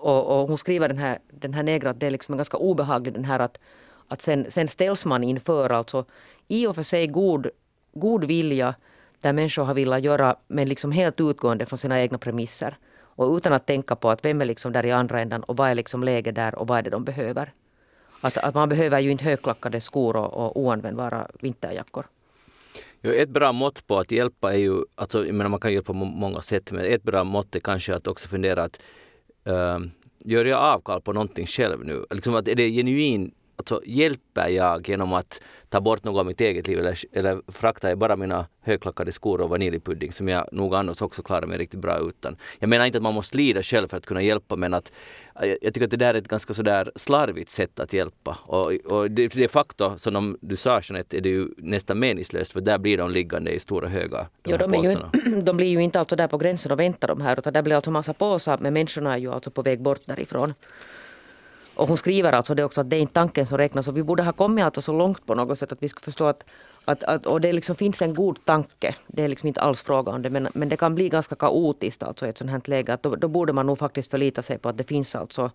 och, 0.00 0.40
och, 0.40 0.48
hon 0.48 0.58
skriver 0.58 0.88
den 0.88 0.98
här, 0.98 1.18
den 1.30 1.54
här 1.54 1.62
negra 1.62 1.90
att 1.90 2.00
det 2.00 2.06
är 2.06 2.10
liksom 2.10 2.36
ganska 2.36 2.56
obehagligt 2.56 3.14
den 3.14 3.24
här 3.24 3.38
att, 3.38 3.58
att 4.08 4.22
sen, 4.22 4.50
sen 4.50 4.68
ställs 4.68 5.04
man 5.04 5.24
inför 5.24 5.70
alltså 5.70 6.04
i 6.48 6.66
och 6.66 6.74
för 6.74 6.82
sig 6.82 7.06
god, 7.06 7.46
god 7.92 8.24
vilja 8.24 8.74
där 9.20 9.32
människor 9.32 9.64
har 9.64 9.74
velat 9.74 10.02
göra 10.02 10.36
men 10.48 10.68
liksom 10.68 10.92
helt 10.92 11.20
utgående 11.20 11.66
från 11.66 11.78
sina 11.78 12.00
egna 12.00 12.18
premisser. 12.18 12.76
Och 13.00 13.36
utan 13.36 13.52
att 13.52 13.66
tänka 13.66 13.96
på 13.96 14.10
att 14.10 14.24
vem 14.24 14.40
är 14.40 14.44
liksom 14.44 14.72
där 14.72 14.86
i 14.86 14.90
andra 14.90 15.20
ändan 15.20 15.42
och 15.42 15.56
vad 15.56 15.70
är 15.70 15.74
liksom 15.74 16.04
läget 16.04 16.34
där 16.34 16.54
och 16.54 16.66
vad 16.66 16.78
är 16.78 16.82
det 16.82 16.90
de 16.90 17.04
behöver. 17.04 17.52
Att, 18.20 18.36
att 18.36 18.54
man 18.54 18.68
behöver 18.68 19.00
ju 19.00 19.10
inte 19.10 19.24
högklackade 19.24 19.80
skor 19.80 20.16
och, 20.16 20.34
och 20.34 20.60
oanvändbara 20.60 21.26
vinterjackor. 21.40 22.06
Jo, 23.02 23.12
ett 23.12 23.28
bra 23.28 23.52
mått 23.52 23.86
på 23.86 23.98
att 23.98 24.10
hjälpa 24.10 24.52
är 24.54 24.58
ju, 24.58 24.84
alltså 24.94 25.26
jag 25.26 25.34
menar 25.34 25.50
man 25.50 25.60
kan 25.60 25.72
hjälpa 25.72 25.92
på 25.92 25.98
många 25.98 26.40
sätt, 26.40 26.72
men 26.72 26.84
ett 26.84 27.02
bra 27.02 27.24
mått 27.24 27.56
är 27.56 27.60
kanske 27.60 27.94
att 27.94 28.06
också 28.06 28.28
fundera 28.28 28.62
att 28.62 28.80
Ehm, 29.44 29.90
gör 30.24 30.44
jag 30.44 30.60
avkall 30.60 31.00
på 31.00 31.12
någonting 31.12 31.46
själv 31.46 31.84
nu? 31.84 32.04
Liksom 32.10 32.34
att 32.34 32.48
är 32.48 32.54
det 32.54 32.70
genuin 32.70 33.34
alltså, 33.58 33.80
hjälper 33.84 34.48
jag 34.48 34.88
genom 34.88 35.12
att 35.12 35.42
ta 35.68 35.80
bort 35.80 36.04
något 36.04 36.20
av 36.20 36.26
mitt 36.26 36.40
eget 36.40 36.68
liv 36.68 36.78
eller, 36.78 36.98
eller 37.12 37.40
fraktar 37.48 37.88
jag 37.88 37.98
bara 37.98 38.16
mina 38.16 38.46
högklackade 38.60 39.12
skor 39.12 39.40
och 39.40 39.50
vaniljpudding 39.50 40.12
som 40.12 40.28
jag 40.28 40.48
nog 40.52 40.74
annars 40.74 41.02
också 41.02 41.22
klarar 41.22 41.46
mig 41.46 41.58
riktigt 41.58 41.80
bra 41.80 41.98
utan. 41.98 42.36
Jag 42.58 42.68
menar 42.68 42.86
inte 42.86 42.98
att 42.98 43.02
man 43.02 43.14
måste 43.14 43.36
lida 43.36 43.62
själv 43.62 43.88
för 43.88 43.96
att 43.96 44.06
kunna 44.06 44.22
hjälpa 44.22 44.56
men 44.56 44.74
att 44.74 44.92
jag, 45.34 45.58
jag 45.62 45.74
tycker 45.74 45.84
att 45.84 45.90
det 45.90 45.96
där 45.96 46.14
är 46.14 46.18
ett 46.18 46.28
ganska 46.28 46.54
sådär 46.54 46.92
slarvigt 46.96 47.50
sätt 47.50 47.80
att 47.80 47.92
hjälpa. 47.92 48.38
Och, 48.42 48.72
och 48.72 49.10
det, 49.10 49.34
de 49.34 49.48
facto, 49.48 49.98
som 49.98 50.14
de, 50.14 50.38
du 50.40 50.56
sa 50.56 50.80
Jeanette, 50.82 51.16
är 51.16 51.20
det 51.20 51.28
ju 51.28 51.48
nästan 51.56 51.98
meningslöst 51.98 52.52
för 52.52 52.60
där 52.60 52.78
blir 52.78 52.98
de 52.98 53.10
liggande 53.10 53.50
i 53.50 53.58
stora 53.58 53.88
högar. 53.88 54.28
De, 54.42 54.50
jo, 54.50 54.56
de, 54.56 54.74
är 54.74 54.84
ju, 54.84 55.40
de 55.42 55.56
blir 55.56 55.68
ju 55.68 55.82
inte 55.82 55.98
alltså 55.98 56.16
där 56.16 56.28
på 56.28 56.38
gränsen 56.38 56.72
och 56.72 56.80
väntar 56.80 57.08
de 57.08 57.20
här 57.20 57.38
utan 57.38 57.52
där 57.52 57.62
blir 57.62 57.74
alltså 57.74 57.90
massa 57.90 58.14
påsar 58.14 58.58
men 58.58 58.74
människorna 58.74 59.12
är 59.12 59.18
ju 59.18 59.32
alltså 59.32 59.50
på 59.50 59.62
väg 59.62 59.82
bort 59.82 60.00
därifrån. 60.04 60.54
Och 61.78 61.88
hon 61.88 61.96
skriver 61.96 62.32
alltså 62.32 62.54
det 62.54 62.64
också 62.64 62.80
att 62.80 62.90
det 62.90 62.96
är 62.96 63.00
inte 63.00 63.14
tanken 63.14 63.46
som 63.46 63.58
räknas. 63.58 63.88
Och 63.88 63.96
vi 63.96 64.02
borde 64.02 64.22
ha 64.22 64.32
kommit 64.32 64.64
alltså 64.64 64.82
så 64.82 64.92
långt 64.92 65.26
på 65.26 65.34
något 65.34 65.58
sätt 65.58 65.72
att 65.72 65.82
vi 65.82 65.88
skulle 65.88 66.04
förstå 66.04 66.26
att, 66.26 66.44
att, 66.84 67.02
att 67.02 67.26
och 67.26 67.40
det 67.40 67.52
liksom 67.52 67.76
finns 67.76 68.02
en 68.02 68.14
god 68.14 68.44
tanke. 68.44 68.94
Det 69.06 69.22
är 69.22 69.28
liksom 69.28 69.46
inte 69.46 69.60
alls 69.60 69.82
fråga 69.82 70.12
om 70.12 70.22
det. 70.22 70.30
Men, 70.30 70.48
men 70.54 70.68
det 70.68 70.76
kan 70.76 70.94
bli 70.94 71.08
ganska 71.08 71.34
kaotiskt 71.34 72.02
alltså 72.02 72.26
i 72.26 72.28
ett 72.28 72.38
sånt 72.38 72.50
här 72.50 72.60
läge. 72.64 72.92
Att 72.92 73.02
då, 73.02 73.16
då 73.16 73.28
borde 73.28 73.52
man 73.52 73.66
nog 73.66 73.78
faktiskt 73.78 74.10
förlita 74.10 74.42
sig 74.42 74.58
på 74.58 74.68
att 74.68 74.78
det 74.78 74.84
finns 74.84 75.14
alltså 75.14 75.50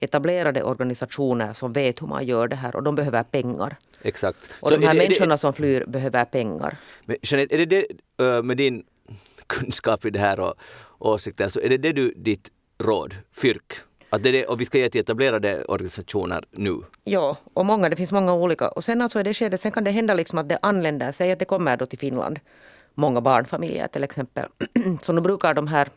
etablerade 0.00 0.62
organisationer 0.62 1.52
som 1.52 1.72
vet 1.72 2.02
hur 2.02 2.06
man 2.06 2.26
gör 2.26 2.48
det 2.48 2.56
här 2.56 2.76
och 2.76 2.82
de 2.82 2.94
behöver 2.94 3.22
pengar. 3.22 3.76
Exakt. 4.02 4.50
Och 4.60 4.68
så 4.68 4.76
de 4.76 4.86
här 4.86 4.94
människorna 4.94 5.34
det, 5.34 5.38
som 5.38 5.52
flyr 5.52 5.84
behöver 5.86 6.24
pengar. 6.24 6.76
Men 7.04 7.16
Jeanette, 7.22 7.54
är 7.54 7.66
det 7.66 7.86
det 8.16 8.42
med 8.42 8.56
din 8.56 8.84
kunskap 9.46 10.04
i 10.04 10.10
det 10.10 10.18
här 10.18 10.40
och 10.40 10.54
åsikter, 10.98 11.48
så 11.48 11.60
är 11.60 11.68
det 11.68 11.76
det 11.76 11.92
du, 11.92 12.14
ditt 12.16 12.50
råd, 12.78 13.14
fyrk, 13.32 13.72
att 14.10 14.22
det 14.22 14.28
är 14.28 14.32
det, 14.32 14.46
och 14.46 14.60
vi 14.60 14.64
ska 14.64 14.78
ge 14.78 14.88
till 14.88 15.00
etablerade 15.00 15.64
organisationer 15.64 16.44
nu. 16.50 16.76
Ja, 17.04 17.36
och 17.54 17.66
många, 17.66 17.88
det 17.88 17.96
finns 17.96 18.12
många 18.12 18.34
olika. 18.34 18.68
Och 18.68 18.84
sen 18.84 19.02
alltså 19.02 19.20
i 19.20 19.22
det 19.22 19.34
skedet, 19.34 19.60
sen 19.60 19.72
kan 19.72 19.84
det 19.84 19.90
hända 19.90 20.14
liksom 20.14 20.38
att 20.38 20.48
det 20.48 20.58
anländer, 20.62 21.12
säg 21.12 21.32
att 21.32 21.38
det 21.38 21.44
kommer 21.44 21.76
då 21.76 21.86
till 21.86 21.98
Finland, 21.98 22.40
många 22.94 23.20
barnfamiljer 23.20 23.88
till 23.88 24.04
exempel. 24.04 24.48
Så 25.02 25.12
nu 25.12 25.20
brukar 25.20 25.54
de 25.54 25.66
här, 25.66 25.88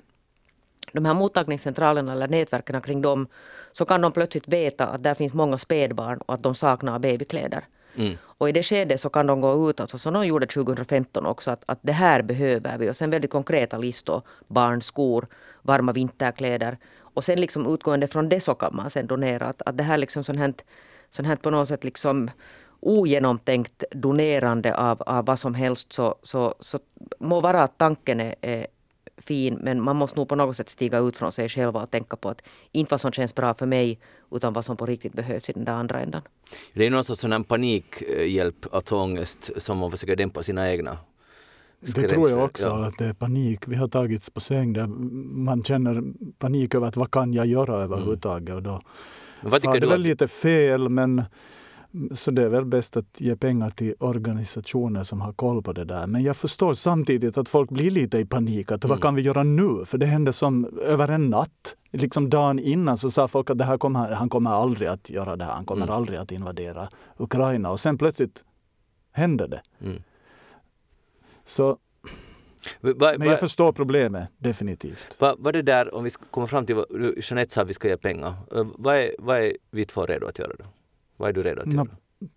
de 0.92 1.06
här 1.06 1.14
mottagningscentralerna 1.14 2.12
eller 2.14 2.28
nätverken 2.28 2.82
kring 2.82 3.02
dem, 3.02 3.28
så 3.72 3.86
kan 3.86 4.02
de 4.02 4.12
plötsligt 4.12 4.48
veta 4.48 4.88
att 4.88 5.04
där 5.04 5.14
finns 5.14 5.34
många 5.34 5.58
spädbarn 5.58 6.18
och 6.18 6.34
att 6.34 6.44
de 6.44 6.56
saknar 6.56 7.00
babykläder. 7.00 7.64
Mm. 7.98 8.18
Och 8.24 8.50
i 8.50 8.52
det 8.52 8.64
skedet 8.64 9.02
så 9.02 9.10
kan 9.10 9.28
de 9.28 9.42
gå 9.42 9.70
ut, 9.70 9.80
alltså 9.80 9.98
som 9.98 10.14
de 10.14 10.28
gjorde 10.28 10.48
2015 10.48 11.26
också, 11.26 11.52
att, 11.52 11.64
att 11.66 11.80
det 11.82 11.92
här 11.92 12.22
behöver 12.22 12.78
vi. 12.78 12.90
Och 12.90 12.96
sen 12.96 13.10
väldigt 13.10 13.32
konkreta 13.32 13.78
listor. 13.78 14.22
Barnskor, 14.48 15.28
varma 15.62 15.92
vinterkläder. 15.92 16.78
Och 17.18 17.24
sen 17.24 17.42
liksom 17.42 17.74
utgående 17.74 18.08
från 18.08 18.30
det 18.30 18.40
så 18.40 18.56
kan 18.56 18.76
man 18.76 18.90
sen 18.90 19.08
donera. 19.08 19.46
Att, 19.46 19.62
att 19.66 19.78
det 19.78 19.84
här 19.84 19.98
liksom 19.98 20.24
sånt 20.24 20.40
här, 20.40 20.54
sånt 21.10 21.28
här 21.28 21.36
på 21.36 21.50
något 21.50 21.68
sätt 21.68 21.84
liksom 21.84 22.32
ogenomtänkt 22.80 23.84
donerande 23.92 24.76
av, 24.76 25.02
av 25.02 25.26
vad 25.26 25.40
som 25.40 25.54
helst 25.54 25.94
så, 25.94 26.16
så, 26.24 26.56
så 26.60 26.80
må 27.20 27.42
vara 27.42 27.64
att 27.64 27.78
tanken 27.78 28.20
är, 28.20 28.36
är 28.42 28.68
fin 29.18 29.60
men 29.62 29.84
man 29.84 29.96
måste 29.96 30.20
nog 30.20 30.30
på 30.30 30.36
något 30.36 30.56
sätt 30.58 30.70
stiga 30.70 31.00
ut 31.00 31.18
från 31.18 31.32
sig 31.32 31.50
själv 31.50 31.78
och 31.78 31.92
tänka 31.92 32.18
på 32.18 32.30
att 32.30 32.42
inte 32.72 32.94
vad 32.94 33.02
som 33.02 33.12
känns 33.12 33.36
bra 33.36 33.54
för 33.54 33.66
mig 33.66 34.00
utan 34.32 34.54
vad 34.54 34.66
som 34.66 34.78
på 34.78 34.86
riktigt 34.86 35.14
behövs 35.14 35.50
i 35.50 35.54
den 35.54 35.66
där 35.66 35.74
andra 35.74 36.00
ändan. 36.02 36.22
Det 36.74 36.86
är 36.86 36.92
någon 36.92 37.04
sorts 37.04 37.22
sån 37.22 37.44
panikhjälp, 37.44 38.66
alltså 38.72 38.96
ångest 38.96 39.52
som 39.58 39.78
man 39.78 39.92
försöker 39.92 40.16
dämpa 40.16 40.44
sina 40.44 40.72
egna 40.72 40.98
det 41.80 42.08
tror 42.08 42.30
jag 42.30 42.44
också, 42.44 42.66
ja. 42.66 42.86
att 42.86 42.98
det 42.98 43.06
är 43.06 43.14
panik. 43.14 43.68
Vi 43.68 43.76
har 43.76 43.88
tagits 43.88 44.30
på 44.30 44.40
säng 44.40 44.74
där 44.74 44.88
man 45.38 45.64
känner 45.64 46.04
panik 46.40 46.76
över 46.76 46.88
att 46.88 46.98
vad 46.98 47.12
kan 47.12 47.34
jag 47.34 47.46
göra 47.46 47.76
mm. 47.76 47.84
överhuvudtaget. 47.84 48.56
Och 48.56 48.64
då 48.64 48.82
vad 49.42 49.62
tycker 49.62 49.80
det 49.80 49.88
är 49.88 49.90
väl 49.90 50.02
lite 50.02 50.28
fel 50.28 50.90
men 50.90 51.24
så 52.12 52.32
det 52.32 52.44
är 52.44 52.50
väl 52.50 52.66
bäst 52.66 52.98
att 52.98 53.22
ge 53.22 53.36
pengar 53.36 53.70
till 53.70 53.96
organisationer 54.00 55.04
som 55.04 55.22
har 55.22 55.34
koll 55.34 55.64
på 55.64 55.74
det 55.74 55.86
där. 55.86 56.08
Men 56.08 56.24
jag 56.24 56.38
förstår 56.38 56.74
samtidigt 56.74 57.38
att 57.38 57.50
folk 57.50 57.70
blir 57.70 57.92
lite 57.92 58.18
i 58.18 58.26
panik. 58.26 58.72
Att 58.72 58.84
mm. 58.84 58.90
Vad 58.90 59.02
kan 59.02 59.16
vi 59.16 59.22
göra 59.22 59.44
nu? 59.44 59.86
För 59.86 59.98
det 59.98 60.06
hände 60.06 60.34
som 60.34 60.80
över 60.82 61.08
en 61.08 61.30
natt. 61.30 61.76
Liksom 61.92 62.30
dagen 62.30 62.60
innan 62.60 62.98
så 62.98 63.12
sa 63.12 63.28
folk 63.28 63.50
att 63.50 63.58
det 63.58 63.64
här 63.64 63.78
kommer, 63.78 64.12
han 64.12 64.30
kommer 64.30 64.52
aldrig 64.52 64.90
att 64.90 65.10
göra 65.10 65.36
det 65.36 65.44
här. 65.44 65.52
Han 65.52 65.66
kommer 65.66 65.84
mm. 65.84 65.96
aldrig 65.96 66.20
att 66.20 66.32
invadera 66.32 66.90
Ukraina. 67.18 67.72
Och 67.72 67.80
sen 67.80 67.98
plötsligt 67.98 68.44
hände 69.12 69.48
det. 69.48 69.62
Mm. 69.82 70.02
Så 71.48 71.78
Va, 72.82 73.16
Men 73.18 73.28
jag 73.28 73.40
förstår 73.40 73.72
problemet, 73.72 74.30
definitivt. 74.38 75.16
Vad 75.20 75.40
va 75.40 75.52
det 75.52 75.62
där, 75.62 75.96
om 75.96 76.04
vi 76.04 76.10
kommer 76.10 76.48
fram 76.48 76.66
till 76.66 76.76
vad 76.76 76.86
Jeanette 77.18 77.54
sa 77.54 77.62
att 77.62 77.70
vi 77.70 77.74
ska 77.74 77.88
ge 77.88 77.98
pengar. 77.98 78.34
Vad 78.78 78.96
är, 78.96 79.12
vad 79.20 79.38
är 79.38 79.54
vi 79.72 79.86
två 79.86 80.06
redo 80.06 80.28
att 80.28 80.40
göra 80.40 80.54
då? 80.60 80.66
Vad 81.18 81.30
är 81.30 81.34
du 81.34 81.44
redo 81.44 81.62
att 81.62 81.74
göra? 81.74 81.88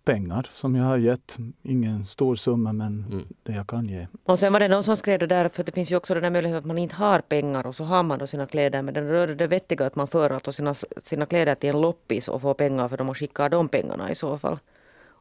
pengar 0.05 0.47
som 0.51 0.75
jag 0.75 0.83
har 0.83 0.97
gett. 0.97 1.37
Ingen 1.63 2.05
stor 2.05 2.35
summa 2.35 2.73
men 2.73 3.05
mm. 3.11 3.27
det 3.43 3.53
jag 3.53 3.67
kan 3.67 3.85
ge. 3.85 4.07
Och 4.23 4.39
sen 4.39 4.53
var 4.53 4.59
det 4.59 4.67
någon 4.67 4.83
som 4.83 4.97
skrev 4.97 5.19
det 5.19 5.27
där, 5.27 5.49
för 5.49 5.63
det 5.63 5.71
finns 5.71 5.91
ju 5.91 5.95
också 5.95 6.13
den 6.13 6.23
där 6.23 6.29
möjligheten 6.29 6.59
att 6.59 6.65
man 6.65 6.77
inte 6.77 6.95
har 6.95 7.19
pengar 7.19 7.67
och 7.67 7.75
så 7.75 7.83
har 7.83 8.03
man 8.03 8.19
då 8.19 8.27
sina 8.27 8.45
kläder. 8.45 8.81
Men 8.81 8.93
den 8.93 9.07
rör 9.07 9.27
det 9.27 9.47
vettiga 9.47 9.85
att 9.85 9.95
man 9.95 10.07
för 10.07 10.29
alltså 10.29 10.51
sina, 10.51 10.75
sina 11.03 11.25
kläder 11.25 11.55
till 11.55 11.69
en 11.69 11.81
loppis 11.81 12.27
och 12.27 12.41
får 12.41 12.53
pengar 12.53 12.87
för 12.87 12.97
dem 12.97 13.09
och 13.09 13.17
skickar 13.17 13.49
de 13.49 13.69
pengarna 13.69 14.11
i 14.11 14.15
så 14.15 14.37
fall. 14.37 14.59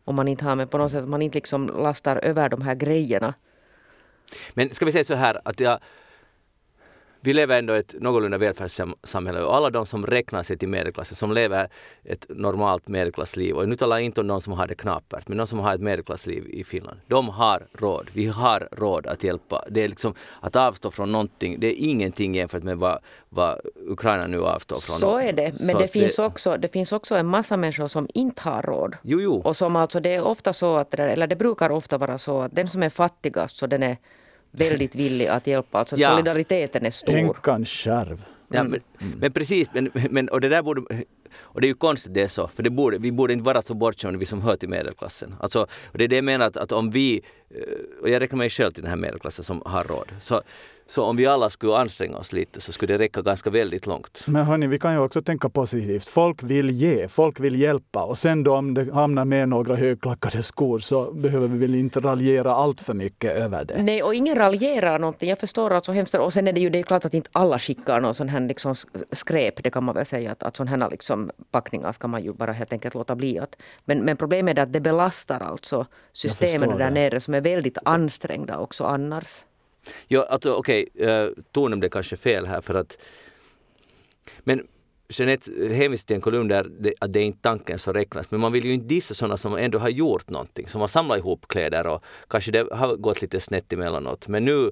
Om 0.04 0.16
man 0.16 0.28
inte 0.28 0.44
har, 0.44 0.56
men 0.56 0.68
på 0.68 0.78
något 0.78 0.90
sätt 0.90 1.02
att 1.02 1.08
man 1.08 1.22
inte 1.22 1.36
liksom 1.36 1.66
lastar 1.66 2.16
över 2.16 2.48
de 2.48 2.62
här 2.62 2.74
grejerna. 2.74 3.34
Men 4.54 4.74
ska 4.74 4.84
vi 4.84 4.92
säga 4.92 5.04
så 5.04 5.14
här 5.14 5.40
att 5.44 5.60
jag 5.60 5.78
vi 7.22 7.32
lever 7.32 7.58
ändå 7.58 7.76
i 7.76 7.78
ett 7.78 7.94
någorlunda 8.00 8.38
välfärdssamhälle 8.38 9.42
och 9.42 9.56
alla 9.56 9.70
de 9.70 9.86
som 9.86 10.06
räknar 10.06 10.42
sig 10.42 10.58
till 10.58 10.68
medelklassen, 10.68 11.16
som 11.16 11.32
lever 11.32 11.68
ett 12.04 12.26
normalt 12.28 12.88
medelklassliv, 12.88 13.54
och 13.54 13.68
nu 13.68 13.76
talar 13.76 13.96
jag 13.96 14.04
inte 14.04 14.20
om 14.20 14.26
de 14.26 14.40
som 14.40 14.52
har 14.52 14.66
det 14.66 14.74
knapert, 14.74 15.28
men 15.28 15.38
de 15.38 15.46
som 15.46 15.58
har 15.58 15.74
ett 15.74 15.80
medelklassliv 15.80 16.46
i 16.48 16.64
Finland, 16.64 17.00
de 17.06 17.28
har 17.28 17.66
råd. 17.72 18.10
Vi 18.12 18.26
har 18.26 18.68
råd 18.72 19.06
att 19.06 19.24
hjälpa. 19.24 19.64
Det 19.68 19.80
är 19.80 19.88
liksom 19.88 20.14
att 20.40 20.56
avstå 20.56 20.90
från 20.90 21.12
någonting, 21.12 21.60
det 21.60 21.66
är 21.66 21.88
ingenting 21.88 22.34
jämfört 22.34 22.62
med 22.62 22.78
vad, 22.78 22.98
vad 23.28 23.60
Ukraina 23.88 24.26
nu 24.26 24.42
avstår 24.42 24.80
från. 24.80 24.96
Så 24.96 25.18
är 25.18 25.32
det, 25.32 25.60
men 25.66 25.76
det, 25.76 25.82
det, 25.82 25.88
finns 25.88 26.18
också, 26.18 26.56
det 26.56 26.68
finns 26.68 26.92
också 26.92 27.14
en 27.14 27.26
massa 27.26 27.56
människor 27.56 27.88
som 27.88 28.08
inte 28.14 28.42
har 28.42 28.62
råd. 28.62 28.96
Jo, 29.02 29.20
jo. 29.20 29.42
Och 29.44 29.56
som 29.56 29.76
alltså, 29.76 30.00
det 30.00 30.14
är 30.14 30.22
ofta 30.22 30.52
så 30.52 30.76
att, 30.76 30.94
eller 30.94 31.26
det 31.26 31.36
brukar 31.36 31.70
ofta 31.70 31.98
vara 31.98 32.18
så 32.18 32.40
att 32.40 32.54
den 32.54 32.68
som 32.68 32.82
är 32.82 32.90
fattigast, 32.90 33.56
så 33.56 33.66
den 33.66 33.82
är 33.82 33.96
väldigt 34.50 34.94
villig 34.94 35.26
att 35.26 35.46
hjälpa. 35.46 35.78
Alltså 35.78 35.96
ja. 35.96 36.10
solidariteten 36.10 36.86
är 36.86 36.90
stor. 36.90 37.14
Änkan 37.14 37.64
själv. 37.64 38.24
Ja, 38.52 38.62
men, 38.62 38.80
mm. 39.00 39.18
men, 39.18 39.32
precis, 39.32 39.68
men, 39.72 39.90
men, 40.10 40.28
och 40.28 40.40
det 40.40 40.48
där 40.48 40.62
borde, 40.62 41.04
och 41.38 41.60
det 41.60 41.66
är 41.66 41.68
ju 41.68 41.74
konstigt 41.74 42.14
det 42.14 42.22
är 42.22 42.28
så, 42.28 42.48
för 42.48 42.62
det 42.62 42.70
borde, 42.70 42.98
vi 42.98 43.12
borde 43.12 43.32
inte 43.32 43.44
vara 43.44 43.62
så 43.62 43.74
bortskämda 43.74 44.18
vi 44.18 44.26
som 44.26 44.42
hör 44.42 44.56
till 44.56 44.68
medelklassen. 44.68 45.34
Alltså, 45.40 45.60
och 45.62 45.98
det 45.98 46.04
är 46.04 46.08
det 46.08 46.16
jag 46.16 46.24
menar 46.24 46.46
att, 46.46 46.56
att 46.56 46.72
om 46.72 46.90
vi, 46.90 47.22
eh, 47.50 48.02
och 48.02 48.10
jag 48.10 48.20
räknar 48.20 48.38
mig 48.38 48.50
själv 48.50 48.70
till 48.72 48.82
den 48.82 48.90
här 48.90 48.96
medelklassen 48.96 49.44
som 49.44 49.62
har 49.64 49.84
råd, 49.84 50.12
så 50.20 50.42
så 50.90 51.04
om 51.04 51.16
vi 51.16 51.26
alla 51.26 51.50
skulle 51.50 51.76
anstränga 51.76 52.16
oss 52.16 52.32
lite 52.32 52.60
så 52.60 52.72
skulle 52.72 52.94
det 52.94 53.04
räcka 53.04 53.22
ganska 53.22 53.50
väldigt 53.50 53.86
långt. 53.86 54.24
Men 54.26 54.44
hörni, 54.44 54.66
vi 54.66 54.78
kan 54.78 54.92
ju 54.92 54.98
också 54.98 55.22
tänka 55.22 55.48
positivt. 55.48 56.08
Folk 56.08 56.42
vill 56.42 56.70
ge, 56.70 57.08
folk 57.08 57.40
vill 57.40 57.60
hjälpa 57.60 58.02
och 58.02 58.18
sen 58.18 58.44
då 58.44 58.56
om 58.56 58.74
det 58.74 58.94
hamnar 58.94 59.24
med 59.24 59.48
några 59.48 59.74
högklackade 59.74 60.42
skor 60.42 60.78
så 60.78 61.12
behöver 61.12 61.48
vi 61.48 61.58
väl 61.58 61.74
inte 61.74 62.00
raljera 62.00 62.54
allt 62.54 62.80
för 62.80 62.94
mycket 62.94 63.36
över 63.36 63.64
det. 63.64 63.82
Nej, 63.82 64.02
och 64.02 64.14
ingen 64.14 64.36
raljerar 64.36 64.98
någonting. 64.98 65.28
Jag 65.28 65.38
förstår 65.38 65.72
att 65.72 65.84
så 65.84 65.92
hemskt 65.92 66.14
och 66.14 66.32
sen 66.32 66.48
är 66.48 66.52
det 66.52 66.60
ju 66.60 66.70
det 66.70 66.78
är 66.78 66.82
klart 66.82 67.04
att 67.04 67.14
inte 67.14 67.30
alla 67.32 67.58
skickar 67.58 68.00
någon 68.00 68.14
sån 68.14 68.28
här 68.28 68.40
liksom 68.40 68.74
skräp. 69.12 69.62
Det 69.62 69.70
kan 69.70 69.84
man 69.84 69.94
väl 69.94 70.06
säga 70.06 70.32
att, 70.32 70.42
att 70.42 70.56
sån 70.56 70.68
här 70.68 70.90
liksom 70.90 71.30
packningar 71.50 71.92
ska 71.92 72.08
man 72.08 72.22
ju 72.22 72.32
bara 72.32 72.52
helt 72.52 72.72
enkelt 72.72 72.94
låta 72.94 73.16
bli. 73.16 73.38
Att, 73.38 73.56
men, 73.84 73.98
men 73.98 74.16
problemet 74.16 74.58
är 74.58 74.62
att 74.62 74.72
det 74.72 74.80
belastar 74.80 75.40
alltså 75.40 75.86
systemen 76.12 76.78
där 76.78 76.90
nere 76.90 77.20
som 77.20 77.34
är 77.34 77.40
väldigt 77.40 77.78
ansträngda 77.84 78.58
också 78.58 78.84
annars. 78.84 79.44
Ja, 80.08 80.26
alltså 80.30 80.54
okej, 80.54 80.88
okay, 80.94 81.06
uh, 81.06 81.32
tonen 81.52 81.80
blev 81.80 81.90
kanske 81.90 82.16
fel 82.16 82.46
här 82.46 82.60
för 82.60 82.74
att 82.74 82.98
men 84.40 84.66
Jeanette 85.08 85.74
hänvisar 85.74 86.06
till 86.06 86.16
en 86.16 86.20
kolumn 86.20 86.48
där 86.48 86.66
det, 86.80 86.94
att 87.00 87.12
det 87.12 87.20
är 87.20 87.24
inte 87.24 87.42
tanken 87.42 87.78
som 87.78 87.94
räknas. 87.94 88.30
Men 88.30 88.40
man 88.40 88.52
vill 88.52 88.64
ju 88.64 88.72
inte 88.72 88.86
dissa 88.86 89.14
sådana 89.14 89.36
som 89.36 89.56
ändå 89.56 89.78
har 89.78 89.88
gjort 89.88 90.30
någonting, 90.30 90.68
som 90.68 90.80
har 90.80 90.88
samlat 90.88 91.18
ihop 91.18 91.48
kläder 91.48 91.86
och 91.86 92.04
kanske 92.28 92.50
det 92.50 92.72
har 92.72 92.96
gått 92.96 93.22
lite 93.22 93.40
snett 93.40 93.72
emellanåt. 93.72 94.28
Men 94.28 94.44
nu 94.44 94.70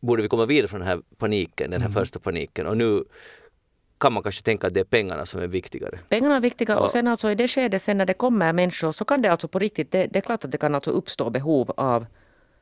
borde 0.00 0.22
vi 0.22 0.28
komma 0.28 0.44
vidare 0.44 0.68
från 0.68 0.80
den 0.80 0.88
här 0.88 1.00
paniken, 1.18 1.70
den 1.70 1.80
här 1.80 1.88
mm. 1.88 2.00
första 2.00 2.18
paniken 2.18 2.66
och 2.66 2.76
nu 2.76 3.04
kan 3.98 4.12
man 4.12 4.22
kanske 4.22 4.42
tänka 4.42 4.66
att 4.66 4.74
det 4.74 4.80
är 4.80 4.84
pengarna 4.84 5.26
som 5.26 5.42
är 5.42 5.46
viktigare. 5.46 5.98
Pengarna 6.08 6.36
är 6.36 6.40
viktiga 6.40 6.78
och 6.78 6.90
sen 6.90 7.06
alltså 7.06 7.30
i 7.30 7.34
det 7.34 7.48
skedet 7.48 7.82
sen 7.82 7.98
när 7.98 8.06
det 8.06 8.14
kommer 8.14 8.52
människor 8.52 8.92
så 8.92 9.04
kan 9.04 9.22
det 9.22 9.32
alltså 9.32 9.48
på 9.48 9.58
riktigt, 9.58 9.92
det, 9.92 10.06
det 10.06 10.18
är 10.18 10.20
klart 10.20 10.44
att 10.44 10.50
det 10.50 10.58
kan 10.58 10.74
alltså 10.74 10.90
uppstå 10.90 11.30
behov 11.30 11.72
av 11.76 12.06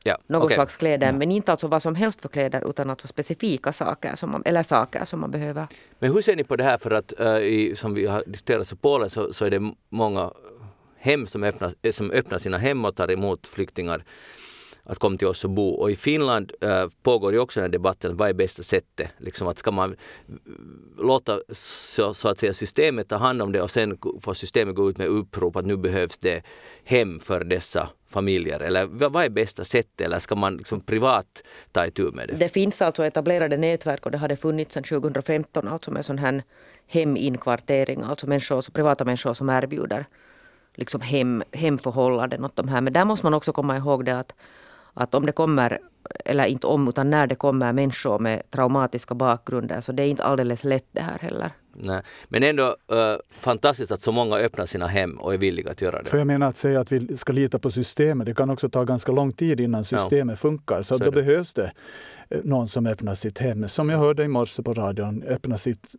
Ja, 0.03 0.17
något 0.27 0.43
okay. 0.43 0.55
slags 0.55 0.77
kläder, 0.77 1.07
ja. 1.07 1.13
men 1.13 1.31
inte 1.31 1.51
alltså 1.51 1.67
vad 1.67 1.81
som 1.81 1.95
helst 1.95 2.21
för 2.21 2.29
kläder 2.29 2.69
utan 2.69 2.89
alltså 2.89 3.07
specifika 3.07 3.73
saker 3.73 4.15
som 4.15 4.31
man, 4.31 4.41
eller 4.45 4.63
saker 4.63 5.05
som 5.05 5.19
man 5.19 5.31
behöver. 5.31 5.67
Men 5.99 6.13
hur 6.13 6.21
ser 6.21 6.35
ni 6.35 6.43
på 6.43 6.55
det 6.55 6.63
här 6.63 6.77
för 6.77 6.91
att 6.91 7.13
uh, 7.19 7.37
i, 7.37 7.75
som 7.75 7.93
vi 7.93 8.05
har 8.05 8.23
diskuterat 8.27 8.71
i 8.71 8.75
Polen 8.75 9.09
så, 9.09 9.33
så 9.33 9.45
är 9.45 9.49
det 9.49 9.73
många 9.89 10.31
hem 10.97 11.27
som 11.27 11.43
öppnar, 11.43 11.91
som 11.91 12.11
öppnar 12.11 12.37
sina 12.37 12.57
hem 12.57 12.85
och 12.85 12.95
tar 12.95 13.11
emot 13.11 13.47
flyktingar 13.47 14.03
att 14.83 14.99
komma 14.99 15.17
till 15.17 15.27
oss 15.27 15.43
och 15.43 15.49
bo. 15.49 15.69
Och 15.69 15.91
i 15.91 15.95
Finland 15.95 16.51
äh, 16.61 16.85
pågår 17.03 17.33
ju 17.33 17.39
också 17.39 17.59
den 17.59 17.63
här 17.63 17.71
debatten, 17.71 18.17
vad 18.17 18.29
är 18.29 18.33
bästa 18.33 18.63
sättet? 18.63 19.09
Liksom 19.17 19.47
att 19.47 19.57
ska 19.57 19.71
man 19.71 19.91
eh, 19.91 19.95
låta 20.97 21.39
så, 21.49 22.13
så, 22.13 22.29
att 22.29 22.39
säga 22.39 22.53
systemet 22.53 23.07
ta 23.07 23.15
hand 23.15 23.41
om 23.41 23.51
det 23.51 23.61
och 23.61 23.71
sen 23.71 23.97
får 24.21 24.33
systemet 24.33 24.75
gå 24.75 24.89
ut 24.89 24.97
med 24.97 25.07
upprop 25.07 25.55
att 25.55 25.65
nu 25.65 25.77
behövs 25.77 26.19
det 26.19 26.43
hem 26.83 27.19
för 27.19 27.43
dessa 27.43 27.89
familjer? 28.09 28.59
Eller 28.59 28.85
vad 28.85 29.25
är 29.25 29.29
bästa 29.29 29.63
sättet? 29.63 30.01
Eller 30.01 30.19
ska 30.19 30.35
man 30.35 30.57
liksom 30.57 30.81
privat 30.81 31.43
ta 31.71 31.85
itu 31.85 32.11
med 32.11 32.27
det? 32.27 32.35
Det 32.35 32.49
finns 32.49 32.81
alltså 32.81 33.05
etablerade 33.05 33.57
nätverk 33.57 34.05
och 34.05 34.11
det 34.11 34.17
har 34.17 34.27
det 34.27 34.35
funnits 34.35 34.73
sedan 34.73 34.83
2015 34.83 35.67
alltså 35.67 35.91
med 35.91 36.05
sån 36.05 36.17
här 36.17 36.43
heminkvartering, 36.87 38.01
alltså 38.01 38.27
människor, 38.27 38.71
privata 38.71 39.05
människor 39.05 39.33
som 39.33 39.49
erbjuder 39.49 40.05
liksom 40.75 41.01
hem, 41.01 41.43
hemförhållanden 41.51 42.45
åt 42.45 42.55
de 42.55 42.67
här. 42.67 42.81
Men 42.81 42.93
där 42.93 43.05
måste 43.05 43.25
man 43.25 43.33
också 43.33 43.53
komma 43.53 43.77
ihåg 43.77 44.05
det 44.05 44.19
att 44.19 44.33
att 44.93 45.15
om 45.15 45.25
det 45.25 45.31
kommer, 45.31 45.79
eller 46.25 46.45
inte 46.45 46.67
om, 46.67 46.87
utan 46.87 47.09
när 47.09 47.27
det 47.27 47.35
kommer 47.35 47.73
människor 47.73 48.19
med 48.19 48.41
traumatiska 48.49 49.15
bakgrunder, 49.15 49.81
så 49.81 49.91
det 49.91 50.03
är 50.03 50.07
inte 50.07 50.23
alldeles 50.23 50.63
lätt 50.63 50.87
det 50.91 51.01
här 51.01 51.19
heller. 51.19 51.51
Nej. 51.73 52.01
Men 52.27 52.43
ändå 52.43 52.67
uh, 52.67 53.15
fantastiskt 53.37 53.91
att 53.91 54.01
så 54.01 54.11
många 54.11 54.37
öppnar 54.37 54.65
sina 54.65 54.87
hem 54.87 55.15
och 55.15 55.33
är 55.33 55.37
villiga 55.37 55.71
att 55.71 55.81
göra 55.81 56.01
det. 56.01 56.09
För 56.09 56.17
jag 56.17 56.27
menar 56.27 56.47
att 56.47 56.57
säga 56.57 56.79
att 56.79 56.91
vi 56.91 57.17
ska 57.17 57.33
lita 57.33 57.59
på 57.59 57.71
systemet, 57.71 58.25
det 58.25 58.33
kan 58.33 58.49
också 58.49 58.69
ta 58.69 58.83
ganska 58.83 59.11
lång 59.11 59.31
tid 59.31 59.59
innan 59.59 59.83
systemet 59.83 60.33
ja. 60.33 60.35
funkar. 60.35 60.81
Så, 60.81 60.97
så 60.97 61.03
då 61.03 61.11
det. 61.11 61.21
behövs 61.21 61.53
det 61.53 61.71
eh, 62.29 62.39
någon 62.43 62.67
som 62.67 62.85
öppnar 62.85 63.15
sitt 63.15 63.39
hem. 63.39 63.67
Som 63.67 63.89
jag 63.89 63.97
hörde 63.97 64.23
i 64.23 64.27
morse 64.27 64.63
på 64.63 64.73
radion, 64.73 65.23
öppna 65.23 65.57
sitt 65.57 65.91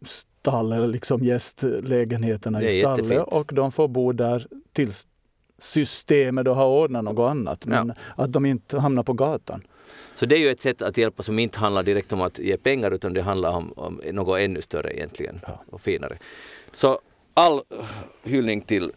stall 0.43 0.73
eller 0.73 0.89
liksom 0.89 1.25
gästlägenheterna 1.25 2.63
i 2.63 2.81
stallet 2.81 3.23
och 3.27 3.51
de 3.55 3.73
får 3.73 3.89
bo 3.89 4.13
där 4.13 4.47
tills 4.73 5.07
systemet 5.63 6.49
och 6.49 6.57
har 6.57 6.67
ordnat 6.67 7.05
något 7.05 7.31
annat. 7.31 7.67
Men 7.67 7.89
ja. 7.89 8.25
att 8.25 8.33
de 8.33 8.47
inte 8.47 8.79
hamnar 8.79 9.03
på 9.03 9.13
gatan. 9.13 9.63
Så 10.15 10.27
det 10.27 10.37
är 10.37 10.39
ju 10.39 10.51
ett 10.51 10.61
sätt 10.61 10.83
att 10.83 10.99
hjälpa 10.99 11.23
som 11.23 11.39
inte 11.39 11.59
handlar 11.59 11.83
direkt 11.83 12.13
om 12.13 12.21
att 12.21 12.39
ge 12.39 12.57
pengar 12.57 12.91
utan 12.91 13.13
det 13.13 13.23
handlar 13.23 13.51
om, 13.51 13.73
om 13.77 14.01
något 14.13 14.41
ännu 14.41 14.63
större 14.63 14.97
egentligen 14.97 15.41
ja. 15.47 15.63
och 15.71 15.81
finare. 15.81 16.19
Så 16.73 17.01
all 17.35 17.63
hyllning 18.25 18.61
till 18.61 18.93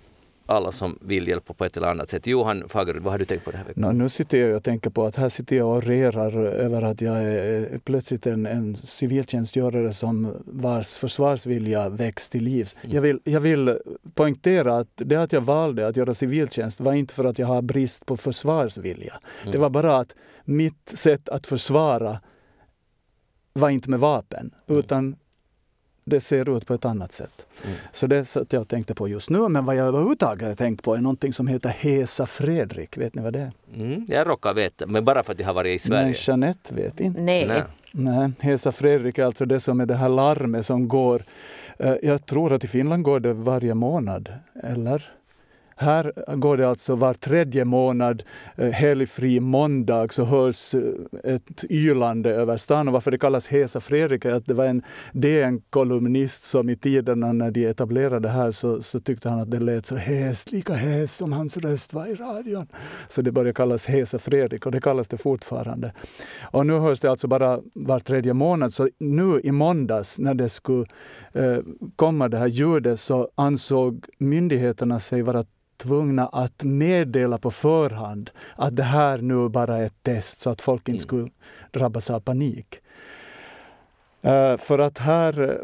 alla 0.46 0.72
som 0.72 1.00
vill 1.02 1.28
hjälpa 1.28 1.54
på 1.54 1.66
ett 1.66 1.78
eller 1.78 1.88
annat 1.88 2.10
sätt. 2.10 2.28
Johan 2.28 2.64
Fagerud, 2.70 3.04
vad 3.04 3.14
har 3.14 3.20
du 3.20 3.26
tänkt 3.26 3.46
på 3.46 3.52
den 3.52 3.58
här 3.58 3.68
veckan? 3.68 3.84
No, 3.84 4.04
nu 4.04 4.10
sitter 4.10 4.38
jag 4.38 4.58
och 4.58 4.64
tänker 4.64 4.89
på 4.89 5.06
att 5.06 5.16
här 5.16 5.30
sitter 5.30 5.56
jag 5.56 5.76
och 5.76 5.84
rerar 5.84 6.38
över 6.46 6.82
att 6.82 7.02
jag 7.02 7.24
är 7.24 7.80
plötsligt 7.84 8.28
en, 8.28 8.46
en 8.46 8.78
civiltjänstgörare 8.78 9.93
som 9.93 10.34
vars 10.46 10.98
försvarsvilja 10.98 11.89
väcks 11.89 12.30
till 12.30 12.43
liv. 12.43 12.70
Mm. 12.82 12.96
Jag, 12.96 13.02
vill, 13.02 13.20
jag 13.24 13.39
vill 13.39 13.78
poängtera 14.14 14.78
att 14.78 14.89
det 14.96 15.16
att 15.16 15.32
jag 15.32 15.41
valde 15.41 15.88
att 15.88 15.98
göra 15.98 16.14
civiltjänst 16.14 16.80
var 16.80 16.93
inte 16.93 17.14
för 17.14 17.24
att 17.24 17.39
jag 17.39 17.48
har 17.48 17.62
brist 17.62 18.06
på 18.06 18.18
försvarsvilja. 18.18 19.20
Mm. 19.41 19.52
Det 19.52 19.58
var 19.58 19.70
bara 19.70 19.98
att 19.98 20.16
mitt 20.46 20.91
sätt 20.93 21.30
att 21.30 21.48
försvara 21.48 22.20
var 23.54 23.70
inte 23.70 23.89
med 23.89 24.00
vapen, 24.00 24.52
mm. 24.68 25.16
Det 26.06 26.22
ser 26.22 26.58
ut 26.58 26.66
på 26.66 26.74
ett 26.74 26.86
annat 26.86 27.14
sätt. 27.14 27.45
Mm. 27.64 27.78
Så 27.93 28.08
det 28.08 28.26
satt 28.26 28.53
jag 28.53 28.68
tänkte 28.68 28.95
på 28.95 29.08
just 29.08 29.30
nu. 29.30 29.49
Men 29.49 29.66
vad 29.66 29.76
jag 29.76 29.88
överhuvudtaget 29.88 30.47
har 30.47 30.56
tänkt 30.56 30.84
på 30.84 30.95
är 30.95 31.01
någonting 31.01 31.34
som 31.34 31.47
heter 31.47 31.70
Hesa 31.70 32.26
Fredrik. 32.26 32.97
Vet 32.97 33.16
ni 33.16 33.22
vad 33.22 33.34
det 33.34 33.39
är? 33.39 33.51
Mm, 33.76 34.06
jag 34.10 34.28
råkar 34.28 34.53
veta, 34.53 34.88
men 34.88 35.06
bara 35.06 35.24
för 35.24 35.34
att 35.34 35.39
jag 35.39 35.47
har 35.47 35.53
varit 35.53 35.76
i 35.76 35.80
Sverige. 35.80 36.03
Men 36.03 36.14
Jeanette 36.18 36.76
vet 36.76 36.99
inte. 36.99 37.22
Nej. 37.22 37.47
Nej. 37.47 37.64
Nej. 37.91 38.32
Hesa 38.39 38.72
Fredrik 38.72 39.18
är 39.18 39.26
alltså 39.26 39.45
det 39.45 39.60
som 39.60 39.80
är 39.80 39.86
det 39.86 39.95
här 39.95 40.10
larmet 40.10 40.66
som 40.66 40.88
går. 40.88 41.24
Eh, 41.78 41.95
jag 42.03 42.26
tror 42.26 42.53
att 42.53 42.64
i 42.64 42.68
Finland 42.68 43.03
går 43.03 43.20
det 43.20 43.34
varje 43.34 43.74
månad, 43.74 44.34
eller? 44.64 45.12
Här 45.78 46.36
går 46.36 46.57
det 46.57 46.69
alltså 46.69 46.95
var 46.95 47.13
tredje 47.13 47.65
månad, 47.65 48.23
eh, 48.55 48.69
helgfri 48.69 49.39
måndag, 49.39 50.13
så 50.13 50.23
hörs 50.23 50.73
eh, 50.73 50.82
ett 51.23 51.63
ylande 51.69 52.30
över 52.30 52.57
stan. 52.57 52.88
Och 52.88 52.93
varför 52.93 53.11
det 53.11 53.17
kallas 53.17 53.47
Hesa 53.47 53.80
Fredrik 53.80 54.26
är 54.26 54.34
att 54.34 54.45
det 54.45 54.53
var 54.53 54.65
en 54.65 54.82
DN-kolumnist 55.13 56.43
som 56.43 56.69
i 56.69 56.76
tiderna 56.76 57.34
när 57.34 57.51
de 57.51 57.65
etablerade 57.65 58.19
det 58.19 58.30
här 58.30 58.51
så, 58.51 58.82
så 58.82 58.99
tyckte 58.99 59.30
han 59.30 59.39
att 59.39 59.51
det 59.51 59.59
lät 59.59 59.86
så 59.86 59.95
häst, 59.95 60.51
lika 60.51 60.73
häst 60.73 61.15
som 61.15 61.34
hans 61.34 61.57
röst 61.57 61.93
var 61.93 62.05
i 62.05 62.15
radion. 62.15 62.67
Så 63.07 63.21
det 63.21 63.32
började 63.32 63.53
kallas 63.53 63.86
Hesa 63.86 64.19
Fredrik 64.19 64.65
och 64.65 64.71
det 64.71 64.82
kallas 64.82 65.07
det 65.07 65.17
fortfarande. 65.17 65.93
Och 66.51 66.65
nu 66.65 66.73
hörs 66.73 66.99
det 66.99 67.11
alltså 67.11 67.28
bara 67.28 67.59
var 67.73 67.99
tredje 67.99 68.34
månad. 68.34 68.73
Så 68.73 68.89
nu 68.99 69.41
i 69.43 69.51
måndags 69.51 70.19
när 70.19 70.34
det 70.34 70.49
skulle 70.49 70.86
eh, 71.34 71.57
komma 71.95 72.30
det 72.30 72.38
här 72.38 72.47
ljudet 72.47 72.99
så 72.99 73.30
ansåg 73.36 74.05
myndigheterna 74.19 74.99
sig 74.99 75.21
vara 75.21 75.45
tvungna 75.78 76.28
att 76.28 76.63
meddela 76.63 77.38
på 77.38 77.51
förhand 77.51 78.30
att 78.55 78.76
det 78.76 78.84
här 78.84 79.17
nu 79.17 79.49
bara 79.49 79.78
är 79.78 79.86
ett 79.86 80.03
test 80.03 80.39
så 80.39 80.49
att 80.49 80.61
folk 80.61 80.89
inte 80.89 80.91
mm. 80.91 80.99
skulle 80.99 81.30
drabbas 81.71 82.09
av 82.09 82.19
panik. 82.19 82.80
Uh, 84.26 84.57
för 84.57 84.80
att 84.80 84.97
här 84.97 85.59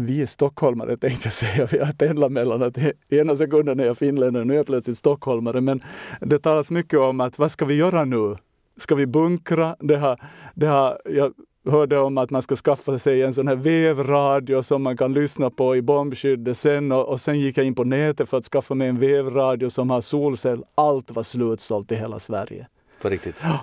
vi 0.00 0.26
stockholmare 0.26 0.96
tänkte 0.96 1.26
jag 1.26 1.32
säga, 1.32 1.68
vi 1.72 1.78
har 1.78 1.92
pendlat 1.92 2.32
mellan 2.32 2.62
att 2.62 2.78
ena 3.08 3.36
sekunden 3.36 3.80
är 3.80 3.84
jag 3.84 3.98
finländare, 3.98 4.44
nu 4.44 4.52
är 4.52 4.56
jag 4.56 4.66
plötsligt 4.66 4.98
stockholmare. 4.98 5.60
Men 5.60 5.82
det 6.20 6.38
talas 6.38 6.70
mycket 6.70 6.98
om 6.98 7.20
att 7.20 7.38
vad 7.38 7.52
ska 7.52 7.64
vi 7.64 7.74
göra 7.74 8.04
nu? 8.04 8.36
Ska 8.76 8.94
vi 8.94 9.06
bunkra? 9.06 9.76
Det 9.78 9.96
har, 9.96 10.20
det 10.54 10.66
har, 10.66 11.00
jag 11.04 11.32
hörde 11.66 11.98
om 11.98 12.18
att 12.18 12.30
man 12.30 12.42
ska 12.42 12.56
skaffa 12.56 12.98
sig 12.98 13.22
en 13.22 13.34
sån 13.34 13.48
här 13.48 13.56
vevradio 13.56 14.62
som 14.62 14.82
man 14.82 14.96
kan 14.96 15.12
lyssna 15.12 15.50
på 15.50 15.76
i 15.76 15.82
bombskyddet 15.82 16.58
sen 16.58 16.92
och, 16.92 17.08
och 17.08 17.20
sen 17.20 17.40
gick 17.40 17.58
jag 17.58 17.66
in 17.66 17.74
på 17.74 17.84
nätet 17.84 18.28
för 18.28 18.38
att 18.38 18.44
skaffa 18.44 18.74
mig 18.74 18.88
en 18.88 18.98
vevradio 18.98 19.70
som 19.70 19.90
har 19.90 20.00
solcell. 20.00 20.64
Allt 20.74 21.10
var 21.10 21.22
slutsålt 21.22 21.92
i 21.92 21.94
hela 21.94 22.18
Sverige. 22.18 22.66
På 23.02 23.08
riktigt? 23.08 23.36
Ja 23.42 23.58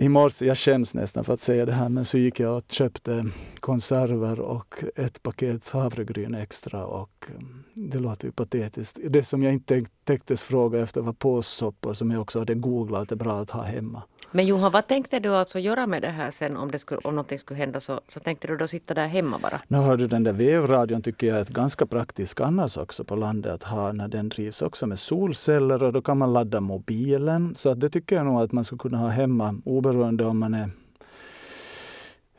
i 0.00 0.08
morse, 0.08 0.46
jag 0.46 0.58
skäms 0.58 0.94
nästan 0.94 1.24
för 1.24 1.34
att 1.34 1.40
säga 1.40 1.66
det 1.66 1.72
här, 1.72 1.88
men 1.88 2.04
så 2.04 2.18
gick 2.18 2.40
jag 2.40 2.56
och 2.56 2.64
köpte 2.68 3.26
konserver 3.60 4.40
och 4.40 4.84
ett 4.96 5.22
paket 5.22 5.68
havregryn 5.68 6.34
extra 6.34 6.86
och 6.86 7.26
mm, 7.28 7.64
det 7.74 7.98
låter 7.98 8.26
ju 8.26 8.32
patetiskt. 8.32 8.98
Det 9.04 9.24
som 9.24 9.42
jag 9.42 9.52
inte 9.52 9.84
tänktes 10.04 10.44
fråga 10.44 10.80
efter 10.80 11.00
var 11.00 11.12
påssoppor 11.12 11.94
som 11.94 12.10
jag 12.10 12.20
också 12.20 12.38
hade 12.38 12.54
googlat 12.54 13.08
det 13.08 13.14
är 13.14 13.16
bra 13.16 13.40
att 13.40 13.50
ha 13.50 13.62
hemma. 13.62 14.02
Men 14.30 14.46
Johan, 14.46 14.72
vad 14.72 14.86
tänkte 14.86 15.18
du 15.18 15.34
alltså 15.34 15.58
göra 15.58 15.86
med 15.86 16.02
det 16.02 16.08
här 16.08 16.30
sen 16.30 16.56
om, 16.56 16.70
det 16.70 16.78
skulle, 16.78 17.00
om 17.04 17.14
någonting 17.14 17.38
skulle 17.38 17.58
hända 17.58 17.80
så, 17.80 18.00
så 18.08 18.20
tänkte 18.20 18.46
du 18.46 18.56
då 18.56 18.66
sitta 18.66 18.94
där 18.94 19.06
hemma 19.06 19.38
bara? 19.38 19.60
Nu 19.68 19.78
hörde 19.78 20.06
den 20.06 20.22
där 20.24 20.32
vevradion 20.32 21.02
tycker 21.02 21.26
jag 21.26 21.36
är 21.36 21.42
ett 21.42 21.48
ganska 21.48 21.86
praktiskt 21.86 22.40
annars 22.40 22.76
också 22.76 23.04
på 23.04 23.16
landet 23.16 23.52
att 23.52 23.62
ha 23.62 23.92
när 23.92 24.08
den 24.08 24.28
drivs 24.28 24.62
också 24.62 24.86
med 24.86 24.98
solceller 24.98 25.82
och 25.82 25.92
då 25.92 26.02
kan 26.02 26.18
man 26.18 26.32
ladda 26.32 26.60
mobilen. 26.60 27.54
Så 27.54 27.68
att 27.68 27.80
det 27.80 27.88
tycker 27.88 28.16
jag 28.16 28.26
nog 28.26 28.40
att 28.40 28.52
man 28.52 28.64
skulle 28.64 28.78
kunna 28.78 28.98
ha 28.98 29.08
hemma 29.08 29.60
oberoende 29.64 30.24
om 30.24 30.38
man 30.38 30.54
är 30.54 30.70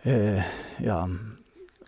eh, 0.01 0.41
ja, 0.77 1.09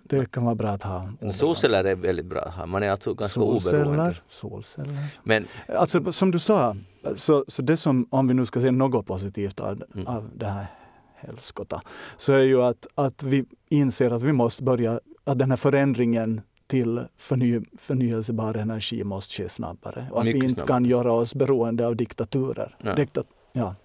det 0.03 0.31
kan 0.31 0.45
vara 0.45 0.55
bra 0.55 0.69
att 0.69 0.83
ha. 0.83 1.09
Solceller 1.31 1.83
är 1.83 1.95
väldigt 1.95 2.25
bra 2.25 2.41
att 2.41 2.53
ha. 2.53 2.65
Man 2.65 2.83
är 2.83 2.89
alltså 2.89 3.13
ganska 3.13 3.39
solceller, 3.39 3.85
oberoende. 3.85 4.15
Solceller. 4.29 4.97
Men, 5.23 5.47
alltså, 5.67 6.11
som 6.11 6.31
du 6.31 6.39
sa, 6.39 6.75
så, 7.15 7.45
så 7.47 7.61
det 7.61 7.77
som, 7.77 8.07
om 8.09 8.27
vi 8.27 8.33
nu 8.33 8.45
ska 8.45 8.61
se 8.61 8.71
något 8.71 9.05
positivt 9.05 9.59
av, 9.59 9.83
mm. 9.93 10.07
av 10.07 10.29
det 10.35 10.45
här 10.45 10.67
helskotta, 11.15 11.81
så 12.17 12.33
är 12.33 12.43
ju 12.43 12.63
att, 12.63 12.87
att 12.95 13.23
vi 13.23 13.45
inser 13.69 14.11
att 14.11 14.21
vi 14.21 14.33
måste 14.33 14.63
börja, 14.63 14.99
att 15.23 15.39
den 15.39 15.49
här 15.49 15.57
förändringen 15.57 16.41
till 16.67 17.01
förny, 17.17 17.61
förnyelsebar 17.77 18.57
energi 18.57 19.03
måste 19.03 19.33
ske 19.33 19.49
snabbare. 19.49 20.05
Och 20.11 20.19
att 20.19 20.25
Mycket 20.25 20.41
vi 20.41 20.45
inte 20.45 20.59
snabbare. 20.59 20.67
kan 20.67 20.85
göra 20.85 21.11
oss 21.13 21.35
beroende 21.35 21.87
av 21.87 21.95
diktaturer. 21.95 22.75
Ja. 22.83 22.95
Diktat, 22.95 23.27
ja. 23.53 23.75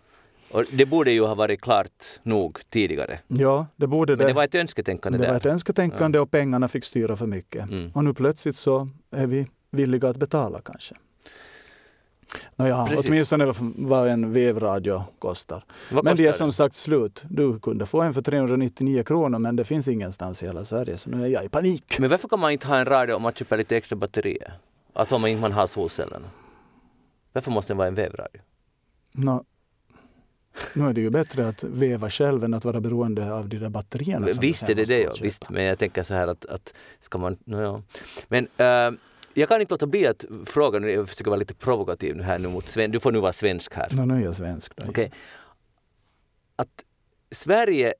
Och 0.51 0.65
det 0.71 0.87
borde 0.87 1.11
ju 1.11 1.25
ha 1.25 1.35
varit 1.35 1.61
klart 1.61 2.05
nog 2.23 2.61
tidigare. 2.71 3.19
Ja, 3.29 3.67
det 3.77 3.87
borde 3.87 4.13
det. 4.13 4.17
Men 4.17 4.27
det 4.27 4.33
var 4.33 4.45
ett 4.45 4.55
önsketänkande 4.55 5.19
det 5.19 5.25
där. 5.25 5.31
var 5.31 5.37
ett 5.37 5.47
önsketänkande 5.47 6.19
ja. 6.19 6.23
och 6.23 6.31
pengarna 6.31 6.69
fick 6.69 6.85
styra 6.85 7.17
för 7.17 7.27
mycket. 7.27 7.71
Mm. 7.71 7.91
Och 7.95 8.05
nu 8.05 8.15
plötsligt 8.15 8.57
så 8.57 8.89
är 9.11 9.27
vi 9.27 9.47
villiga 9.71 10.09
att 10.09 10.17
betala 10.17 10.61
kanske. 10.65 10.95
Nåja, 12.57 12.87
Precis. 12.87 13.07
åtminstone 13.07 13.53
vad 13.77 14.09
en 14.09 14.33
vevradio 14.33 15.05
kostar. 15.19 15.65
Vad 15.91 16.05
men 16.05 16.17
det 16.17 16.27
är 16.27 16.33
som 16.33 16.53
sagt 16.53 16.77
slut. 16.77 17.25
Du 17.29 17.59
kunde 17.59 17.87
få 17.87 18.01
en 18.01 18.15
för 18.15 18.23
399 18.23 19.03
kronor 19.03 19.39
men 19.39 19.57
det 19.57 19.65
finns 19.65 19.89
ingenstans 19.89 20.43
i 20.43 20.47
hela 20.47 20.65
Sverige 20.65 20.99
så 20.99 21.11
nu 21.11 21.25
är 21.25 21.29
jag 21.29 21.45
i 21.45 21.49
panik. 21.49 21.99
Men 21.99 22.11
varför 22.11 22.29
kan 22.29 22.41
man 22.41 22.51
inte 22.51 22.67
ha 22.67 22.77
en 22.77 22.85
radio 22.85 23.15
om 23.15 23.23
man 23.23 23.33
köper 23.33 23.57
lite 23.57 23.77
extra 23.77 23.97
batterier? 23.97 24.59
Alltså 24.93 25.15
om 25.15 25.21
man 25.21 25.31
inte 25.31 25.49
har 25.49 25.67
solcellerna? 25.67 26.27
Varför 27.33 27.51
måste 27.51 27.73
det 27.73 27.77
vara 27.77 27.89
en 27.89 27.95
vevradio? 27.95 28.41
No, 29.13 29.45
nu 30.75 30.89
är 30.89 30.93
det 30.93 31.01
ju 31.01 31.11
bättre 31.11 31.49
att 31.49 31.65
veva 31.65 32.11
själv 32.11 32.45
än 32.45 32.55
att 32.55 32.65
vara 32.65 32.81
beroende 32.81 33.33
av 33.33 33.49
de 33.49 33.59
där 33.59 33.69
batterierna. 33.69 34.27
Visst 34.41 34.69
är 34.69 34.75
det 34.75 34.85
det, 34.85 35.01
ja, 35.01 35.15
visst. 35.23 35.51
Men 35.51 35.65
jag 35.65 35.79
tänker 35.79 36.03
så 36.03 36.15
här 36.15 36.29
att, 36.29 36.47
att 36.47 36.75
ska 37.01 37.19
man... 37.19 37.37
No, 37.45 37.63
ja. 37.63 37.83
Men 38.29 38.49
äh, 38.57 38.99
jag 39.39 39.49
kan 39.49 39.61
inte 39.61 39.75
låta 39.75 39.87
bli 39.87 40.07
att 40.07 40.25
fråga, 40.45 40.79
nu, 40.79 40.91
jag 40.91 41.09
försöker 41.09 41.31
vara 41.31 41.39
lite 41.39 41.55
provokativ 41.55 42.17
nu 42.17 42.23
här 42.23 42.39
nu 42.39 42.49
mot 42.49 42.69
Sven, 42.69 42.91
du 42.91 43.01
får 43.01 43.13
nu 43.13 43.19
vara 43.19 43.33
svensk 43.33 43.75
här. 43.75 43.89
No, 43.93 44.05
nu 44.05 44.15
är 44.15 44.25
jag 44.25 44.37
svensk. 44.37 44.73
Okay. 44.89 45.11
Att 46.57 46.85
Sverige 47.31 47.95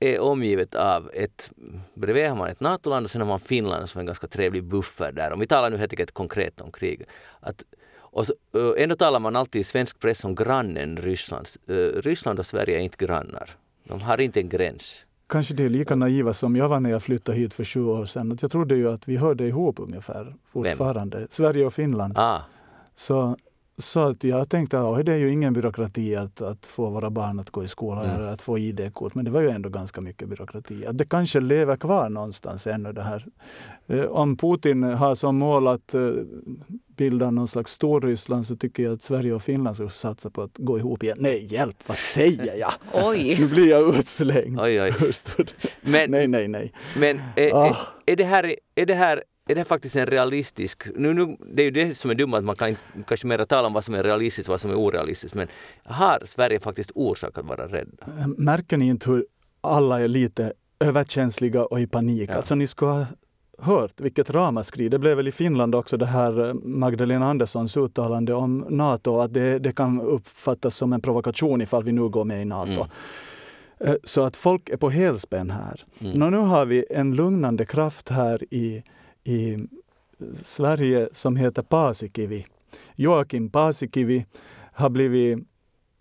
är 0.00 0.20
omgivet 0.20 0.74
av 0.74 1.10
ett, 1.14 1.52
bredvid 1.94 2.28
har 2.28 2.36
man 2.36 2.48
ett 2.48 2.60
NATO-land 2.60 3.04
och 3.04 3.10
sen 3.10 3.20
har 3.20 3.28
man 3.28 3.40
Finland 3.40 3.88
som 3.88 3.98
är 3.98 4.00
en 4.00 4.06
ganska 4.06 4.26
trevlig 4.26 4.64
buffer 4.64 5.12
där. 5.12 5.32
Om 5.32 5.40
vi 5.40 5.46
talar 5.46 5.70
nu 5.70 5.76
helt 5.76 5.92
enkelt 5.92 6.12
konkret 6.12 6.60
om 6.60 6.72
krig. 6.72 7.04
Att 7.40 7.64
och 7.96 8.26
så, 8.26 8.34
ändå 8.76 8.96
talar 8.96 9.20
man 9.20 9.36
alltid 9.36 9.60
i 9.60 9.64
svensk 9.64 10.00
press 10.00 10.24
om 10.24 10.34
grannen 10.34 10.96
Ryssland. 10.96 11.48
Ryssland 11.94 12.38
och 12.38 12.46
Sverige 12.46 12.76
är 12.76 12.80
inte 12.80 13.04
grannar. 13.06 13.50
De 13.84 14.00
har 14.02 14.20
inte 14.20 14.40
en 14.40 14.48
gräns. 14.48 15.06
Kanske 15.26 15.54
det 15.54 15.64
är 15.64 15.68
lika 15.68 15.96
naiva 15.96 16.32
som 16.32 16.56
jag 16.56 16.68
var 16.68 16.80
när 16.80 16.90
jag 16.90 17.02
flyttade 17.02 17.38
hit 17.38 17.54
för 17.54 17.64
sju 17.64 17.84
år 17.84 18.06
sedan. 18.06 18.38
Jag 18.40 18.50
trodde 18.50 18.76
ju 18.76 18.90
att 18.90 19.08
vi 19.08 19.16
hörde 19.16 19.46
ihop 19.46 19.80
ungefär 19.80 20.34
fortfarande. 20.46 21.18
Vem? 21.18 21.28
Sverige 21.30 21.66
och 21.66 21.74
Finland. 21.74 22.18
Ah. 22.18 22.40
Så 22.96 23.36
så 23.78 24.00
att 24.00 24.24
jag 24.24 24.48
tänkte 24.48 24.80
att 24.80 25.06
det 25.06 25.12
är 25.12 25.16
ju 25.16 25.32
ingen 25.32 25.52
byråkrati 25.52 26.16
att, 26.16 26.42
att 26.42 26.66
få 26.66 26.90
våra 26.90 27.10
barn 27.10 27.40
att 27.40 27.50
gå 27.50 27.64
i 27.64 27.68
skolan 27.68 28.04
mm. 28.04 28.16
eller 28.16 28.28
att 28.32 28.42
få 28.42 28.58
ID-kort. 28.58 29.14
Men 29.14 29.24
det 29.24 29.30
var 29.30 29.40
ju 29.40 29.50
ändå 29.50 29.68
ganska 29.68 30.00
mycket 30.00 30.28
byråkrati. 30.28 30.86
Att 30.86 30.98
det 30.98 31.04
kanske 31.04 31.40
lever 31.40 31.76
kvar 31.76 32.08
någonstans 32.08 32.66
ännu 32.66 32.92
det 32.92 33.02
här. 33.02 33.26
Eh, 33.86 34.04
om 34.04 34.36
Putin 34.36 34.82
har 34.82 35.14
som 35.14 35.36
mål 35.36 35.66
att 35.68 35.94
eh, 35.94 36.00
bilda 36.96 37.30
någon 37.30 37.48
slags 37.48 37.72
Storryssland 37.72 38.46
så 38.46 38.56
tycker 38.56 38.82
jag 38.82 38.92
att 38.92 39.02
Sverige 39.02 39.32
och 39.32 39.42
Finland 39.42 39.76
ska 39.76 39.88
satsa 39.88 40.30
på 40.30 40.42
att 40.42 40.58
gå 40.58 40.78
ihop 40.78 41.02
igen. 41.02 41.16
Nej, 41.20 41.46
hjälp, 41.50 41.76
vad 41.86 41.96
säger 41.96 42.56
jag? 42.56 42.72
Oj. 42.92 43.36
Nu 43.40 43.48
blir 43.48 43.68
jag 43.68 43.98
utslängd. 43.98 44.60
Oj, 44.60 44.82
oj. 44.82 44.92
Men, 45.80 46.10
nej, 46.10 46.28
nej, 46.28 46.48
nej. 46.48 46.72
Men 46.96 47.20
är, 47.36 47.52
oh. 47.52 47.66
är, 48.06 48.12
är, 48.12 48.16
det 48.16 48.24
här, 48.24 48.56
är 48.74 48.86
det 48.86 48.94
här 48.94 49.22
är 49.48 49.54
det 49.54 49.64
faktiskt 49.64 49.96
en 49.96 50.06
realistisk... 50.06 50.88
Nu, 50.96 51.14
nu, 51.14 51.36
det 51.54 51.62
är 51.62 51.64
ju 51.64 51.70
det 51.70 51.94
som 51.94 52.10
är 52.10 52.14
dumt, 52.14 52.34
att 52.34 52.44
man 52.44 52.56
kan 52.56 52.76
kanske 53.06 53.26
mer 53.26 53.44
tala 53.44 53.66
om 53.66 53.72
vad 53.72 53.84
som 53.84 53.94
är 53.94 54.02
realistiskt 54.02 54.48
och 54.48 54.52
vad 54.52 54.60
som 54.60 54.70
är 54.70 54.74
orealistiskt. 54.74 55.34
Men 55.34 55.48
har 55.84 56.22
Sverige 56.24 56.60
faktiskt 56.60 56.92
orsak 56.94 57.38
att 57.38 57.44
vara 57.44 57.66
rädda? 57.66 58.06
Märker 58.38 58.76
ni 58.76 58.86
inte 58.86 59.10
hur 59.10 59.26
alla 59.60 60.00
är 60.00 60.08
lite 60.08 60.52
överkänsliga 60.80 61.64
och 61.64 61.80
i 61.80 61.86
panik? 61.86 62.30
Ja. 62.30 62.34
Alltså 62.34 62.54
ni 62.54 62.66
ska 62.66 62.86
ha 62.86 63.06
hört 63.58 64.00
vilket 64.00 64.30
ramaskri. 64.30 64.88
Det 64.88 64.98
blev 64.98 65.16
väl 65.16 65.28
i 65.28 65.32
Finland 65.32 65.74
också 65.74 65.96
det 65.96 66.06
här 66.06 66.48
eh, 66.48 66.54
Magdalena 66.54 67.26
Anderssons 67.30 67.76
uttalande 67.76 68.34
om 68.34 68.66
Nato, 68.68 69.20
att 69.20 69.34
det, 69.34 69.58
det 69.58 69.72
kan 69.72 70.00
uppfattas 70.00 70.76
som 70.76 70.92
en 70.92 71.00
provokation 71.00 71.62
ifall 71.62 71.84
vi 71.84 71.92
nu 71.92 72.08
går 72.08 72.24
med 72.24 72.42
i 72.42 72.44
Nato. 72.44 72.70
Mm. 72.70 72.88
Eh, 73.78 73.94
så 74.04 74.22
att 74.22 74.36
folk 74.36 74.68
är 74.68 74.76
på 74.76 74.90
helspänn 74.90 75.50
här. 75.50 75.84
Mm. 75.98 76.18
Nå, 76.18 76.30
nu 76.30 76.36
har 76.36 76.66
vi 76.66 76.84
en 76.90 77.16
lugnande 77.16 77.66
kraft 77.66 78.08
här 78.08 78.54
i 78.54 78.82
i 79.24 79.58
Sverige 80.42 81.08
som 81.12 81.36
heter 81.36 81.62
Paasikivi. 81.62 82.46
Joakim 82.96 83.50
Paasikivi 83.50 84.26
har 84.72 84.90
blivit 84.90 85.38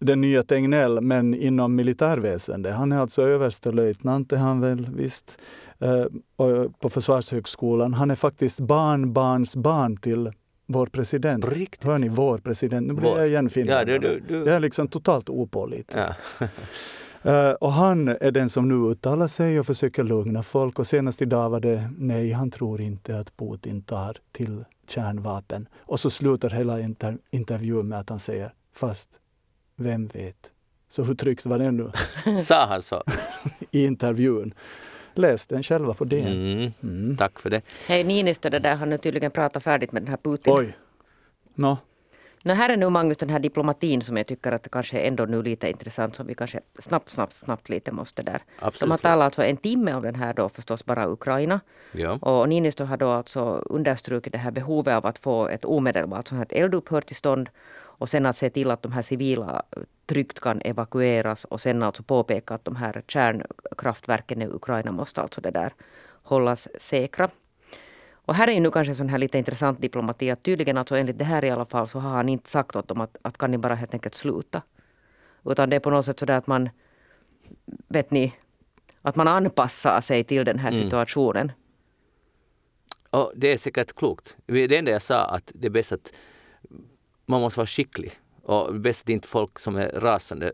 den 0.03 0.21
nya 0.21 0.43
Tegnell, 0.43 1.01
men 1.01 1.33
inom 1.33 1.75
militärväsendet. 1.75 2.75
Han 2.75 2.91
är 2.91 2.99
alltså 2.99 3.21
överstelöjtnant, 3.21 4.31
är 4.31 4.37
han 4.37 4.61
väl 4.61 4.87
visst, 4.95 5.37
eh, 5.79 6.05
på 6.79 6.89
Försvarshögskolan. 6.89 7.93
Han 7.93 8.11
är 8.11 8.15
faktiskt 8.15 8.59
barnbarnsbarn 8.59 9.97
till 9.97 10.31
vår 10.65 10.85
president. 10.85 11.45
Riktigt? 11.45 11.83
Hör 11.83 11.97
ni, 11.97 12.09
vår 12.09 12.37
president. 12.37 12.87
Nu 12.87 12.93
blir 12.93 13.17
jag 13.17 13.27
igen 13.27 13.49
finländare. 13.49 13.91
Ja, 13.91 13.99
du, 13.99 14.19
du, 14.19 14.19
du. 14.27 14.37
Jag 14.37 14.55
är 14.55 14.59
liksom 14.59 14.87
totalt 14.87 15.29
opålitlig. 15.29 16.01
Ja. 16.01 16.47
Uh, 17.25 17.51
och 17.61 17.71
han 17.71 18.07
är 18.07 18.31
den 18.31 18.49
som 18.49 18.69
nu 18.69 18.91
uttalar 18.91 19.27
sig 19.27 19.59
och 19.59 19.65
försöker 19.65 20.03
lugna 20.03 20.43
folk. 20.43 20.79
Och 20.79 20.87
senast 20.87 21.21
idag 21.21 21.49
var 21.49 21.59
det 21.59 21.89
nej, 21.97 22.31
han 22.31 22.51
tror 22.51 22.81
inte 22.81 23.19
att 23.19 23.37
Putin 23.37 23.81
tar 23.81 24.17
till 24.31 24.63
kärnvapen. 24.87 25.67
Och 25.79 25.99
så 25.99 26.09
slutar 26.09 26.49
hela 26.49 26.79
inter 26.79 27.17
intervjun 27.31 27.87
med 27.87 27.99
att 27.99 28.09
han 28.09 28.19
säger, 28.19 28.53
fast 28.75 29.09
vem 29.83 30.07
vet? 30.07 30.51
Så 30.89 31.03
hur 31.03 31.15
tryggt 31.15 31.45
var 31.45 31.59
det 31.59 31.71
nu? 31.71 31.91
Sa 32.43 32.65
han 32.65 32.81
så? 32.81 33.03
I 33.71 33.85
intervjun. 33.85 34.53
Läs 35.13 35.47
den 35.47 35.63
själva 35.63 35.93
på 35.93 36.05
DN. 36.05 36.27
Mm. 36.27 36.71
Mm. 36.83 37.17
Tack 37.17 37.39
för 37.39 37.49
det. 37.49 37.61
Hej 37.87 38.03
Niinistö, 38.03 38.49
det 38.49 38.59
där 38.59 38.75
har 38.75 38.85
nu 38.85 38.97
tydligen 38.97 39.31
pratat 39.31 39.63
färdigt 39.63 39.91
med 39.91 40.01
den 40.01 40.09
här 40.09 40.17
Putin. 40.17 40.53
Oj. 40.53 40.77
No. 41.55 41.77
No, 42.45 42.51
här 42.51 42.69
är 42.69 42.77
nu 42.77 42.89
Magnus 42.89 43.17
den 43.17 43.29
här 43.29 43.39
diplomatin 43.39 44.01
som 44.01 44.17
jag 44.17 44.27
tycker 44.27 44.51
att 44.51 44.63
det 44.63 44.69
kanske 44.69 44.99
är 44.99 45.07
ändå 45.07 45.25
nu 45.25 45.43
lite 45.43 45.69
intressant 45.69 46.15
som 46.15 46.27
vi 46.27 46.35
kanske 46.35 46.59
snabbt, 46.79 47.09
snabbt, 47.09 47.33
snabbt 47.33 47.69
lite 47.69 47.91
måste 47.91 48.23
där. 48.23 48.41
Absolut. 48.59 48.75
Så 48.75 48.87
man 48.87 48.97
talar 48.97 49.25
alltså 49.25 49.43
en 49.43 49.57
timme 49.57 49.93
om 49.93 50.03
den 50.03 50.15
här 50.15 50.33
då 50.33 50.49
förstås 50.49 50.85
bara 50.85 51.11
Ukraina. 51.11 51.59
Ja. 51.91 52.11
Och 52.21 52.49
Niinistö 52.49 52.83
har 52.83 52.97
då 52.97 53.07
alltså 53.07 53.41
understrukit 53.69 54.33
det 54.33 54.39
här 54.39 54.51
behovet 54.51 54.93
av 54.95 55.05
att 55.05 55.17
få 55.17 55.47
ett 55.47 55.65
omedelbart 55.65 56.27
sånt 56.27 56.51
här 56.51 56.63
eldupphör 56.63 57.01
till 57.01 57.15
stånd 57.15 57.49
och 57.97 58.09
sen 58.09 58.25
att 58.25 58.37
se 58.37 58.49
till 58.49 58.71
att 58.71 58.81
de 58.81 58.91
här 58.91 59.01
civila 59.01 59.63
tryggt 60.05 60.39
kan 60.39 60.61
evakueras 60.61 61.45
och 61.45 61.61
sen 61.61 61.83
alltså 61.83 62.03
påpeka 62.03 62.53
att 62.53 62.65
de 62.65 62.75
här 62.75 63.03
kärnkraftverken 63.07 64.41
i 64.41 64.47
Ukraina 64.47 64.91
måste 64.91 65.21
alltså 65.21 65.41
det 65.41 65.51
där 65.51 65.73
hållas 66.23 66.67
säkra. 66.77 67.29
Och 68.25 68.35
här 68.35 68.47
är 68.47 68.51
ju 68.51 68.59
nu 68.59 68.71
kanske 68.71 68.95
sån 68.95 69.09
här 69.09 69.17
lite 69.17 69.37
intressant 69.37 69.81
diplomati 69.81 70.31
att 70.31 70.43
tydligen 70.43 70.77
alltså 70.77 70.95
enligt 70.95 71.17
det 71.17 71.25
här 71.25 71.45
i 71.45 71.49
alla 71.49 71.65
fall 71.65 71.87
så 71.87 71.99
har 71.99 72.09
han 72.09 72.29
inte 72.29 72.49
sagt 72.49 72.75
åt 72.75 72.87
dem 72.87 73.01
att, 73.01 73.17
att 73.21 73.37
kan 73.37 73.51
ni 73.51 73.57
bara 73.57 73.75
helt 73.75 73.93
enkelt 73.93 74.15
sluta. 74.15 74.61
Utan 75.45 75.69
det 75.69 75.75
är 75.75 75.79
på 75.79 75.89
något 75.89 76.05
sätt 76.05 76.19
så 76.19 76.25
där 76.25 76.37
att 76.37 76.47
man, 76.47 76.69
vet 77.87 78.11
ni, 78.11 78.33
att 79.01 79.15
man 79.15 79.27
anpassar 79.27 80.01
sig 80.01 80.23
till 80.23 80.45
den 80.45 80.59
här 80.59 80.71
Mm. 80.71 80.83
situationen. 80.83 81.51
Och 83.09 83.31
det 83.35 83.53
är 83.53 83.57
säkert 83.57 83.93
klokt. 83.93 84.37
Det 84.45 84.77
enda 84.77 84.91
jag 84.91 85.01
sa 85.01 85.25
att 85.25 85.51
det 85.55 85.67
är 85.67 85.71
bäst 85.71 85.91
att 85.91 86.13
man 87.25 87.41
måste 87.41 87.59
vara 87.59 87.67
skicklig. 87.67 88.11
Och 88.43 88.75
bäst 88.75 89.01
att 89.05 89.09
inte 89.09 89.27
folk 89.27 89.59
som 89.59 89.75
är 89.75 89.89
rasande 89.89 90.51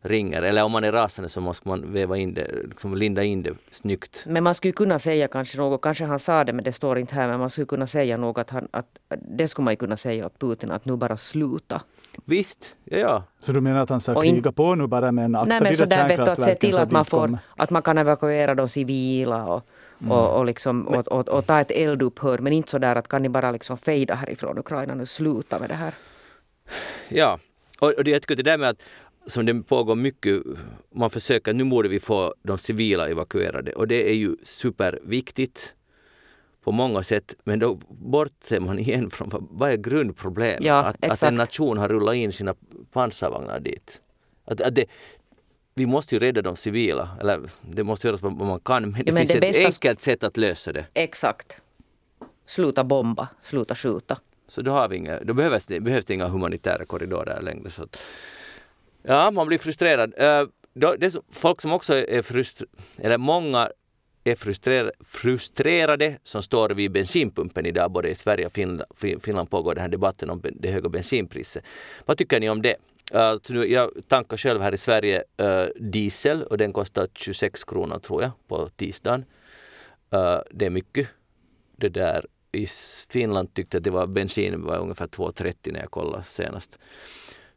ringer. 0.00 0.42
Eller 0.42 0.62
om 0.64 0.72
man 0.72 0.84
är 0.84 0.92
rasande 0.92 1.28
så 1.28 1.40
måste 1.40 1.68
man 1.68 1.92
väva 1.92 2.16
in 2.16 2.34
det, 2.34 2.50
liksom 2.64 2.94
linda 2.94 3.22
in 3.22 3.42
det 3.42 3.54
snyggt. 3.70 4.24
Men 4.26 4.44
man 4.44 4.54
skulle 4.54 4.72
kunna 4.72 4.98
säga 4.98 5.28
kanske 5.28 5.58
något, 5.58 5.80
kanske 5.82 6.04
han 6.04 6.18
sa 6.18 6.44
det 6.44 6.52
men 6.52 6.64
det 6.64 6.72
står 6.72 6.98
inte 6.98 7.14
här, 7.14 7.28
men 7.28 7.40
man 7.40 7.50
skulle 7.50 7.66
kunna 7.66 7.86
säga 7.86 8.16
något 8.16 8.38
att, 8.38 8.50
han, 8.50 8.68
att 8.70 8.98
det 9.38 9.48
skulle 9.48 9.64
man 9.64 9.72
ju 9.72 9.76
kunna 9.76 9.96
säga 9.96 10.26
åt 10.26 10.38
Putin 10.38 10.70
att 10.70 10.84
nu 10.84 10.96
bara 10.96 11.16
sluta. 11.16 11.82
Visst, 12.24 12.74
ja, 12.84 12.98
ja. 12.98 13.24
Så 13.40 13.52
du 13.52 13.60
menar 13.60 13.80
att 13.82 13.88
han 13.90 14.00
ska 14.00 14.24
in- 14.24 14.34
kriga 14.34 14.52
på 14.52 14.74
nu 14.74 14.86
bara 14.86 15.12
med 15.12 15.24
en 15.24 15.34
akta 15.34 15.44
Nej 15.48 15.60
men 15.60 15.72
de 15.72 15.76
så 15.76 15.84
där 15.84 15.96
där 15.96 16.08
vet 16.08 16.16
du 16.16 16.30
att 16.32 16.42
se 16.42 16.54
till 16.54 16.78
att 16.78 16.90
man 16.90 17.04
får, 17.04 17.18
kommer- 17.20 17.38
att 17.56 17.70
man 17.70 17.82
kan 17.82 17.98
evakuera 17.98 18.54
de 18.54 18.68
civila 18.68 19.46
och, 19.46 19.62
Mm. 20.02 20.12
och, 20.12 20.38
och, 20.38 20.46
liksom, 20.46 20.88
och, 20.88 21.08
och, 21.08 21.28
och 21.28 21.46
ta 21.46 21.60
ett 21.60 21.70
eldupphör 21.70 22.38
men 22.38 22.52
inte 22.52 22.70
så 22.70 22.78
där 22.78 22.96
att 22.96 23.08
kan 23.08 23.22
ni 23.22 23.28
bara 23.28 23.52
liksom 23.52 23.76
fejda 23.76 24.14
härifrån 24.14 24.58
Ukraina 24.58 24.94
nu, 24.94 25.06
sluta 25.06 25.58
med 25.58 25.70
det 25.70 25.74
här. 25.74 25.94
Ja, 27.08 27.38
och, 27.78 27.92
och 27.92 28.04
det, 28.04 28.10
jag 28.10 28.22
tycker 28.22 28.36
det 28.36 28.42
där 28.42 28.58
med 28.58 28.68
att 28.68 28.82
som 29.26 29.46
det 29.46 29.62
pågår 29.62 29.94
mycket, 29.94 30.42
man 30.94 31.10
försöker, 31.10 31.52
nu 31.52 31.64
borde 31.64 31.88
vi 31.88 32.00
få 32.00 32.34
de 32.42 32.58
civila 32.58 33.08
evakuerade 33.08 33.72
och 33.72 33.88
det 33.88 34.10
är 34.10 34.14
ju 34.14 34.36
superviktigt 34.42 35.74
på 36.64 36.72
många 36.72 37.02
sätt, 37.02 37.34
men 37.44 37.58
då 37.58 37.78
bortser 37.88 38.60
man 38.60 38.78
igen 38.78 39.10
från 39.10 39.48
vad, 39.50 39.70
är 39.70 39.76
grundproblemet? 39.76 40.64
Ja, 40.64 40.84
att, 40.84 41.04
att 41.04 41.22
en 41.22 41.34
nation 41.34 41.78
har 41.78 41.88
rullat 41.88 42.14
in 42.14 42.32
sina 42.32 42.54
pansarvagnar 42.92 43.60
dit. 43.60 44.00
Att, 44.44 44.60
att 44.60 44.74
det, 44.74 44.84
vi 45.74 45.86
måste 45.86 46.14
ju 46.14 46.18
rädda 46.18 46.42
de 46.42 46.56
civila, 46.56 47.08
eller 47.20 47.40
det 47.60 47.84
måste 47.84 48.06
göras 48.08 48.22
vad 48.22 48.32
man 48.32 48.60
kan, 48.60 48.82
men 48.90 49.04
det 49.04 49.12
men 49.12 49.26
finns 49.26 49.40
det 49.40 49.48
ett 49.48 49.66
enkelt 49.66 50.00
sätt 50.00 50.24
att 50.24 50.36
lösa 50.36 50.72
det. 50.72 50.86
Exakt. 50.94 51.60
Sluta 52.46 52.84
bomba, 52.84 53.28
sluta 53.42 53.74
skjuta. 53.74 54.18
Så 54.46 54.62
då, 54.62 54.70
har 54.72 54.88
vi 54.88 54.96
inga, 54.96 55.20
då 55.20 55.34
behövs, 55.34 55.66
det, 55.66 55.80
behövs 55.80 56.04
det 56.04 56.14
inga 56.14 56.28
humanitära 56.28 56.84
korridorer 56.84 57.42
längre. 57.42 57.70
Så 57.70 57.82
att, 57.82 57.98
ja, 59.02 59.30
man 59.30 59.46
blir 59.46 59.58
frustrerad. 59.58 60.14
Då, 60.74 60.94
det 60.96 61.06
är 61.06 61.10
så, 61.10 61.22
folk 61.30 61.60
som 61.60 61.72
också 61.72 61.94
är 61.94 62.22
frustrerade, 62.22 62.72
eller 62.98 63.18
många 63.18 63.70
är 64.24 64.34
frustrerade, 64.34 64.92
frustrerade 65.04 66.18
som 66.22 66.42
står 66.42 66.70
vid 66.70 66.92
bensinpumpen 66.92 67.66
idag, 67.66 67.90
både 67.90 68.08
i 68.10 68.14
Sverige 68.14 68.46
och 68.46 68.52
Finland, 68.52 68.82
Fin- 68.94 69.20
Finland 69.20 69.50
pågår 69.50 69.74
den 69.74 69.82
här 69.82 69.88
debatten 69.88 70.30
om 70.30 70.42
det 70.60 70.70
höga 70.70 70.88
bensinpriset. 70.88 71.64
Vad 72.06 72.18
tycker 72.18 72.40
ni 72.40 72.50
om 72.50 72.62
det? 72.62 72.76
Uh, 73.14 73.38
så 73.42 73.52
nu, 73.52 73.66
jag 73.66 73.90
tankar 74.08 74.36
själv 74.36 74.60
här 74.62 74.74
i 74.74 74.78
Sverige 74.78 75.24
uh, 75.42 75.66
diesel 75.80 76.42
och 76.42 76.58
den 76.58 76.72
kostar 76.72 77.08
26 77.14 77.64
kronor 77.64 77.98
tror 77.98 78.22
jag 78.22 78.30
på 78.48 78.68
tisdagen. 78.68 79.24
Uh, 80.14 80.38
det 80.50 80.66
är 80.66 80.70
mycket. 80.70 81.08
Det 81.76 81.88
där 81.88 82.26
i 82.52 82.66
Finland 83.10 83.54
tyckte 83.54 83.76
att 83.78 83.84
det 83.84 83.90
var 83.90 84.06
bensin 84.06 84.62
var 84.62 84.78
ungefär 84.78 85.06
2,30 85.06 85.72
när 85.72 85.80
jag 85.80 85.90
kollade 85.90 86.24
senast. 86.24 86.78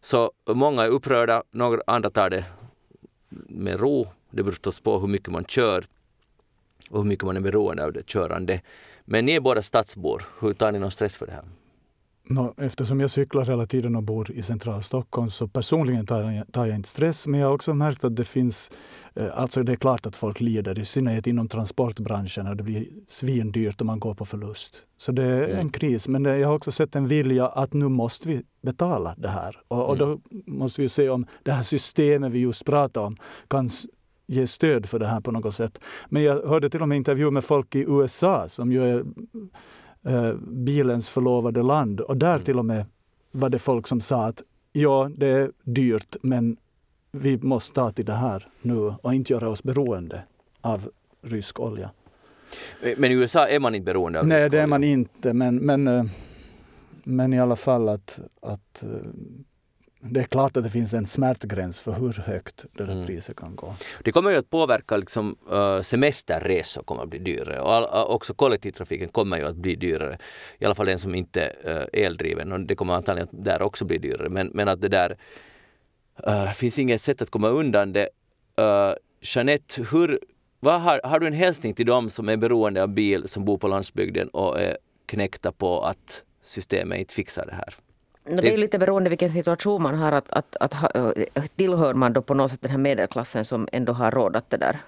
Så 0.02 0.32
många 0.50 0.84
är 0.84 0.90
upprörda, 0.90 1.44
några 1.52 1.82
andra 1.88 2.10
tar 2.10 2.30
det 2.30 2.46
med 3.30 3.80
ro. 3.80 4.08
Det 4.30 4.44
beror 4.44 4.52
förstås 4.52 4.80
på 4.80 5.00
hur 5.00 5.08
mycket 5.08 5.30
man 5.30 5.46
kör 5.46 5.86
och 6.90 6.98
hur 6.98 7.06
mycket 7.06 7.26
man 7.26 7.38
är 7.38 7.42
beroende 7.42 7.86
av 7.86 7.94
det 7.94 8.08
körande. 8.08 8.62
Men 9.06 9.26
ni 9.26 9.32
är 9.32 9.40
båda 9.40 9.62
stadsbor. 9.62 10.24
Hur 10.40 10.52
tar 10.52 10.72
ni 10.72 10.80
någon 10.80 10.92
stress 10.92 11.18
för 11.18 11.26
det 11.26 11.32
här? 11.32 11.46
Nå, 12.28 12.54
eftersom 12.58 13.00
jag 13.00 13.12
cyklar 13.12 13.46
hela 13.46 13.66
tiden 13.66 13.96
och 13.96 14.04
bor 14.04 14.32
i 14.32 14.44
centrala 14.44 14.82
Stockholm 14.82 15.30
så 15.30 15.48
personligen 15.48 16.06
tar 16.06 16.32
jag, 16.32 16.52
tar 16.52 16.66
jag 16.66 16.76
inte 16.76 16.90
stress. 16.90 17.28
Men 17.28 17.40
jag 17.40 17.48
har 17.48 17.54
också 17.54 17.74
märkt 17.74 18.04
att 18.04 18.16
det 18.16 18.24
finns, 18.26 18.72
eh, 19.16 19.40
alltså 19.40 19.64
det 19.64 19.72
är 19.72 19.76
klart 19.76 20.06
att 20.06 20.16
folk 20.16 20.40
lider, 20.42 20.80
i 20.80 20.86
synnerhet 20.86 21.28
inom 21.28 21.48
transportbranschen 21.48 22.48
och 22.48 22.58
det 22.58 22.64
blir 22.64 22.88
svindyrt 23.08 23.82
om 23.82 23.88
man 23.88 24.00
går 24.00 24.14
på 24.14 24.26
förlust. 24.26 24.84
Så 24.98 25.12
det 25.12 25.24
är 25.24 25.44
Mm. 25.44 25.60
en 25.60 25.70
kris. 25.70 26.08
Men 26.08 26.26
jag 26.26 26.48
har 26.48 26.56
också 26.56 26.72
sett 26.72 26.96
en 26.96 27.08
vilja 27.08 27.48
att 27.48 27.74
nu 27.74 27.88
måste 27.90 28.28
vi 28.30 28.42
betala 28.62 29.16
det 29.18 29.30
här. 29.30 29.58
Och, 29.68 29.90
och 29.90 29.98
då 29.98 30.20
måste 30.46 30.82
vi 30.82 30.90
se 30.90 31.10
om 31.10 31.26
det 31.44 31.52
här 31.52 31.64
systemet 31.64 32.32
vi 32.32 32.40
just 32.40 32.66
pratade 32.66 33.06
om 33.06 33.18
kan 33.48 33.70
ge 34.28 34.48
stöd 34.48 34.86
för 34.86 35.00
det 35.00 35.08
här 35.08 35.22
på 35.22 35.32
något 35.32 35.56
sätt. 35.56 35.80
Men 36.10 36.24
jag 36.24 36.48
hörde 36.48 36.70
till 36.70 36.82
och 36.82 36.90
med 36.90 36.96
intervju 36.96 37.32
med 37.32 37.44
folk 37.44 37.76
i 37.76 37.86
USA 37.88 38.50
som 38.50 38.72
ju 38.72 38.84
är 38.84 39.04
eh, 40.06 40.34
bilens 40.48 41.10
förlovade 41.10 41.64
land. 41.64 42.00
Och 42.00 42.18
där 42.18 42.40
till 42.40 42.60
och 42.60 42.66
med 42.66 42.86
var 43.32 43.50
det 43.50 43.60
folk 43.60 43.88
som 43.88 44.02
sa 44.02 44.26
att 44.26 44.42
ja, 44.74 45.10
det 45.18 45.28
är 45.28 45.52
dyrt, 45.64 46.16
men 46.22 46.58
vi 47.12 47.38
måste 47.38 47.76
ta 47.76 47.92
till 47.92 48.06
det 48.06 48.14
här 48.14 48.48
nu 48.62 48.94
och 49.02 49.14
inte 49.14 49.34
göra 49.34 49.50
oss 49.50 49.64
beroende 49.64 50.24
av 50.62 50.90
rysk 51.22 51.60
olja. 51.60 51.90
Men 52.98 53.12
i 53.12 53.14
USA 53.14 53.48
är 53.48 53.60
man 53.60 53.76
inte 53.76 53.86
beroende 53.86 54.20
av 54.20 54.28
Nej, 54.28 54.38
rysk 54.40 54.52
det 54.52 54.58
är 54.58 54.62
olja. 54.62 54.68
man 54.68 54.84
inte, 54.84 55.34
men, 55.34 55.56
men, 55.56 55.88
eh, 55.88 56.06
men 57.04 57.34
i 57.34 57.40
alla 57.40 57.56
fall 57.56 57.90
att, 57.90 58.20
att 58.42 58.84
eh, 58.84 58.90
det 60.00 60.20
är 60.20 60.24
klart 60.24 60.58
att 60.58 60.64
det 60.64 60.70
finns 60.70 60.94
en 60.94 61.08
smärtgräns 61.08 61.80
för 61.80 61.92
hur 61.92 62.14
högt 62.14 62.66
det 62.74 62.84
där 62.84 62.94
Mm. 62.94 63.06
priset 63.06 63.36
kan 63.36 63.56
gå. 63.56 63.76
Det 64.04 64.12
kommer 64.12 64.32
ju 64.32 64.38
att 64.38 64.50
påverka 64.50 64.98
liksom, 64.98 65.38
uh, 65.52 65.82
semesterresor 65.82 66.84
kommer 66.84 67.04
att 67.04 67.10
bli 67.10 67.20
dyrare 67.20 67.62
och 67.62 67.74
all, 67.74 67.84
uh, 67.84 68.16
också 68.16 68.34
kollektivtrafiken 68.34 69.10
kommer 69.10 69.38
ju 69.38 69.46
att 69.46 69.56
bli 69.56 69.76
dyrare. 69.76 70.18
I 70.60 70.66
alla 70.66 70.76
fall 70.76 70.86
den 70.86 71.00
som 71.00 71.16
inte 71.16 71.42
är 71.64 71.82
uh, 71.82 72.06
eldriven 72.06 72.52
och 72.52 72.60
det 72.60 72.76
kommer 72.76 72.94
antagligen 72.94 73.30
att 73.30 73.46
där 73.46 73.62
också 73.62 73.86
bli 73.86 73.98
dyrare. 73.98 74.30
Men, 74.30 74.48
men 74.54 74.68
att 74.68 74.82
det 74.82 74.88
där 74.90 75.18
uh, 76.28 76.52
finns 76.52 76.80
inget 76.80 77.02
sätt 77.02 77.22
att 77.22 77.30
komma 77.30 77.50
undan 77.50 77.94
det. 77.94 78.10
Uh, 78.60 78.94
Jeanette, 79.22 79.84
hur, 79.92 80.20
vad 80.60 80.82
har, 80.82 81.02
har 81.04 81.20
du 81.20 81.28
en 81.28 81.34
hälsning 81.34 81.74
till 81.74 81.86
dem 81.86 82.10
som 82.10 82.30
är 82.30 82.38
beroende 82.38 82.84
av 82.84 82.90
bil 82.90 83.28
som 83.28 83.46
bor 83.46 83.58
på 83.58 83.68
landsbygden 83.68 84.30
och 84.30 84.60
är 84.62 84.78
knäckta 85.06 85.52
på 85.52 85.82
att 85.82 86.24
systemet 86.44 87.00
inte 87.00 87.14
fixar 87.14 87.46
det 87.46 87.56
här? 87.56 87.74
Det 88.26 88.54
är 88.54 88.58
lite 88.58 88.80
beroende 88.80 89.10
vilken 89.10 89.34
situation 89.34 89.82
man 89.82 89.96
har. 89.96 90.12
Att, 90.12 90.30
att, 90.30 90.56
att, 90.60 90.96
eh, 90.96 91.44
tillhör 91.56 91.94
man 91.94 92.14
då 92.14 92.22
på 92.22 92.34
något 92.34 92.52
sätt 92.52 92.62
den 92.62 92.72
här 92.72 92.78
medelklassen 92.78 93.46
som 93.46 93.68
ändå 93.72 93.94
har 93.94 94.12
råd 94.12 94.36
att 94.36 94.50
det 94.50 94.58
där, 94.58 94.80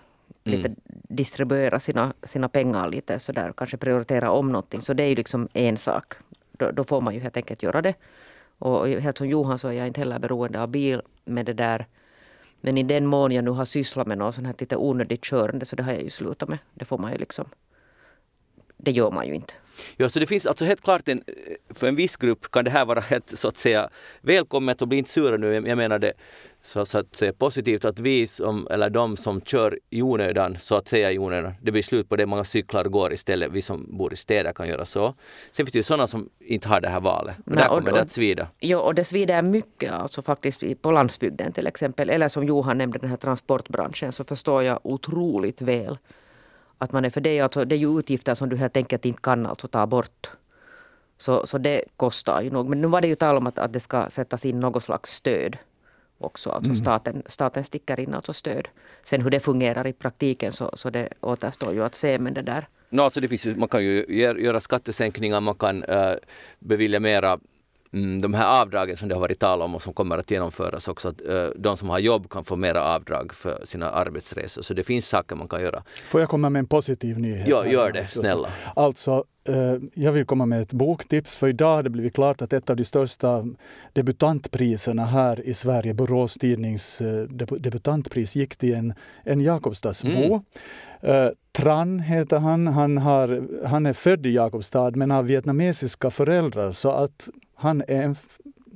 lite 0.44 0.76
distribuera 1.08 1.80
sina, 1.80 2.14
sina 2.24 2.50
pengar 2.50 2.90
lite 2.90 3.20
sådär, 3.20 3.54
kanske 3.58 3.78
prioritera 3.78 4.32
om 4.32 4.52
någonting. 4.52 4.82
Så 4.82 4.94
det 4.94 5.04
är 5.04 5.08
ju 5.08 5.16
liksom 5.16 5.48
en 5.54 5.78
sak. 5.78 6.14
Då, 6.52 6.72
då 6.72 6.84
får 6.84 7.02
man 7.02 7.14
ju 7.14 7.20
helt 7.20 7.38
enkelt 7.38 7.64
göra 7.64 7.82
det. 7.82 7.94
Och 8.60 8.80
och 8.80 8.88
helt 8.88 9.18
som 9.18 9.28
Johan 9.28 9.60
så 9.60 9.68
är 9.68 9.72
jag 9.72 9.88
inte 9.88 10.00
heller 10.00 10.20
beroende 10.20 10.62
av 10.62 10.68
bil 10.70 11.02
med 11.26 11.46
det 11.46 11.54
där. 11.54 11.86
Men 12.62 12.78
i 12.78 12.84
den 12.84 13.06
mån 13.06 13.32
jag 13.32 13.44
nu 13.44 13.52
har 13.52 13.66
sysslat 13.66 14.08
med 14.08 14.18
något 14.18 14.36
sånt 14.36 14.48
här 14.48 14.56
lite 14.58 14.78
onödigt 14.78 15.24
körande 15.24 15.66
så 15.66 15.76
det 15.76 15.84
har 15.84 15.94
jag 15.94 16.04
ju 16.04 16.10
slutat 16.10 16.50
med. 16.50 16.58
Det 16.74 16.86
får 16.86 16.98
man 16.98 17.12
ju 17.12 17.18
liksom. 17.18 17.46
Det 18.78 18.92
gör 18.92 19.12
man 19.12 19.28
ju 19.28 19.34
inte. 19.34 19.54
Ja, 19.98 20.10
så 20.10 20.20
det 20.20 20.26
finns 20.26 20.46
alltså 20.46 20.66
helt 20.66 20.82
klart 20.82 21.08
en, 21.08 21.24
för 21.74 21.88
en 21.88 21.96
viss 21.96 22.18
grupp 22.18 22.52
kan 22.52 22.66
det 22.66 22.72
här 22.72 22.86
vara 22.86 23.00
helt 23.00 23.30
så 23.30 23.48
att 23.48 23.58
säga 23.58 23.90
välkommet 24.22 24.82
och 24.82 24.88
bli 24.88 24.98
inte 24.98 25.10
sura 25.10 25.38
nu. 25.38 25.54
Jag 25.68 25.78
menar 25.78 26.00
det 26.00 26.14
så, 26.62 26.86
så 26.86 26.98
att 27.00 27.16
säga 27.16 27.34
positivt 27.34 27.86
att 27.86 28.00
vi 28.00 28.28
som, 28.28 28.68
eller 28.72 28.90
de 28.90 29.18
som 29.18 29.42
kör 29.42 29.80
i 29.90 30.02
onödan, 30.02 30.58
så 30.60 30.76
att 30.76 30.88
säga 30.88 31.12
i 31.12 31.20
onödan, 31.20 31.54
det 31.62 31.72
blir 31.72 31.82
slut 31.82 32.10
på 32.10 32.16
det. 32.16 32.26
Många 32.26 32.44
cyklar 32.44 32.86
och 32.86 32.92
går 32.92 33.14
istället. 33.14 33.52
Vi 33.52 33.62
som 33.62 33.98
bor 33.98 34.14
i 34.14 34.16
städer 34.16 34.54
kan 34.54 34.68
göra 34.68 34.86
så. 34.86 35.14
Sen 35.52 35.66
finns 35.66 35.72
det 35.74 35.80
ju 35.80 35.84
sådana 35.84 36.08
som 36.08 36.30
inte 36.40 36.68
har 36.70 36.82
det 36.82 36.90
här 36.90 37.00
valet. 37.00 37.36
Och 37.38 37.44
Nej, 37.46 37.58
där 37.58 37.70
och- 37.70 37.78
kommer 37.78 37.92
det 37.92 37.96
och- 37.96 38.00
att 38.02 38.12
svida. 38.12 38.48
Jo, 38.60 38.80
och 38.80 38.96
det 38.96 39.04
svider 39.04 39.42
mycket 39.42 39.92
alltså 39.92 40.22
faktiskt 40.22 40.64
i- 40.64 40.76
på 40.76 40.92
landsbygden 40.92 41.54
till 41.54 41.68
exempel. 41.68 42.10
Eller 42.10 42.28
som 42.30 42.44
Johan 42.44 42.78
nämnde, 42.78 43.00
den 43.00 43.10
här 43.10 43.18
transportbranschen, 43.18 44.12
så 44.12 44.24
förstår 44.24 44.64
jag 44.64 44.80
otroligt 44.84 45.62
väl 45.62 45.98
att 46.78 46.92
man 46.92 47.06
är 47.06 47.10
för 47.10 47.22
det. 47.22 47.38
är 47.38 47.44
Alltså, 47.44 47.66
det 47.66 47.76
är 47.76 47.80
ju 47.80 48.00
utgifter 48.00 48.36
som 48.36 48.50
du 48.50 48.56
helt 48.56 48.78
enkelt 48.78 49.06
inte 49.06 49.22
kan 49.22 49.46
alltså 49.46 49.68
ta 49.68 49.86
bort. 49.88 50.30
Så, 51.18 51.48
så 51.48 51.58
det 51.58 51.84
kostar 51.98 52.42
ju 52.42 52.50
nog. 52.50 52.70
Men 52.70 52.82
nu 52.82 52.88
var 52.88 53.02
det 53.02 53.08
ju 53.08 53.16
tal 53.16 53.38
om 53.38 53.48
att, 53.48 53.60
att 53.60 53.74
det 53.74 53.80
ska 53.80 54.10
sättas 54.10 54.46
in 54.46 54.60
något 54.60 54.84
slags 54.84 55.14
stöd 55.14 55.58
också. 56.18 56.50
Alltså 56.50 56.76
staten, 56.76 57.24
staten 57.28 57.64
sticker 57.64 58.00
in 58.00 58.14
alltså 58.14 58.34
stöd. 58.34 58.68
Sen 59.04 59.22
hur 59.22 59.30
det 59.30 59.40
fungerar 59.40 59.88
i 59.88 59.94
praktiken 59.94 60.52
så, 60.52 60.72
så 60.74 60.90
det 60.90 61.10
återstår 61.22 61.74
ju 61.74 61.84
att 61.84 61.96
se. 61.96 62.20
Men 62.20 62.34
det 62.34 62.42
där 62.42 62.68
No, 62.90 63.02
alltså 63.02 63.20
det 63.22 63.28
finns 63.28 63.46
man 63.46 63.70
kan 63.70 63.84
ju 63.84 64.06
gör- 64.10 64.36
göra 64.36 64.60
skattesänkningar, 64.60 65.42
man 65.42 65.56
kan 65.56 65.84
uh, 65.84 66.14
bevilja 66.60 67.00
mera 67.00 67.30
mm, 67.30 67.42
de 68.22 68.34
här 68.34 68.62
avdragen 68.62 68.98
som 68.98 69.08
det 69.10 69.16
har 69.16 69.22
varit 69.22 69.40
tal 69.40 69.62
om 69.62 69.76
och 69.76 69.82
som 69.82 69.94
kommer 69.94 70.18
att 70.18 70.32
genomföras 70.32 70.88
också. 70.88 71.10
Att, 71.10 71.28
eh, 71.28 71.46
de 71.56 71.78
som 71.78 71.90
har 71.90 72.00
jobb 72.00 72.30
kan 72.30 72.44
få 72.46 72.56
mera 72.56 72.84
avdrag 72.84 73.34
för 73.34 73.62
sina 73.66 73.90
arbetsresor. 73.90 74.62
Så 74.62 74.74
det 74.74 74.84
finns 74.84 75.08
saker 75.08 75.36
man 75.36 75.48
kan 75.48 75.62
göra. 75.62 75.84
Får 76.06 76.22
jag 76.22 76.30
komma 76.30 76.50
med 76.50 76.60
en 76.60 76.68
positiv 76.68 77.20
nyhet? 77.20 77.48
Ja, 77.48 77.66
gör 77.66 77.92
det, 77.92 78.08
snälla. 78.08 78.50
Alltså, 78.76 79.24
eh, 79.48 79.76
jag 79.94 80.12
vill 80.12 80.26
komma 80.26 80.46
med 80.46 80.62
ett 80.62 80.74
boktips. 80.74 81.38
För 81.38 81.48
idag 81.48 81.76
har 81.76 81.84
det 81.84 81.90
blivit 81.90 82.14
klart 82.16 82.42
att 82.42 82.54
ett 82.54 82.70
av 82.70 82.76
de 82.76 82.86
största 82.86 83.46
debutantpriserna 83.94 85.06
här 85.06 85.40
i 85.48 85.54
Sverige, 85.54 85.94
Borås 85.94 86.34
Tidnings 86.34 87.02
eh, 87.02 87.06
debu- 87.28 87.60
debutantpris, 87.60 88.36
gick 88.36 88.56
till 88.56 88.74
en, 88.74 88.94
en 89.24 89.42
Jakobstadsbo. 89.42 90.10
Eh, 90.10 90.42
Eh, 91.02 91.30
Tran 91.52 92.00
heter 92.00 92.40
han. 92.40 92.68
Han, 92.68 92.98
har, 92.98 93.48
han 93.66 93.86
är 93.86 93.94
född 93.94 94.26
i 94.26 94.34
Jakobstad 94.34 94.92
men 94.92 95.12
har 95.12 95.24
vietnamesiska 95.24 96.12
föräldrar 96.12 96.72
så 96.72 96.90
att 96.90 97.30
han 97.56 97.84
är 97.88 98.02
en 98.02 98.16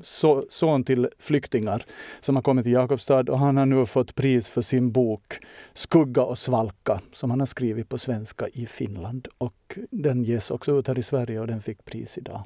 so, 0.02 0.44
son 0.50 0.84
till 0.84 1.10
flyktingar 1.20 1.86
som 2.22 2.36
har 2.36 2.44
kommit 2.44 2.64
till 2.64 2.74
Jakobstad 2.74 3.30
och 3.30 3.40
han 3.40 3.58
har 3.58 3.66
nu 3.66 3.86
fått 3.86 4.16
pris 4.16 4.48
för 4.48 4.62
sin 4.62 4.92
bok 4.92 5.34
Skugga 5.74 6.24
och 6.24 6.38
svalka 6.38 7.02
som 7.14 7.30
han 7.30 7.40
har 7.40 7.48
skrivit 7.48 7.90
på 7.90 7.98
svenska 7.98 8.48
i 8.48 8.66
Finland. 8.66 9.28
Och 9.38 9.80
den 9.92 10.24
ges 10.24 10.52
också 10.52 10.80
ut 10.80 10.88
här 10.88 11.00
i 11.00 11.04
Sverige 11.04 11.40
och 11.40 11.48
den 11.48 11.62
fick 11.62 11.86
pris 11.86 12.18
idag. 12.18 12.44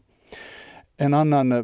En 0.97 1.13
annan 1.13 1.51
eh, 1.51 1.63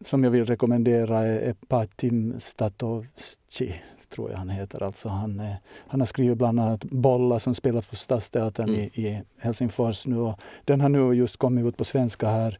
som 0.00 0.24
jag 0.24 0.30
vill 0.30 0.46
rekommendera 0.46 1.18
är 1.18 1.54
Patim 1.68 2.34
Statovci, 2.38 3.74
tror 4.14 4.30
jag 4.30 4.38
han 4.38 4.48
heter. 4.48 4.82
Alltså 4.82 5.08
han, 5.08 5.40
är, 5.40 5.56
han 5.88 6.00
har 6.00 6.06
skrivit 6.06 6.38
bland 6.38 6.60
annat 6.60 6.84
Bolla 6.84 7.40
som 7.40 7.54
spelas 7.54 7.86
på 7.86 7.96
Stadsteatern 7.96 8.68
mm. 8.68 8.80
i, 8.80 8.84
i, 8.84 9.22
Helsingfors 9.38 10.06
nu. 10.06 10.18
Och 10.18 10.40
den 10.64 10.80
har 10.80 10.88
nu 10.88 11.12
just 11.12 11.36
kommit 11.36 11.64
ut 11.64 11.76
på 11.76 11.84
svenska 11.84 12.28
här 12.28 12.58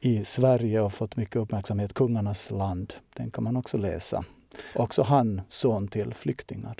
i 0.00 0.24
Sverige 0.24 0.80
och 0.80 0.92
fått 0.92 1.16
mycket 1.16 1.36
uppmärksamhet. 1.36 1.94
Kungarnas 1.94 2.50
land, 2.50 2.94
den 3.14 3.30
kan 3.30 3.44
man 3.44 3.56
också 3.56 3.76
läsa. 3.76 4.24
Också 4.74 5.02
han 5.02 5.40
son 5.48 5.88
till 5.88 6.14
flyktingar. 6.14 6.76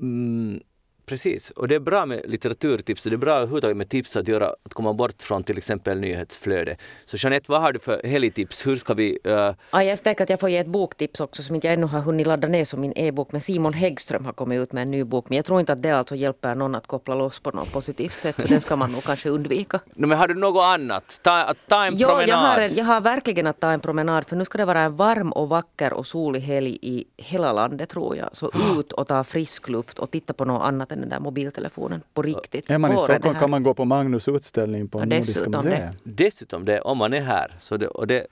Mm, 0.00 0.60
Precis, 1.08 1.50
och 1.50 1.68
det 1.68 1.74
är 1.74 1.80
bra 1.80 2.06
med 2.06 2.22
litteraturtips 2.24 3.06
och 3.06 3.10
det 3.10 3.16
är 3.16 3.18
bra 3.18 3.34
överhuvudtaget 3.34 3.76
med 3.76 3.88
tips 3.88 4.16
att 4.16 4.28
göra, 4.28 4.54
att 4.62 4.74
komma 4.74 4.92
bort 4.92 5.22
från 5.22 5.42
till 5.42 5.58
exempel 5.58 6.00
nyhetsflöde. 6.00 6.76
Så 7.04 7.16
Jeanette, 7.16 7.52
vad 7.52 7.60
har 7.60 7.72
du 7.72 7.78
för 7.78 8.00
helgtips? 8.04 8.66
Hur 8.66 8.76
ska 8.76 8.94
vi... 8.94 9.18
Uh... 9.26 9.32
Ja, 9.70 9.82
jag 9.82 10.02
tänker 10.02 10.24
att 10.24 10.30
jag 10.30 10.40
får 10.40 10.48
ge 10.48 10.58
ett 10.58 10.66
boktips 10.66 11.20
också 11.20 11.42
som 11.42 11.54
inte 11.54 11.66
jag 11.66 11.74
ännu 11.74 11.86
har 11.86 12.00
hunnit 12.00 12.26
ladda 12.26 12.48
ner 12.48 12.64
som 12.64 12.80
min 12.80 12.92
e-bok. 12.96 13.32
Men 13.32 13.40
Simon 13.40 13.72
Häggström 13.72 14.24
har 14.24 14.32
kommit 14.32 14.60
ut 14.60 14.72
med 14.72 14.82
en 14.82 14.90
ny 14.90 15.04
bok. 15.04 15.28
Men 15.28 15.36
jag 15.36 15.44
tror 15.44 15.60
inte 15.60 15.72
att 15.72 15.82
det 15.82 15.90
alltså 15.90 16.16
hjälper 16.16 16.54
någon 16.54 16.74
att 16.74 16.86
koppla 16.86 17.14
loss 17.14 17.40
på 17.40 17.50
något 17.50 17.72
positivt 17.72 18.20
sätt. 18.20 18.36
Så 18.36 18.46
den 18.46 18.60
ska 18.60 18.76
man 18.76 18.92
nog 18.92 19.04
kanske 19.04 19.28
undvika. 19.28 19.80
No, 19.94 20.06
men 20.06 20.18
har 20.18 20.28
du 20.28 20.34
något 20.34 20.64
annat? 20.64 21.20
Ta, 21.22 21.44
att 21.44 21.56
ta 21.68 21.84
en 21.84 21.96
jo, 21.96 22.08
promenad? 22.08 22.28
Jag 22.28 22.36
har, 22.36 22.58
en, 22.60 22.74
jag 22.74 22.84
har 22.84 23.00
verkligen 23.00 23.46
att 23.46 23.60
ta 23.60 23.70
en 23.70 23.80
promenad. 23.80 24.26
För 24.26 24.36
nu 24.36 24.44
ska 24.44 24.58
det 24.58 24.64
vara 24.64 24.80
en 24.80 24.96
varm 24.96 25.32
och 25.32 25.48
vacker 25.48 25.92
och 25.92 26.06
solig 26.06 26.40
helg 26.40 26.78
i 26.82 27.04
hela 27.16 27.52
landet 27.52 27.88
tror 27.88 28.16
jag. 28.16 28.28
Så 28.32 28.50
ut 28.78 28.92
och 28.92 29.08
ta 29.08 29.24
frisk 29.24 29.68
luft 29.68 29.98
och 29.98 30.10
titta 30.10 30.32
på 30.32 30.44
något 30.44 30.62
annat 30.62 30.92
den 31.00 31.08
där 31.08 31.20
mobiltelefonen 31.20 31.88
telefonen 31.88 32.02
på 32.14 32.22
riktigt. 32.22 32.70
Är 32.70 32.78
man 32.78 32.92
i 32.92 32.96
Stockholm 32.96 33.34
kan 33.34 33.50
man 33.50 33.62
gå 33.62 33.74
på 33.74 33.84
Magnus 33.84 34.28
utställning 34.28 34.88
på 34.88 35.00
ja, 35.00 35.04
Nordiska 35.04 35.50
museet. 35.50 35.96
Dessutom 36.02 36.64
det, 36.64 36.80
om 36.80 36.98
man 36.98 37.12
är 37.12 37.20
här. 37.20 37.52
Så 37.60 37.76
det, 37.76 37.88
och 37.88 38.06
det, 38.06 38.26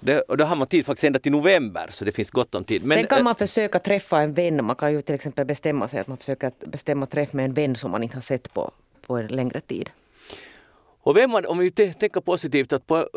det, 0.00 0.20
och 0.20 0.36
då 0.36 0.44
har 0.44 0.56
man 0.56 0.66
tid 0.66 0.86
faktiskt 0.86 1.04
ända 1.04 1.18
till 1.18 1.32
november 1.32 1.86
så 1.90 2.04
det 2.04 2.12
finns 2.12 2.30
gott 2.30 2.54
om 2.54 2.64
tid. 2.64 2.84
Men, 2.84 2.98
Sen 2.98 3.06
kan 3.06 3.24
man 3.24 3.34
försöka 3.34 3.78
träffa 3.78 4.20
en 4.20 4.32
vän. 4.34 4.64
Man 4.64 4.76
kan 4.76 4.92
ju 4.92 5.02
till 5.02 5.14
exempel 5.14 5.46
bestämma 5.46 5.88
sig 5.88 6.00
att 6.00 6.06
man 6.06 6.16
försöker 6.16 6.52
bestämma 6.66 7.06
träff 7.06 7.32
med 7.32 7.44
en 7.44 7.54
vän 7.54 7.76
som 7.76 7.90
man 7.90 8.02
inte 8.02 8.16
har 8.16 8.22
sett 8.22 8.54
på, 8.54 8.70
på 9.06 9.16
en 9.16 9.26
längre 9.26 9.60
tid. 9.60 9.90
Och 11.00 11.16
vem 11.16 11.30
man, 11.30 11.46
om 11.46 11.58
vi 11.58 11.70
tänker 11.70 12.20
positivt 12.20 12.72
att 12.72 12.86
på 12.86 13.08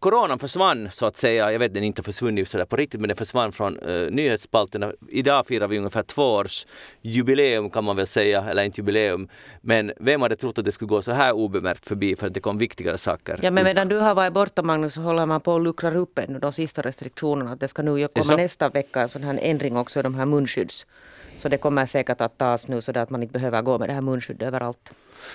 coronan 0.00 0.38
försvann 0.38 0.88
så 0.90 1.06
att 1.06 1.16
säga, 1.16 1.52
jag 1.52 1.58
vet 1.58 1.74
den 1.74 1.84
inte 1.84 2.02
försvunnit 2.02 2.48
sådär 2.48 2.64
på 2.64 2.76
riktigt 2.76 3.00
men 3.00 3.08
den 3.08 3.16
försvann 3.16 3.52
från 3.52 3.78
uh, 3.78 4.10
nyhetsspalterna. 4.10 4.92
Idag 5.08 5.46
firar 5.46 5.68
vi 5.68 5.78
ungefär 5.78 6.02
två 6.02 6.22
års 6.22 6.66
jubileum 7.02 7.70
kan 7.70 7.84
man 7.84 7.96
väl 7.96 8.06
säga, 8.06 8.44
eller 8.50 8.62
inte 8.62 8.80
jubileum. 8.80 9.28
Men 9.60 9.92
vem 10.00 10.22
hade 10.22 10.36
trott 10.36 10.58
att 10.58 10.64
det 10.64 10.72
skulle 10.72 10.88
gå 10.88 11.02
så 11.02 11.12
här 11.12 11.32
obemärkt 11.32 11.88
förbi 11.88 12.16
för 12.16 12.26
att 12.26 12.34
det 12.34 12.40
kom 12.40 12.58
viktigare 12.58 12.98
saker. 12.98 13.38
Ja 13.42 13.50
men 13.50 13.64
medan 13.64 13.88
du 13.88 13.96
har 13.96 14.14
varit 14.14 14.32
borta 14.32 14.62
Magnus 14.62 14.94
så 14.94 15.00
håller 15.00 15.26
man 15.26 15.40
på 15.40 15.56
att 15.56 15.62
luckra 15.62 15.98
upp 15.98 16.18
ännu 16.18 16.38
de 16.38 16.52
sista 16.52 16.82
restriktionerna. 16.82 17.56
Det 17.56 17.68
ska 17.68 17.82
nu 17.82 18.08
komma 18.08 18.36
nästa 18.36 18.68
vecka 18.68 19.00
en 19.00 19.08
sån 19.08 19.22
här 19.22 19.38
ändring 19.42 19.76
också 19.76 20.00
i 20.00 20.02
de 20.02 20.14
här 20.14 20.26
munskydds. 20.26 20.86
Så 21.36 21.48
det 21.48 21.56
kommer 21.56 21.86
säkert 21.86 22.20
att 22.20 22.38
tas 22.38 22.68
nu 22.68 22.82
så 22.82 22.98
att 22.98 23.10
man 23.10 23.22
inte 23.22 23.32
behöver 23.32 23.62
gå 23.62 23.78
med 23.78 23.88
det 23.88 23.92
här 23.92 24.00
munskyddet 24.00 24.48
överallt. 24.48 24.90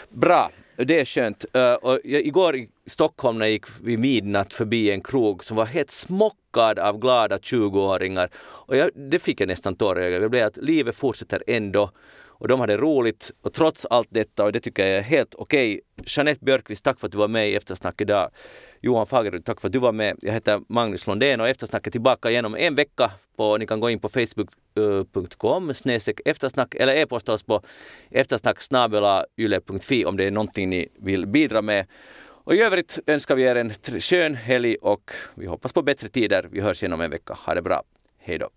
Bra, 0.09 0.49
det 0.77 0.99
är 0.99 1.05
skönt. 1.05 1.45
Uh, 1.55 1.73
och 1.73 1.99
jag, 2.03 2.21
igår 2.21 2.55
i 2.55 2.69
Stockholm 2.85 3.37
när 3.39 3.45
jag 3.45 3.51
gick 3.51 3.65
vid 3.83 3.99
midnatt 3.99 4.53
förbi 4.53 4.91
en 4.91 5.01
krog 5.01 5.43
som 5.43 5.57
var 5.57 5.65
helt 5.65 5.91
smockad 5.91 6.79
av 6.79 6.99
glada 6.99 7.37
20-åringar. 7.37 8.29
Och 8.37 8.77
jag, 8.77 8.89
det 8.95 9.19
fick 9.19 9.41
jag 9.41 9.47
nästan 9.47 9.75
tårar 9.75 10.01
i 10.01 10.05
ögonen. 10.05 10.21
Det 10.21 10.29
blev 10.29 10.47
att 10.47 10.57
livet 10.57 10.95
fortsätter 10.95 11.43
ändå 11.47 11.91
och 12.37 12.47
de 12.47 12.59
hade 12.59 12.77
roligt 12.77 13.31
och 13.41 13.53
trots 13.53 13.85
allt 13.85 14.07
detta 14.11 14.43
och 14.43 14.51
det 14.51 14.59
tycker 14.59 14.87
jag 14.87 14.97
är 14.97 15.01
helt 15.01 15.35
okej. 15.35 15.73
Okay. 15.73 15.81
Jeanette 16.07 16.45
Björkqvist, 16.45 16.83
tack 16.83 16.99
för 16.99 17.07
att 17.07 17.11
du 17.11 17.17
var 17.17 17.27
med 17.27 17.49
i 17.49 17.55
Eftersnack 17.55 18.01
idag. 18.01 18.29
Johan 18.81 19.05
Fagerud, 19.05 19.45
tack 19.45 19.61
för 19.61 19.67
att 19.67 19.71
du 19.71 19.79
var 19.79 19.91
med. 19.91 20.17
Jag 20.21 20.33
heter 20.33 20.61
Magnus 20.69 21.07
Lundén 21.07 21.41
och 21.41 21.49
Eftersnack 21.49 21.87
är 21.87 21.91
tillbaka 21.91 22.29
igen 22.29 22.45
om 22.45 22.55
en 22.55 22.75
vecka. 22.75 23.11
På, 23.37 23.57
ni 23.57 23.67
kan 23.67 23.79
gå 23.79 23.89
in 23.89 23.99
på 23.99 24.09
facebook.com 24.09 25.73
snedstreck 25.73 26.19
eftersnack 26.25 26.75
eller 26.75 26.93
e-posta 26.93 27.33
oss 27.33 27.43
på 27.43 27.61
eftersnacksnabelayle.fi 28.09 30.05
om 30.05 30.17
det 30.17 30.23
är 30.23 30.31
någonting 30.31 30.69
ni 30.69 30.87
vill 30.99 31.25
bidra 31.25 31.61
med. 31.61 31.87
Och 32.45 32.55
i 32.55 32.61
övrigt 32.61 32.99
önskar 33.07 33.35
vi 33.35 33.43
er 33.43 33.55
en 33.55 33.73
skön 33.99 34.35
helg 34.35 34.75
och 34.75 35.11
vi 35.35 35.45
hoppas 35.45 35.73
på 35.73 35.81
bättre 35.81 36.09
tider. 36.09 36.47
Vi 36.51 36.61
hörs 36.61 36.83
igen 36.83 36.93
om 36.93 37.01
en 37.01 37.11
vecka. 37.11 37.33
Ha 37.45 37.53
det 37.53 37.61
bra. 37.61 37.83
Hej 38.19 38.37
då. 38.37 38.49